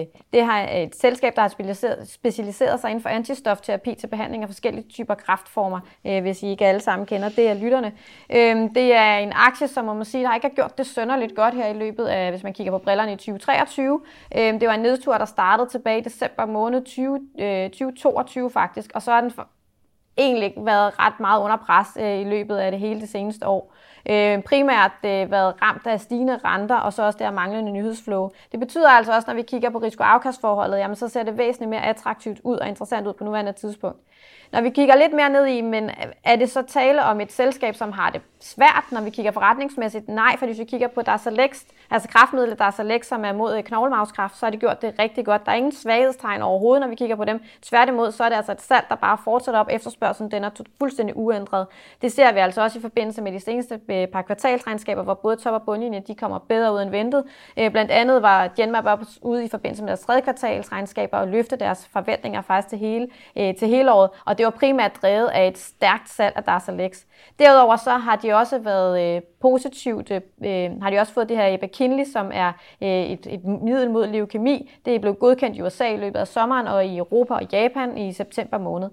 øh, 0.00 0.06
det 0.32 0.44
har 0.44 0.68
et 0.68 0.96
selskab, 0.96 1.36
der 1.36 1.42
har 1.42 1.48
specialiseret, 1.48 2.08
specialiseret 2.08 2.80
sig 2.80 2.90
inden 2.90 3.02
for 3.02 3.08
antistofterapi 3.08 3.94
til 3.94 4.06
behandling 4.06 4.42
af 4.42 4.48
forskellige 4.48 4.88
typer 4.88 5.14
kraftformer, 5.14 5.80
øh, 6.06 6.22
hvis 6.22 6.42
I 6.42 6.46
ikke 6.46 6.66
alle 6.66 6.80
sammen 6.80 7.06
kender. 7.06 7.28
Det 7.28 7.48
er 7.48 7.54
lytterne. 7.54 7.92
Øh, 8.30 8.56
det 8.74 8.94
er 8.94 9.16
en 9.16 9.32
aktie, 9.34 9.68
som 9.68 9.84
man 9.84 9.96
må 9.96 10.04
sige, 10.04 10.24
der 10.24 10.34
ikke 10.34 10.46
har 10.46 10.54
gjort 10.54 10.78
det 10.78 10.86
sønderligt 10.86 11.34
godt 11.36 11.54
her 11.54 11.66
i 11.66 11.72
løbet 11.72 12.06
af, 12.06 12.30
hvis 12.30 12.42
man 12.42 12.52
kigger 12.52 12.72
på 12.72 12.78
brillerne 12.78 13.12
i 13.12 13.16
2023. 13.16 14.00
Øh, 14.36 14.60
det 14.60 14.68
var 14.68 14.74
en 14.74 14.80
nedtur, 14.80 15.18
der 15.18 15.24
startede 15.24 15.68
tilbage 15.68 15.98
i 15.98 16.02
december 16.02 16.46
måned 16.46 16.84
20, 16.84 17.20
øh, 17.40 17.70
2022 17.70 18.50
faktisk, 18.50 18.90
og 18.94 19.02
så 19.02 19.12
har 19.12 19.20
den 19.20 19.30
for, 19.30 19.48
egentlig 20.18 20.52
været 20.56 20.98
ret 20.98 21.20
meget 21.20 21.42
under 21.42 21.56
pres 21.56 21.88
øh, 22.00 22.20
i 22.20 22.24
løbet 22.24 22.56
af 22.56 22.70
det 22.70 22.80
hele 22.80 23.00
det 23.00 23.08
seneste 23.08 23.46
år. 23.46 23.74
Øh, 24.08 24.42
primært 24.42 24.92
øh, 25.04 25.30
været 25.30 25.54
ramt 25.62 25.86
af 25.86 26.00
stigende 26.00 26.40
renter, 26.44 26.76
og 26.76 26.92
så 26.92 27.02
også 27.02 27.18
der 27.18 27.30
manglende 27.30 27.72
nyhedsflow. 27.72 28.30
Det 28.52 28.60
betyder 28.60 28.88
altså 28.88 29.12
også, 29.14 29.30
når 29.30 29.34
vi 29.34 29.42
kigger 29.42 29.70
på 29.70 29.78
risiko-afkastforholdet, 29.78 30.78
jamen 30.78 30.96
så 30.96 31.08
ser 31.08 31.22
det 31.22 31.38
væsentligt 31.38 31.70
mere 31.70 31.82
attraktivt 31.82 32.40
ud 32.44 32.56
og 32.56 32.68
interessant 32.68 33.06
ud 33.06 33.12
på 33.12 33.24
nuværende 33.24 33.52
tidspunkt. 33.52 33.98
Når 34.52 34.60
vi 34.60 34.70
kigger 34.70 34.96
lidt 34.96 35.12
mere 35.12 35.30
ned 35.30 35.46
i, 35.46 35.60
men 35.60 35.90
er 36.24 36.36
det 36.36 36.50
så 36.50 36.62
tale 36.62 37.02
om 37.02 37.20
et 37.20 37.32
selskab, 37.32 37.74
som 37.74 37.92
har 37.92 38.10
det 38.10 38.20
svært, 38.40 38.84
når 38.92 39.00
vi 39.00 39.10
kigger 39.10 39.32
forretningsmæssigt? 39.32 40.08
Nej, 40.08 40.36
for 40.38 40.46
hvis 40.46 40.58
vi 40.58 40.64
kigger 40.64 40.88
på 40.88 41.02
Darzalex, 41.02 41.62
altså 41.90 42.08
kraftmidlet 42.08 42.58
Darzalex, 42.58 43.06
som 43.06 43.24
er 43.24 43.32
mod 43.32 43.56
øh, 43.56 43.62
knoglemavskræft, 43.62 44.38
så 44.38 44.46
har 44.46 44.50
de 44.50 44.56
gjort 44.56 44.82
det 44.82 44.94
rigtig 44.98 45.24
godt. 45.24 45.46
Der 45.46 45.52
er 45.52 45.56
ingen 45.56 45.72
svaghedstegn 45.72 46.42
overhovedet, 46.42 46.80
når 46.80 46.88
vi 46.88 46.94
kigger 46.94 47.16
på 47.16 47.24
dem. 47.24 47.42
Tværtimod, 47.62 48.12
så 48.12 48.24
er 48.24 48.28
det 48.28 48.36
altså 48.36 48.52
et 48.52 48.62
salg, 48.62 48.86
der 48.88 48.94
bare 48.94 49.18
fortsætter 49.24 49.60
op. 49.60 49.68
Efterspørgselen 49.70 50.30
den 50.30 50.44
er 50.44 50.50
fuldstændig 50.78 51.16
uændret. 51.16 51.66
Det 52.02 52.12
ser 52.12 52.32
vi 52.32 52.38
altså 52.38 52.62
også 52.62 52.78
i 52.78 52.82
forbindelse 52.82 53.22
med 53.22 53.32
de 53.32 53.40
seneste 53.40 53.78
øh, 53.90 54.06
par 54.06 54.22
kvartalsregnskaber, 54.22 55.02
hvor 55.02 55.14
både 55.14 55.36
top 55.36 55.54
og 55.54 55.62
bundlinje 55.62 56.02
de 56.06 56.14
kommer 56.14 56.38
bedre 56.38 56.72
ud 56.74 56.82
end 56.82 56.90
ventet. 56.90 57.24
Øh, 57.58 57.70
blandt 57.70 57.90
andet 57.90 58.22
var 58.22 58.48
Genmap 58.56 58.84
op 58.86 59.00
ude 59.22 59.44
i 59.44 59.48
forbindelse 59.48 59.82
med 59.82 59.88
deres 59.88 60.00
tredje 60.00 60.20
kvartalsregnskaber 60.20 61.18
og 61.18 61.28
løfte 61.28 61.56
deres 61.56 61.88
forventninger 61.92 62.42
faktisk 62.42 62.68
til 62.68 62.78
hele, 62.78 63.08
øh, 63.38 63.54
til 63.54 63.68
hele 63.68 63.92
året. 63.92 64.10
Og 64.24 64.38
det 64.38 64.44
var 64.44 64.50
primært 64.50 64.92
drevet 65.02 65.28
af 65.28 65.48
et 65.48 65.58
stærkt 65.58 66.10
salg 66.10 66.36
af 66.36 66.42
Darzalex. 66.42 67.02
Derudover 67.38 67.76
så 67.76 67.90
har 67.90 68.16
de 68.16 68.32
også 68.32 68.58
været 68.58 69.16
øh, 69.16 69.22
positivt, 69.40 70.08
har 70.82 70.90
de 70.90 70.98
også 70.98 71.12
fået 71.12 71.28
det 71.28 71.36
her 71.36 71.54
Ebakinli, 71.54 72.04
som 72.12 72.30
er 72.34 72.52
et, 72.80 73.26
et 73.26 73.44
middel 73.44 73.90
mod 73.90 74.06
leukemi. 74.06 74.70
Det 74.84 74.94
er 74.94 74.98
blevet 74.98 75.18
godkendt 75.18 75.56
i 75.56 75.62
USA 75.62 75.94
i 75.94 75.96
løbet 75.96 76.18
af 76.18 76.28
sommeren 76.28 76.66
og 76.66 76.86
i 76.86 76.98
Europa 76.98 77.34
og 77.34 77.42
Japan 77.52 77.98
i 77.98 78.12
september 78.12 78.58
måned. 78.58 78.88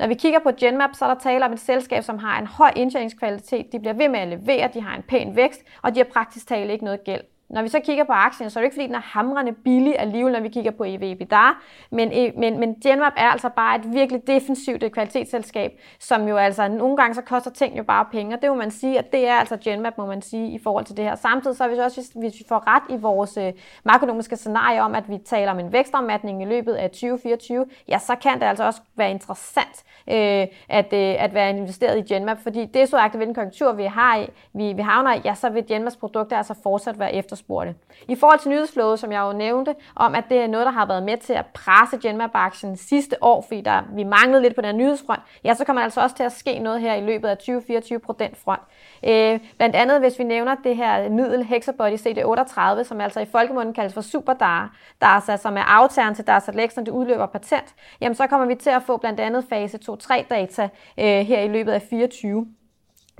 Når 0.00 0.06
vi 0.06 0.14
kigger 0.14 0.38
på 0.38 0.50
Genmap, 0.60 0.90
så 0.94 1.04
er 1.04 1.14
der 1.14 1.20
tale 1.20 1.44
om 1.44 1.52
et 1.52 1.60
selskab, 1.60 2.02
som 2.02 2.18
har 2.18 2.38
en 2.38 2.46
høj 2.46 2.72
indtjeningskvalitet. 2.76 3.72
De 3.72 3.80
bliver 3.80 3.92
ved 3.92 4.08
med 4.08 4.20
at 4.20 4.28
levere, 4.28 4.70
de 4.74 4.80
har 4.80 4.96
en 4.96 5.02
pæn 5.02 5.36
vækst, 5.36 5.60
og 5.82 5.94
de 5.94 6.00
har 6.00 6.04
praktisk 6.04 6.48
talt 6.48 6.70
ikke 6.70 6.84
noget 6.84 7.04
gæld. 7.04 7.22
Når 7.50 7.62
vi 7.62 7.68
så 7.68 7.80
kigger 7.80 8.04
på 8.04 8.12
aktien, 8.12 8.50
så 8.50 8.58
er 8.58 8.62
det 8.62 8.66
ikke 8.66 8.74
fordi, 8.74 8.86
den 8.86 8.94
er 8.94 9.00
hamrende 9.00 9.52
billig 9.52 9.94
alligevel, 9.98 10.32
når 10.32 10.40
vi 10.40 10.48
kigger 10.48 10.70
på 10.70 10.84
EV-EBITDA, 10.84 11.62
men, 11.90 12.12
e, 12.12 12.32
men, 12.36 12.60
men 12.60 12.76
Genmap 12.82 13.12
er 13.16 13.28
altså 13.28 13.48
bare 13.48 13.76
et 13.76 13.94
virkelig 13.94 14.26
defensivt 14.26 14.92
kvalitetsselskab, 14.92 15.80
som 15.98 16.28
jo 16.28 16.36
altså 16.36 16.68
nogle 16.68 16.96
gange 16.96 17.14
så 17.14 17.22
koster 17.22 17.50
ting 17.50 17.78
jo 17.78 17.82
bare 17.82 18.06
penge, 18.12 18.36
og 18.36 18.42
det 18.42 18.50
må 18.50 18.56
man 18.56 18.70
sige, 18.70 18.98
at 18.98 19.12
det 19.12 19.28
er 19.28 19.34
altså 19.34 19.56
Genmap, 19.56 19.98
må 19.98 20.06
man 20.06 20.22
sige, 20.22 20.50
i 20.50 20.58
forhold 20.58 20.84
til 20.84 20.96
det 20.96 21.04
her. 21.04 21.14
Samtidig 21.14 21.56
så 21.56 21.68
hvis, 21.68 21.78
også, 21.78 22.00
hvis, 22.00 22.10
hvis 22.14 22.40
vi 22.40 22.44
får 22.48 22.64
ret 22.66 22.98
i 22.98 23.00
vores 23.00 23.36
øh, 23.36 23.52
makroøkonomiske 23.84 24.36
scenarie 24.36 24.82
om, 24.82 24.94
at 24.94 25.08
vi 25.08 25.18
taler 25.18 25.52
om 25.52 25.58
en 25.58 25.72
vækstommatning 25.72 26.42
i 26.42 26.44
løbet 26.44 26.72
af 26.72 26.90
2024, 26.90 27.66
ja, 27.88 27.98
så 27.98 28.14
kan 28.14 28.40
det 28.40 28.46
altså 28.46 28.64
også 28.64 28.80
være 28.96 29.10
interessant 29.10 29.84
øh, 30.08 30.46
at, 30.68 30.92
øh, 30.92 31.24
at 31.24 31.34
være 31.34 31.50
investeret 31.50 31.98
i 31.98 32.14
Genmap, 32.14 32.38
fordi 32.42 32.64
det 32.66 32.82
er 32.82 32.86
så 32.86 32.96
aktivt 32.96 33.18
hvilken 33.18 33.34
konjunktur, 33.34 33.72
vi 33.72 33.84
har 33.84 34.16
i, 34.16 34.26
vi, 34.52 34.72
vi 34.72 34.82
havner 34.82 35.14
i, 35.14 35.20
ja, 35.24 35.34
så 35.34 35.48
vil 35.48 35.66
Genmaps 35.66 35.96
produkter 35.96 36.36
altså 36.36 36.54
fortsat 36.62 36.98
være 36.98 37.14
efter 37.14 37.36
efterspurgte. 37.40 37.74
I 38.08 38.14
forhold 38.14 38.38
til 38.38 38.50
nyhedsflowet, 38.50 38.98
som 38.98 39.12
jeg 39.12 39.20
jo 39.20 39.32
nævnte, 39.32 39.74
om 39.96 40.14
at 40.14 40.24
det 40.28 40.38
er 40.38 40.46
noget, 40.46 40.66
der 40.66 40.72
har 40.72 40.86
været 40.86 41.02
med 41.02 41.16
til 41.16 41.32
at 41.32 41.46
presse 41.46 41.98
Genmap-aktien 41.98 42.76
sidste 42.76 43.16
år, 43.20 43.44
fordi 43.48 43.60
der, 43.60 43.82
vi 43.94 44.04
manglede 44.04 44.42
lidt 44.42 44.54
på 44.54 44.60
den 44.60 44.76
nyhedsfront, 44.76 45.20
ja, 45.44 45.54
så 45.54 45.64
kommer 45.64 45.82
altså 45.82 46.00
også 46.00 46.16
til 46.16 46.22
at 46.22 46.32
ske 46.32 46.58
noget 46.58 46.80
her 46.80 46.94
i 46.94 47.00
løbet 47.00 47.28
af 47.28 47.36
2024 47.36 47.98
på 47.98 48.12
den 48.18 48.30
front. 48.44 48.60
Øh, 49.04 49.40
blandt 49.56 49.76
andet, 49.76 50.00
hvis 50.00 50.18
vi 50.18 50.24
nævner 50.24 50.54
det 50.64 50.76
her 50.76 51.08
middel 51.08 51.44
Hexabody 51.44 51.96
CD38, 51.96 52.84
som 52.84 53.00
altså 53.00 53.20
i 53.20 53.26
folkemunden 53.26 53.74
kaldes 53.74 53.94
for 53.94 54.00
SuperDAR, 54.00 54.76
DARSA, 55.00 55.32
altså 55.32 55.42
som 55.42 55.56
er 55.56 55.62
aftageren 55.62 56.14
til 56.14 56.22
DARSA-Lex, 56.22 56.76
når 56.76 56.84
det 56.84 56.92
udløber 56.92 57.26
patent, 57.26 57.74
jamen 58.00 58.14
så 58.14 58.26
kommer 58.26 58.46
vi 58.46 58.54
til 58.54 58.70
at 58.70 58.82
få 58.82 58.96
blandt 58.96 59.20
andet 59.20 59.44
fase 59.48 59.78
2-3 59.90 60.28
data 60.30 60.62
øh, 60.98 61.04
her 61.04 61.40
i 61.40 61.48
løbet 61.48 61.72
af 61.72 61.82
24. 61.82 62.46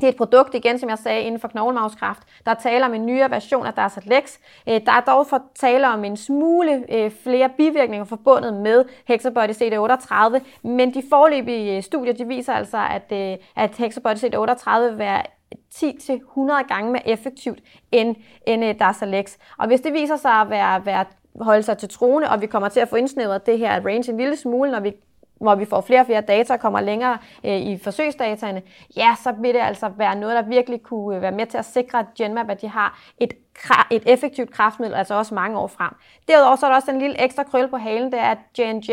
Det 0.01 0.07
er 0.07 0.09
et 0.09 0.17
produkt, 0.17 0.55
igen 0.55 0.79
som 0.79 0.89
jeg 0.89 0.99
sagde, 0.99 1.23
inden 1.23 1.41
for 1.41 1.49
knoglemavskræft. 1.49 2.23
Der 2.47 2.55
taler 2.55 2.87
om 2.87 2.95
en 2.95 3.07
nyere 3.07 3.31
version 3.31 3.67
af 3.67 3.75
Darzalex. 3.75 4.39
Øh, 4.69 4.81
der 4.87 4.93
er 4.93 5.01
dog 5.01 5.27
for 5.27 5.43
tale 5.55 5.89
om 5.89 6.05
en 6.05 6.17
smule 6.17 6.85
øh, 6.95 7.11
flere 7.11 7.49
bivirkninger 7.49 8.05
forbundet 8.05 8.55
med 8.55 8.85
Hexabody 9.09 9.51
CD38, 9.51 10.41
men 10.63 10.95
de 10.95 11.03
forløbige 11.11 11.77
øh, 11.77 11.83
studier 11.83 12.13
de 12.13 12.27
viser 12.27 12.53
altså, 12.53 12.79
at, 12.91 13.13
øh, 13.13 13.37
at 13.57 13.77
Hexabody 13.77 14.17
CD38 14.17 14.81
vil 14.81 14.99
være 14.99 15.23
10-100 15.75 16.67
gange 16.69 16.93
mere 16.93 17.09
effektivt 17.09 17.59
end, 17.93 18.17
end 18.47 18.79
Darzalex. 18.79 19.37
Og 19.59 19.67
hvis 19.67 19.81
det 19.81 19.93
viser 19.93 20.17
sig 20.17 20.33
at 20.33 20.51
være, 20.51 20.87
være 20.87 21.05
holde 21.41 21.63
sig 21.63 21.79
til 21.79 21.89
troende, 21.89 22.31
og 22.31 22.41
vi 22.41 22.47
kommer 22.47 22.69
til 22.69 22.81
at 22.81 22.89
få 22.89 22.97
indsnævret 22.97 23.47
det 23.47 23.59
her 23.59 23.87
range 23.87 24.11
en 24.11 24.17
lille 24.17 24.37
smule, 24.37 24.71
når 24.71 24.81
vi 24.81 24.93
hvor 25.41 25.55
vi 25.55 25.65
får 25.65 25.81
flere 25.81 26.01
og 26.01 26.07
flere 26.07 26.21
data 26.21 26.53
og 26.53 26.61
kommer 26.61 26.81
længere 26.81 27.19
øh, 27.45 27.57
i 27.57 27.79
forsøgsdataene, 27.79 28.63
ja, 28.97 29.15
så 29.23 29.33
vil 29.33 29.55
det 29.55 29.61
altså 29.61 29.89
være 29.89 30.17
noget, 30.17 30.37
der 30.37 30.43
virkelig 30.43 30.83
kunne 30.83 31.17
øh, 31.17 31.23
være 31.23 31.33
med 31.33 31.47
til 31.47 31.59
at 31.59 31.65
sikre, 31.65 31.99
at 31.99 32.07
Genmap, 32.17 32.51
at 32.51 32.61
de 32.61 32.69
har 32.69 32.99
et, 33.19 33.33
et 33.91 34.03
effektivt 34.07 34.51
kraftmiddel, 34.51 34.95
altså 34.95 35.15
også 35.15 35.35
mange 35.35 35.59
år 35.59 35.67
frem. 35.67 35.95
Derudover 36.29 36.57
så 36.57 36.67
er 36.67 36.71
der 36.71 36.77
også 36.77 36.91
en 36.91 36.99
lille 36.99 37.25
ekstra 37.25 37.43
krøl 37.43 37.69
på 37.69 37.77
halen, 37.77 38.13
det 38.13 38.21
er, 38.21 38.25
at 38.31 38.39
J&J, 38.59 38.91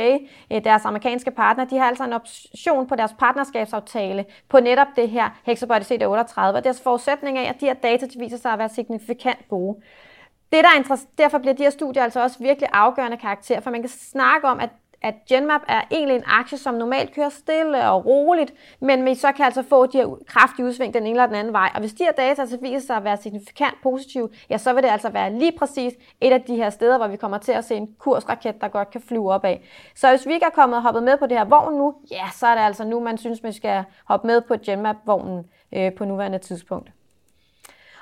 øh, 0.53 0.63
deres 0.63 0.85
amerikanske 0.85 1.31
partner, 1.31 1.65
de 1.65 1.77
har 1.77 1.85
altså 1.85 2.03
en 2.03 2.13
option 2.13 2.87
på 2.87 2.95
deres 2.95 3.13
partnerskabsaftale 3.19 4.25
på 4.49 4.59
netop 4.59 4.87
det 4.95 5.09
her 5.09 5.29
Hexabody 5.43 5.81
CD38, 5.81 6.41
og 6.41 6.63
deres 6.63 6.81
forudsætning 6.81 7.37
er, 7.37 7.41
altså 7.41 7.55
at 7.55 7.61
de 7.61 7.65
her 7.65 7.73
data 7.73 8.05
de 8.05 8.19
viser 8.19 8.37
sig 8.37 8.53
at 8.53 8.59
være 8.59 8.69
signifikant 8.69 9.47
gode. 9.49 9.77
Det, 10.51 10.63
der 10.63 10.69
er 10.69 11.05
derfor 11.17 11.37
bliver 11.37 11.53
de 11.53 11.63
her 11.63 11.69
studier 11.69 12.03
altså 12.03 12.23
også 12.23 12.39
virkelig 12.39 12.69
afgørende 12.73 13.17
karakter, 13.17 13.59
for 13.59 13.71
man 13.71 13.81
kan 13.81 13.89
snakke 13.89 14.47
om, 14.47 14.59
at 14.59 14.69
at 15.01 15.15
Genmap 15.29 15.61
er 15.67 15.81
egentlig 15.91 16.15
en 16.15 16.23
aktie, 16.25 16.57
som 16.57 16.73
normalt 16.73 17.15
kører 17.15 17.29
stille 17.29 17.89
og 17.89 18.05
roligt, 18.05 18.53
men 18.79 19.05
vi 19.05 19.15
så 19.15 19.31
kan 19.31 19.45
altså 19.45 19.63
få 19.63 19.85
de 19.85 19.97
her 19.97 20.17
kraftige 20.27 20.65
udsving 20.65 20.93
den 20.93 21.03
ene 21.03 21.09
eller 21.09 21.25
den 21.25 21.35
anden 21.35 21.53
vej. 21.53 21.71
Og 21.73 21.79
hvis 21.79 21.93
de 21.93 22.03
her 22.03 22.11
data 22.11 22.41
altså 22.41 22.57
viser 22.61 22.87
sig 22.87 22.97
at 22.97 23.03
være 23.03 23.17
signifikant 23.17 23.75
positive, 23.83 24.29
ja, 24.49 24.57
så 24.57 24.73
vil 24.73 24.83
det 24.83 24.89
altså 24.89 25.09
være 25.09 25.33
lige 25.33 25.51
præcis 25.57 25.93
et 26.21 26.31
af 26.31 26.41
de 26.41 26.55
her 26.55 26.69
steder, 26.69 26.97
hvor 26.97 27.07
vi 27.07 27.17
kommer 27.17 27.37
til 27.37 27.51
at 27.51 27.65
se 27.65 27.75
en 27.75 27.95
kursraket, 27.99 28.61
der 28.61 28.67
godt 28.67 28.91
kan 28.91 29.01
flyve 29.01 29.33
opad. 29.33 29.57
Så 29.95 30.09
hvis 30.09 30.27
vi 30.27 30.33
ikke 30.33 30.45
er 30.45 30.49
kommet 30.49 30.77
og 30.77 30.83
hoppet 30.83 31.03
med 31.03 31.17
på 31.17 31.25
det 31.25 31.37
her 31.37 31.45
vogn 31.45 31.77
nu, 31.77 31.95
ja, 32.11 32.23
så 32.33 32.47
er 32.47 32.55
det 32.55 32.61
altså 32.61 32.83
nu, 32.83 32.99
man 32.99 33.17
synes, 33.17 33.43
man 33.43 33.53
skal 33.53 33.83
hoppe 34.05 34.27
med 34.27 34.41
på 34.41 34.55
Genmap-vognen 34.65 35.45
øh, 35.73 35.93
på 35.93 36.05
nuværende 36.05 36.39
tidspunkt. 36.39 36.91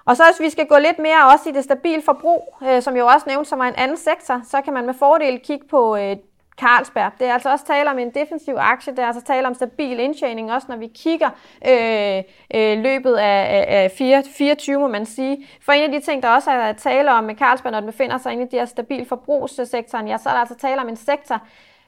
Og 0.05 0.17
så 0.17 0.23
hvis 0.31 0.45
vi 0.45 0.49
skal 0.49 0.67
gå 0.67 0.77
lidt 0.77 0.99
mere 0.99 1.33
også 1.33 1.49
i 1.49 1.51
det 1.51 1.63
stabile 1.63 2.01
forbrug, 2.01 2.55
øh, 2.63 2.81
som 2.81 2.95
jo 2.95 3.07
også 3.07 3.23
nævnte, 3.27 3.49
som 3.49 3.59
er 3.59 3.63
en 3.63 3.75
anden 3.77 3.97
sektor, 3.97 4.41
så 4.43 4.61
kan 4.61 4.73
man 4.73 4.85
med 4.85 4.93
fordel 4.93 5.39
kigge 5.39 5.67
på 5.67 5.95
øh, 5.95 6.17
Carlsberg. 6.59 7.11
Det 7.19 7.27
er 7.27 7.33
altså 7.33 7.51
også 7.51 7.65
tale 7.65 7.91
om 7.91 7.99
en 7.99 8.09
defensiv 8.09 8.55
aktie, 8.57 8.93
det 8.93 8.99
er 8.99 9.07
altså 9.07 9.21
tale 9.21 9.47
om 9.47 9.53
stabil 9.53 9.99
indtjening, 9.99 10.51
også 10.51 10.67
når 10.69 10.77
vi 10.77 10.87
kigger 10.87 11.29
øh, 11.67 12.23
øh, 12.55 12.83
løbet 12.83 13.15
af, 13.15 13.65
af 13.67 13.91
24, 13.91 14.79
må 14.79 14.87
man 14.87 15.05
sige. 15.05 15.47
For 15.61 15.71
en 15.71 15.83
af 15.83 15.91
de 15.91 15.99
ting, 15.99 16.23
der 16.23 16.29
også 16.29 16.51
er 16.51 16.73
tale 16.73 17.11
om 17.11 17.23
med 17.23 17.35
Carlsberg, 17.35 17.71
når 17.71 17.79
den 17.79 17.91
befinder 17.91 18.17
sig 18.17 18.33
inde 18.33 18.43
i 18.43 18.47
de 18.47 18.57
her 18.57 18.65
stabil 18.65 19.05
forbrugssektoren, 19.05 20.07
ja, 20.07 20.17
så 20.17 20.29
er 20.29 20.33
der 20.33 20.39
altså 20.39 20.55
tale 20.55 20.81
om 20.81 20.89
en 20.89 20.95
sektor, 20.95 21.41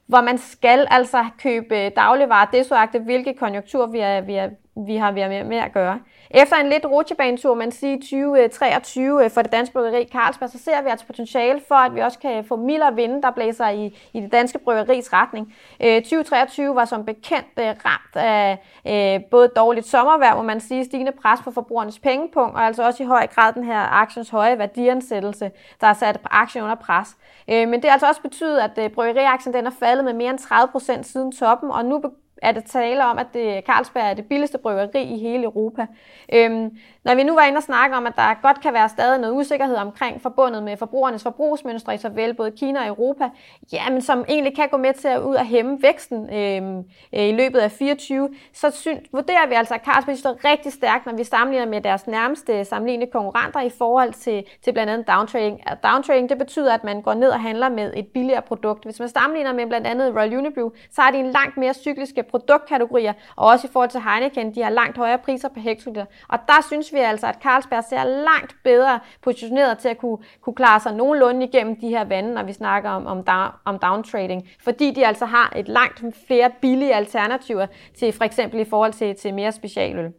hvor 0.08 0.22
man 0.22 0.38
skal 0.38 0.88
altså 0.92 1.26
købe 1.40 1.90
dagligvarer, 1.90 2.46
desuagtet, 2.46 3.02
hvilke 3.02 3.34
konjunktur 3.34 3.86
vi, 3.86 4.00
er, 4.00 4.22
vi, 4.22 4.34
er, 4.34 4.50
vi 4.86 4.96
har 4.96 5.12
været 5.12 5.30
med, 5.30 5.44
med 5.44 5.58
at 5.58 5.74
gøre. 5.74 6.00
Efter 6.32 6.56
en 6.56 6.70
lidt 6.70 6.86
rutsjebanetur, 6.86 7.54
man 7.54 7.72
siger 7.72 7.96
2023 7.96 9.20
øh, 9.20 9.26
øh, 9.26 9.32
for 9.32 9.42
det 9.42 9.52
danske 9.52 9.74
bryggeri 9.74 10.08
Carlsberg, 10.12 10.50
så 10.50 10.58
ser 10.58 10.82
vi 10.82 10.90
altså 10.90 11.06
potentiale 11.06 11.62
for, 11.68 11.76
at 11.76 11.96
vi 11.96 12.00
også 12.00 12.20
kan 12.20 12.46
få 12.46 12.56
mildere 12.56 12.96
vinde, 12.96 13.22
der 13.22 13.32
blæser 13.32 13.70
i, 13.70 13.98
i 14.14 14.22
det 14.22 14.32
danske 14.32 14.60
bryggeris 14.60 15.14
retning. 15.14 15.56
Øh, 15.84 16.02
2023 16.02 16.76
var 16.76 16.86
som 16.86 17.06
bekendt 17.06 17.48
øh, 17.60 17.66
ramt 17.66 18.16
af 18.16 19.26
både 19.32 19.48
dårligt 19.48 19.88
sommervejr, 19.88 20.34
hvor 20.34 20.44
man 20.44 20.60
siger 20.60 20.84
stigende 20.84 21.12
pres 21.12 21.40
på 21.44 21.52
forbrugernes 21.52 22.00
pengepunkt, 22.00 22.56
og 22.56 22.62
altså 22.66 22.84
også 22.84 23.04
i 23.04 23.06
høj 23.06 23.28
grad 23.28 23.54
den 23.54 23.64
her 23.64 23.80
aktiens 23.80 24.30
høje 24.30 24.58
værdiansættelse, 24.58 25.52
der 25.82 25.88
har 25.88 25.94
sat 25.94 26.20
aktien 26.32 26.64
under 26.64 26.76
pres. 26.76 27.08
Men 27.48 27.74
det 27.74 27.86
har 27.86 27.92
altså 27.92 28.08
også 28.08 28.22
betydet, 28.22 28.60
at 28.60 28.92
bryggeriaktien 28.92 29.54
den 29.54 29.66
er 29.66 29.72
faldet 29.80 30.06
med 30.06 30.14
mere 30.14 30.30
end 30.30 30.40
30 30.40 30.72
procent 30.72 31.06
siden 31.06 31.32
toppen, 31.32 31.72
og 31.72 31.86
nu 31.86 32.02
er 32.42 32.52
det 32.52 32.64
tale 32.66 33.06
om, 33.06 33.18
at 33.18 33.28
det, 33.34 33.64
Carlsberg 33.66 34.10
er 34.10 34.14
det 34.14 34.26
billigste 34.26 34.58
bryggeri 34.58 35.04
i 35.04 35.20
hele 35.20 35.44
Europa. 35.44 35.88
Øhm, 36.34 36.78
når 37.04 37.16
vi 37.16 37.24
nu 37.24 37.34
var 37.34 37.42
inde 37.42 37.58
og 37.58 37.64
snakke 37.64 37.96
om, 37.96 38.08
at 38.08 38.14
der 38.16 38.42
godt 38.42 38.62
kan 38.62 38.74
være 38.74 38.90
stadig 38.90 39.20
noget 39.20 39.36
usikkerhed 39.36 39.76
omkring 39.76 40.22
forbundet 40.22 40.64
med 40.64 40.78
forbrugernes 40.78 41.24
forbrugsmønstre 41.24 41.96
i 41.96 41.98
såvel 41.98 42.34
både 42.34 42.52
Kina 42.52 42.80
og 42.80 42.88
Europa, 42.88 43.30
ja, 43.74 43.90
men 43.90 44.02
som 44.02 44.26
egentlig 44.30 44.56
kan 44.56 44.70
gå 44.70 44.78
med 44.78 44.94
til 44.94 45.08
at 45.08 45.22
ud 45.22 45.36
og 45.36 45.46
hæmme 45.46 45.78
væksten 45.82 46.34
øhm, 46.34 46.78
øh, 47.14 47.28
i 47.28 47.32
løbet 47.32 47.60
af 47.60 47.72
24, 47.72 48.30
så 48.54 48.70
synes, 48.72 49.00
vurderer 49.14 49.48
vi 49.48 49.54
altså, 49.54 49.74
at 49.74 49.86
Carlsberg 49.86 50.18
står 50.18 50.46
rigtig 50.46 50.74
stærkt, 50.74 51.06
når 51.06 51.14
vi 51.14 51.24
sammenligner 51.24 51.68
med 51.68 51.82
deres 51.82 52.08
nærmeste 52.08 52.66
sammenlignende 52.66 53.12
konkurrenter 53.12 53.62
i 53.62 53.70
forhold 53.70 54.14
til, 54.14 54.44
til 54.64 54.72
blandt 54.72 54.94
andet 54.94 55.08
downtrading. 55.08 55.62
Downtrading, 55.84 56.30
det 56.30 56.38
betyder, 56.38 56.74
at 56.74 56.84
man 56.84 57.02
går 57.02 57.14
ned 57.14 57.30
og 57.30 57.42
handler 57.42 57.70
med 57.70 57.94
et 57.96 58.08
billigere 58.08 58.42
produkt. 58.42 58.84
Hvis 58.84 59.00
man 59.00 59.10
sammenligner 59.10 59.54
med 59.54 59.68
blandt 59.68 59.88
andet 59.88 60.16
Royal 60.16 60.38
Unibrew, 60.38 60.70
så 60.92 61.02
er 61.02 61.12
de 61.12 61.18
en 61.18 61.32
langt 61.32 61.58
mere 61.58 61.74
cykliske 61.74 62.24
produktkategorier, 62.30 63.14
og 63.36 63.48
også 63.48 63.68
i 63.68 63.70
forhold 63.74 63.90
til 63.90 64.02
Heineken, 64.02 64.56
de 64.56 64.62
har 64.62 64.70
langt 64.70 64.98
højere 64.98 65.18
priser 65.18 65.50
per 65.50 65.62
hektoliter. 65.62 66.06
Og 66.28 66.40
der 66.48 66.64
synes 66.68 66.94
vi 66.94 66.98
altså, 66.98 67.28
at 67.28 67.36
Carlsberg 67.44 67.84
ser 67.90 68.04
langt 68.04 68.56
bedre 68.64 69.00
positioneret 69.22 69.78
til 69.78 69.90
at 69.90 69.98
kunne, 69.98 70.18
kunne 70.42 70.56
klare 70.56 70.80
sig 70.80 70.94
nogenlunde 70.94 71.46
igennem 71.46 71.76
de 71.76 71.90
her 71.90 72.04
vande, 72.06 72.34
når 72.34 72.44
vi 72.44 72.54
snakker 72.54 72.90
om, 72.90 73.06
om, 73.06 73.24
down, 73.24 73.52
om 73.66 73.80
downtrading, 73.80 74.50
fordi 74.64 74.92
de 74.92 75.06
altså 75.06 75.26
har 75.26 75.54
et 75.56 75.68
langt 75.68 76.04
flere 76.28 76.52
billige 76.62 76.96
alternativer 76.96 77.68
til 78.00 78.14
for 78.14 78.24
eksempel 78.24 78.60
i 78.60 78.66
forhold 78.66 78.94
til, 78.94 79.16
til 79.16 79.34
mere 79.34 79.52
specialøl. 79.52 80.14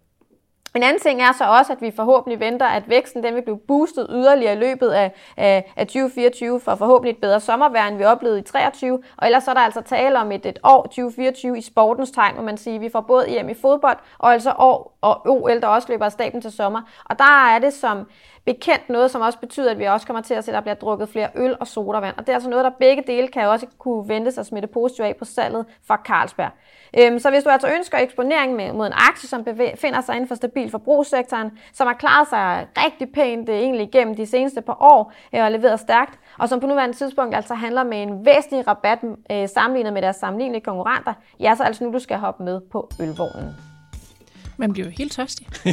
En 0.76 0.82
anden 0.82 1.00
ting 1.00 1.22
er 1.22 1.32
så 1.32 1.44
også, 1.44 1.72
at 1.72 1.82
vi 1.82 1.90
forhåbentlig 1.96 2.40
venter, 2.40 2.66
at 2.66 2.88
væksten 2.88 3.22
den 3.22 3.34
vil 3.34 3.42
blive 3.42 3.58
boostet 3.58 4.06
yderligere 4.10 4.52
i 4.52 4.58
løbet 4.58 4.88
af, 4.88 5.12
af, 5.36 5.72
af 5.76 5.86
2024 5.86 6.60
for 6.60 6.74
forhåbentlig 6.74 7.10
et 7.12 7.20
bedre 7.20 7.40
sommervejr, 7.40 7.88
end 7.88 7.96
vi 7.96 8.04
oplevede 8.04 8.38
i 8.38 8.42
2023. 8.42 9.02
Og 9.16 9.26
ellers 9.26 9.44
så 9.44 9.50
er 9.50 9.54
der 9.54 9.60
altså 9.60 9.80
tale 9.80 10.18
om 10.18 10.32
et, 10.32 10.46
et 10.46 10.58
år 10.64 10.82
2024 10.82 11.58
i 11.58 11.60
sportens 11.60 12.10
tegn, 12.10 12.36
må 12.36 12.42
man 12.42 12.56
sige. 12.56 12.80
Vi 12.80 12.88
får 12.88 13.00
både 13.00 13.38
EM 13.40 13.48
i 13.48 13.54
fodbold 13.54 13.96
og 14.18 14.32
altså 14.32 14.54
år 14.58 14.98
og 15.00 15.26
OL, 15.26 15.60
der 15.60 15.66
også 15.66 15.88
løber 15.90 16.04
af 16.04 16.12
staben 16.12 16.40
til 16.40 16.52
sommer. 16.52 16.82
Og 17.04 17.18
der 17.18 17.54
er 17.54 17.58
det 17.58 17.72
som 17.72 18.06
bekendt 18.52 18.88
noget, 18.88 19.10
som 19.10 19.20
også 19.20 19.38
betyder, 19.38 19.70
at 19.70 19.78
vi 19.78 19.84
også 19.84 20.06
kommer 20.06 20.22
til 20.22 20.34
at 20.34 20.44
se, 20.44 20.50
at 20.50 20.54
der 20.54 20.60
bliver 20.60 20.74
drukket 20.74 21.08
flere 21.08 21.28
øl 21.34 21.56
og 21.60 21.66
sodavand. 21.66 22.14
Og 22.16 22.26
det 22.26 22.28
er 22.28 22.34
altså 22.34 22.50
noget, 22.50 22.64
der 22.64 22.70
begge 22.70 23.02
dele 23.06 23.28
kan 23.28 23.48
også 23.48 23.66
kunne 23.78 24.08
vente 24.08 24.32
sig 24.32 24.46
smitte 24.46 24.68
positivt 24.68 25.06
af 25.06 25.16
på 25.16 25.24
salget 25.24 25.66
fra 25.86 26.00
Carlsberg. 26.06 26.50
Øhm, 26.98 27.18
så 27.18 27.30
hvis 27.30 27.44
du 27.44 27.50
altså 27.50 27.68
ønsker 27.76 27.98
eksponering 27.98 28.56
med, 28.56 28.72
mod 28.72 28.86
en 28.86 28.92
aktie, 28.92 29.28
som 29.28 29.44
befinder 29.44 30.00
sig 30.00 30.14
inden 30.14 30.28
for 30.28 30.34
stabil 30.34 30.70
forbrugssektoren, 30.70 31.50
som 31.72 31.86
har 31.86 31.94
klaret 31.94 32.28
sig 32.28 32.66
rigtig 32.84 33.08
pænt 33.14 33.48
øh, 33.48 33.54
egentlig 33.54 33.86
igennem 33.88 34.16
de 34.16 34.26
seneste 34.26 34.60
par 34.60 34.76
år 34.80 35.12
øh, 35.34 35.44
og 35.44 35.52
leveret 35.52 35.80
stærkt, 35.80 36.18
og 36.38 36.48
som 36.48 36.60
på 36.60 36.66
nuværende 36.66 36.96
tidspunkt 36.96 37.34
altså 37.34 37.54
handler 37.54 37.84
med 37.84 38.02
en 38.02 38.26
væsentlig 38.26 38.66
rabat 38.68 38.98
øh, 39.32 39.48
sammenlignet 39.48 39.92
med 39.92 40.02
deres 40.02 40.16
sammenlignelige 40.16 40.64
konkurrenter, 40.64 41.12
ja, 41.40 41.54
så 41.54 41.62
altså 41.62 41.84
nu 41.84 41.92
du 41.92 41.98
skal 41.98 42.16
hoppe 42.18 42.44
med 42.44 42.60
på 42.60 42.90
ølvognen. 43.00 43.56
Man 44.56 44.72
bliver 44.72 44.86
jo 44.86 44.92
helt 44.98 45.12
tørstig. 45.12 45.46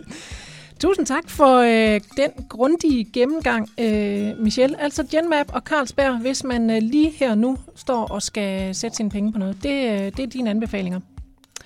Tusind 0.84 1.06
tak 1.06 1.30
for 1.30 1.56
øh, 1.58 2.00
den 2.16 2.46
grundige 2.48 3.04
gennemgang, 3.04 3.68
øh, 3.80 4.38
Michelle. 4.38 4.80
Altså 4.80 5.06
Genmap 5.10 5.46
og 5.54 5.62
Carlsberg, 5.62 6.18
hvis 6.18 6.44
man 6.44 6.70
øh, 6.70 6.82
lige 6.82 7.10
her 7.10 7.34
nu 7.34 7.58
står 7.76 8.06
og 8.06 8.22
skal 8.22 8.74
sætte 8.74 8.96
sine 8.96 9.10
penge 9.10 9.32
på 9.32 9.38
noget. 9.38 9.62
Det, 9.62 9.90
øh, 9.90 9.98
det 9.98 10.20
er 10.20 10.26
dine 10.26 10.50
anbefalinger. 10.50 11.00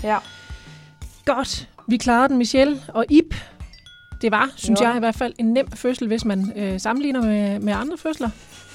Ja. 0.02 0.16
Godt. 1.24 1.68
Vi 1.88 1.96
klarede 1.96 2.28
den, 2.28 2.38
Michelle. 2.38 2.82
Og 2.88 3.04
Ip, 3.10 3.34
det 4.22 4.30
var, 4.30 4.50
synes 4.56 4.80
jo. 4.80 4.86
jeg 4.86 4.96
i 4.96 4.98
hvert 4.98 5.14
fald, 5.14 5.32
en 5.38 5.52
nem 5.52 5.70
fødsel, 5.70 6.06
hvis 6.06 6.24
man 6.24 6.52
øh, 6.56 6.80
sammenligner 6.80 7.22
med, 7.22 7.58
med 7.58 7.72
andre 7.72 7.98
fødsler. 7.98 8.30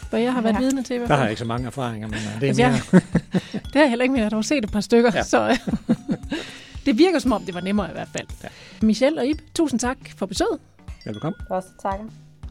For 0.10 0.18
jeg 0.18 0.34
har 0.34 0.42
været 0.42 0.54
ja. 0.54 0.60
vidne 0.60 0.84
til 0.84 0.94
i 0.94 0.98
hvert 0.98 1.08
fald. 1.08 1.10
Der 1.10 1.16
har 1.16 1.24
jeg 1.24 1.32
ikke 1.32 1.40
så 1.40 1.46
mange 1.46 1.68
erfaringer, 1.68 2.08
men 2.08 2.18
øh, 2.18 2.42
det 2.42 2.62
er 2.62 2.68
altså, 2.68 2.90
mere... 2.92 3.02
Jeg, 3.24 3.62
det 3.64 3.74
har 3.74 3.82
jeg 3.82 3.90
heller 3.90 4.04
ikke 4.04 4.14
mere. 4.14 4.24
Jeg 4.24 4.30
har 4.34 4.42
set 4.42 4.64
et 4.64 4.72
par 4.72 4.82
stykker. 4.82 5.12
Ja. 5.16 5.24
Så, 5.24 5.50
øh, 5.50 5.96
det 6.86 6.98
virker 6.98 7.20
som 7.20 7.32
om, 7.32 7.44
det 7.46 7.54
var 7.54 7.62
nemmere 7.62 7.90
i 7.90 7.94
hvert 7.94 8.10
fald. 8.18 8.28
Ja. 8.44 8.48
Michelle 8.82 9.22
og 9.22 9.28
Ib, 9.28 9.38
tusind 9.56 9.80
tak 9.80 9.98
for 10.18 10.26
besøget. 10.26 10.60
Velkommen. 11.06 11.42
Også 11.50 11.68
tak. 11.82 12.00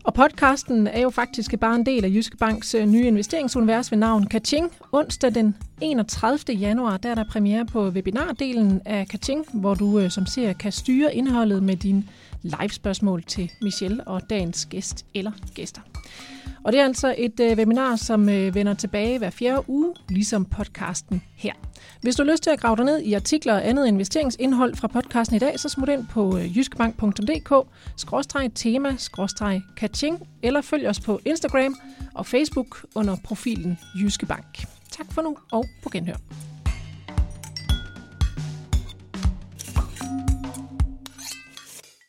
Og 0.04 0.14
podcasten 0.14 0.86
er 0.86 1.00
jo 1.00 1.10
faktisk 1.10 1.58
bare 1.60 1.74
en 1.74 1.86
del 1.86 2.04
af 2.04 2.08
Jyske 2.08 2.36
Banks 2.36 2.74
øh, 2.74 2.86
nye 2.86 3.06
investeringsunivers 3.06 3.90
ved 3.90 3.98
navn 3.98 4.26
Kaching. 4.26 4.70
Onsdag 4.92 5.34
den 5.34 5.56
31. 5.80 6.56
januar, 6.56 6.96
der 6.96 7.10
er 7.10 7.14
der 7.14 7.24
premiere 7.24 7.66
på 7.66 7.88
webinardelen 7.88 8.80
af 8.84 9.08
Kaching, 9.08 9.44
hvor 9.52 9.74
du 9.74 9.98
øh, 9.98 10.10
som 10.10 10.26
ser 10.26 10.52
kan 10.52 10.72
styre 10.72 11.14
indholdet 11.14 11.62
med 11.62 11.76
din 11.76 12.08
live-spørgsmål 12.42 13.22
til 13.22 13.52
Michelle 13.62 14.05
og 14.05 14.31
dagens 14.31 14.66
gæst 14.66 15.07
eller 15.14 15.33
gæster. 15.55 15.81
Og 16.64 16.72
det 16.72 16.81
er 16.81 16.85
altså 16.85 17.14
et 17.18 17.40
øh, 17.40 17.59
webinar, 17.59 17.96
som 17.96 18.28
øh, 18.28 18.55
vender 18.55 18.74
tilbage 18.74 19.18
hver 19.18 19.31
fjerde 19.31 19.62
uge, 19.68 19.94
ligesom 20.09 20.44
podcasten 20.44 21.22
her. 21.35 21.52
Hvis 22.00 22.16
du 22.16 22.24
har 22.24 22.33
lyst 22.33 22.42
til 22.42 22.50
at 22.50 22.61
grave 22.61 22.76
dig 22.76 22.85
ned 22.85 23.00
i 23.00 23.12
artikler 23.12 23.55
og 23.55 23.68
andet 23.68 23.87
investeringsindhold 23.87 24.74
fra 24.76 24.88
podcasten 24.88 25.37
i 25.37 25.38
dag, 25.38 25.61
så 25.61 25.68
smut 25.68 25.88
ind 25.88 26.07
på 26.07 26.38
øh, 26.38 26.59
jyskbank.dk, 26.59 27.68
tema, 28.55 28.96
catching, 29.76 30.28
eller 30.42 30.61
følg 30.61 30.88
os 30.88 31.00
på 31.00 31.20
Instagram 31.24 31.76
og 32.14 32.26
Facebook 32.26 32.87
under 32.94 33.16
profilen 33.24 33.78
Jyske 34.02 34.26
Bank. 34.26 34.64
Tak 34.90 35.12
for 35.12 35.22
nu, 35.22 35.37
og 35.52 35.64
på 35.83 35.88
genhør. 35.88 36.16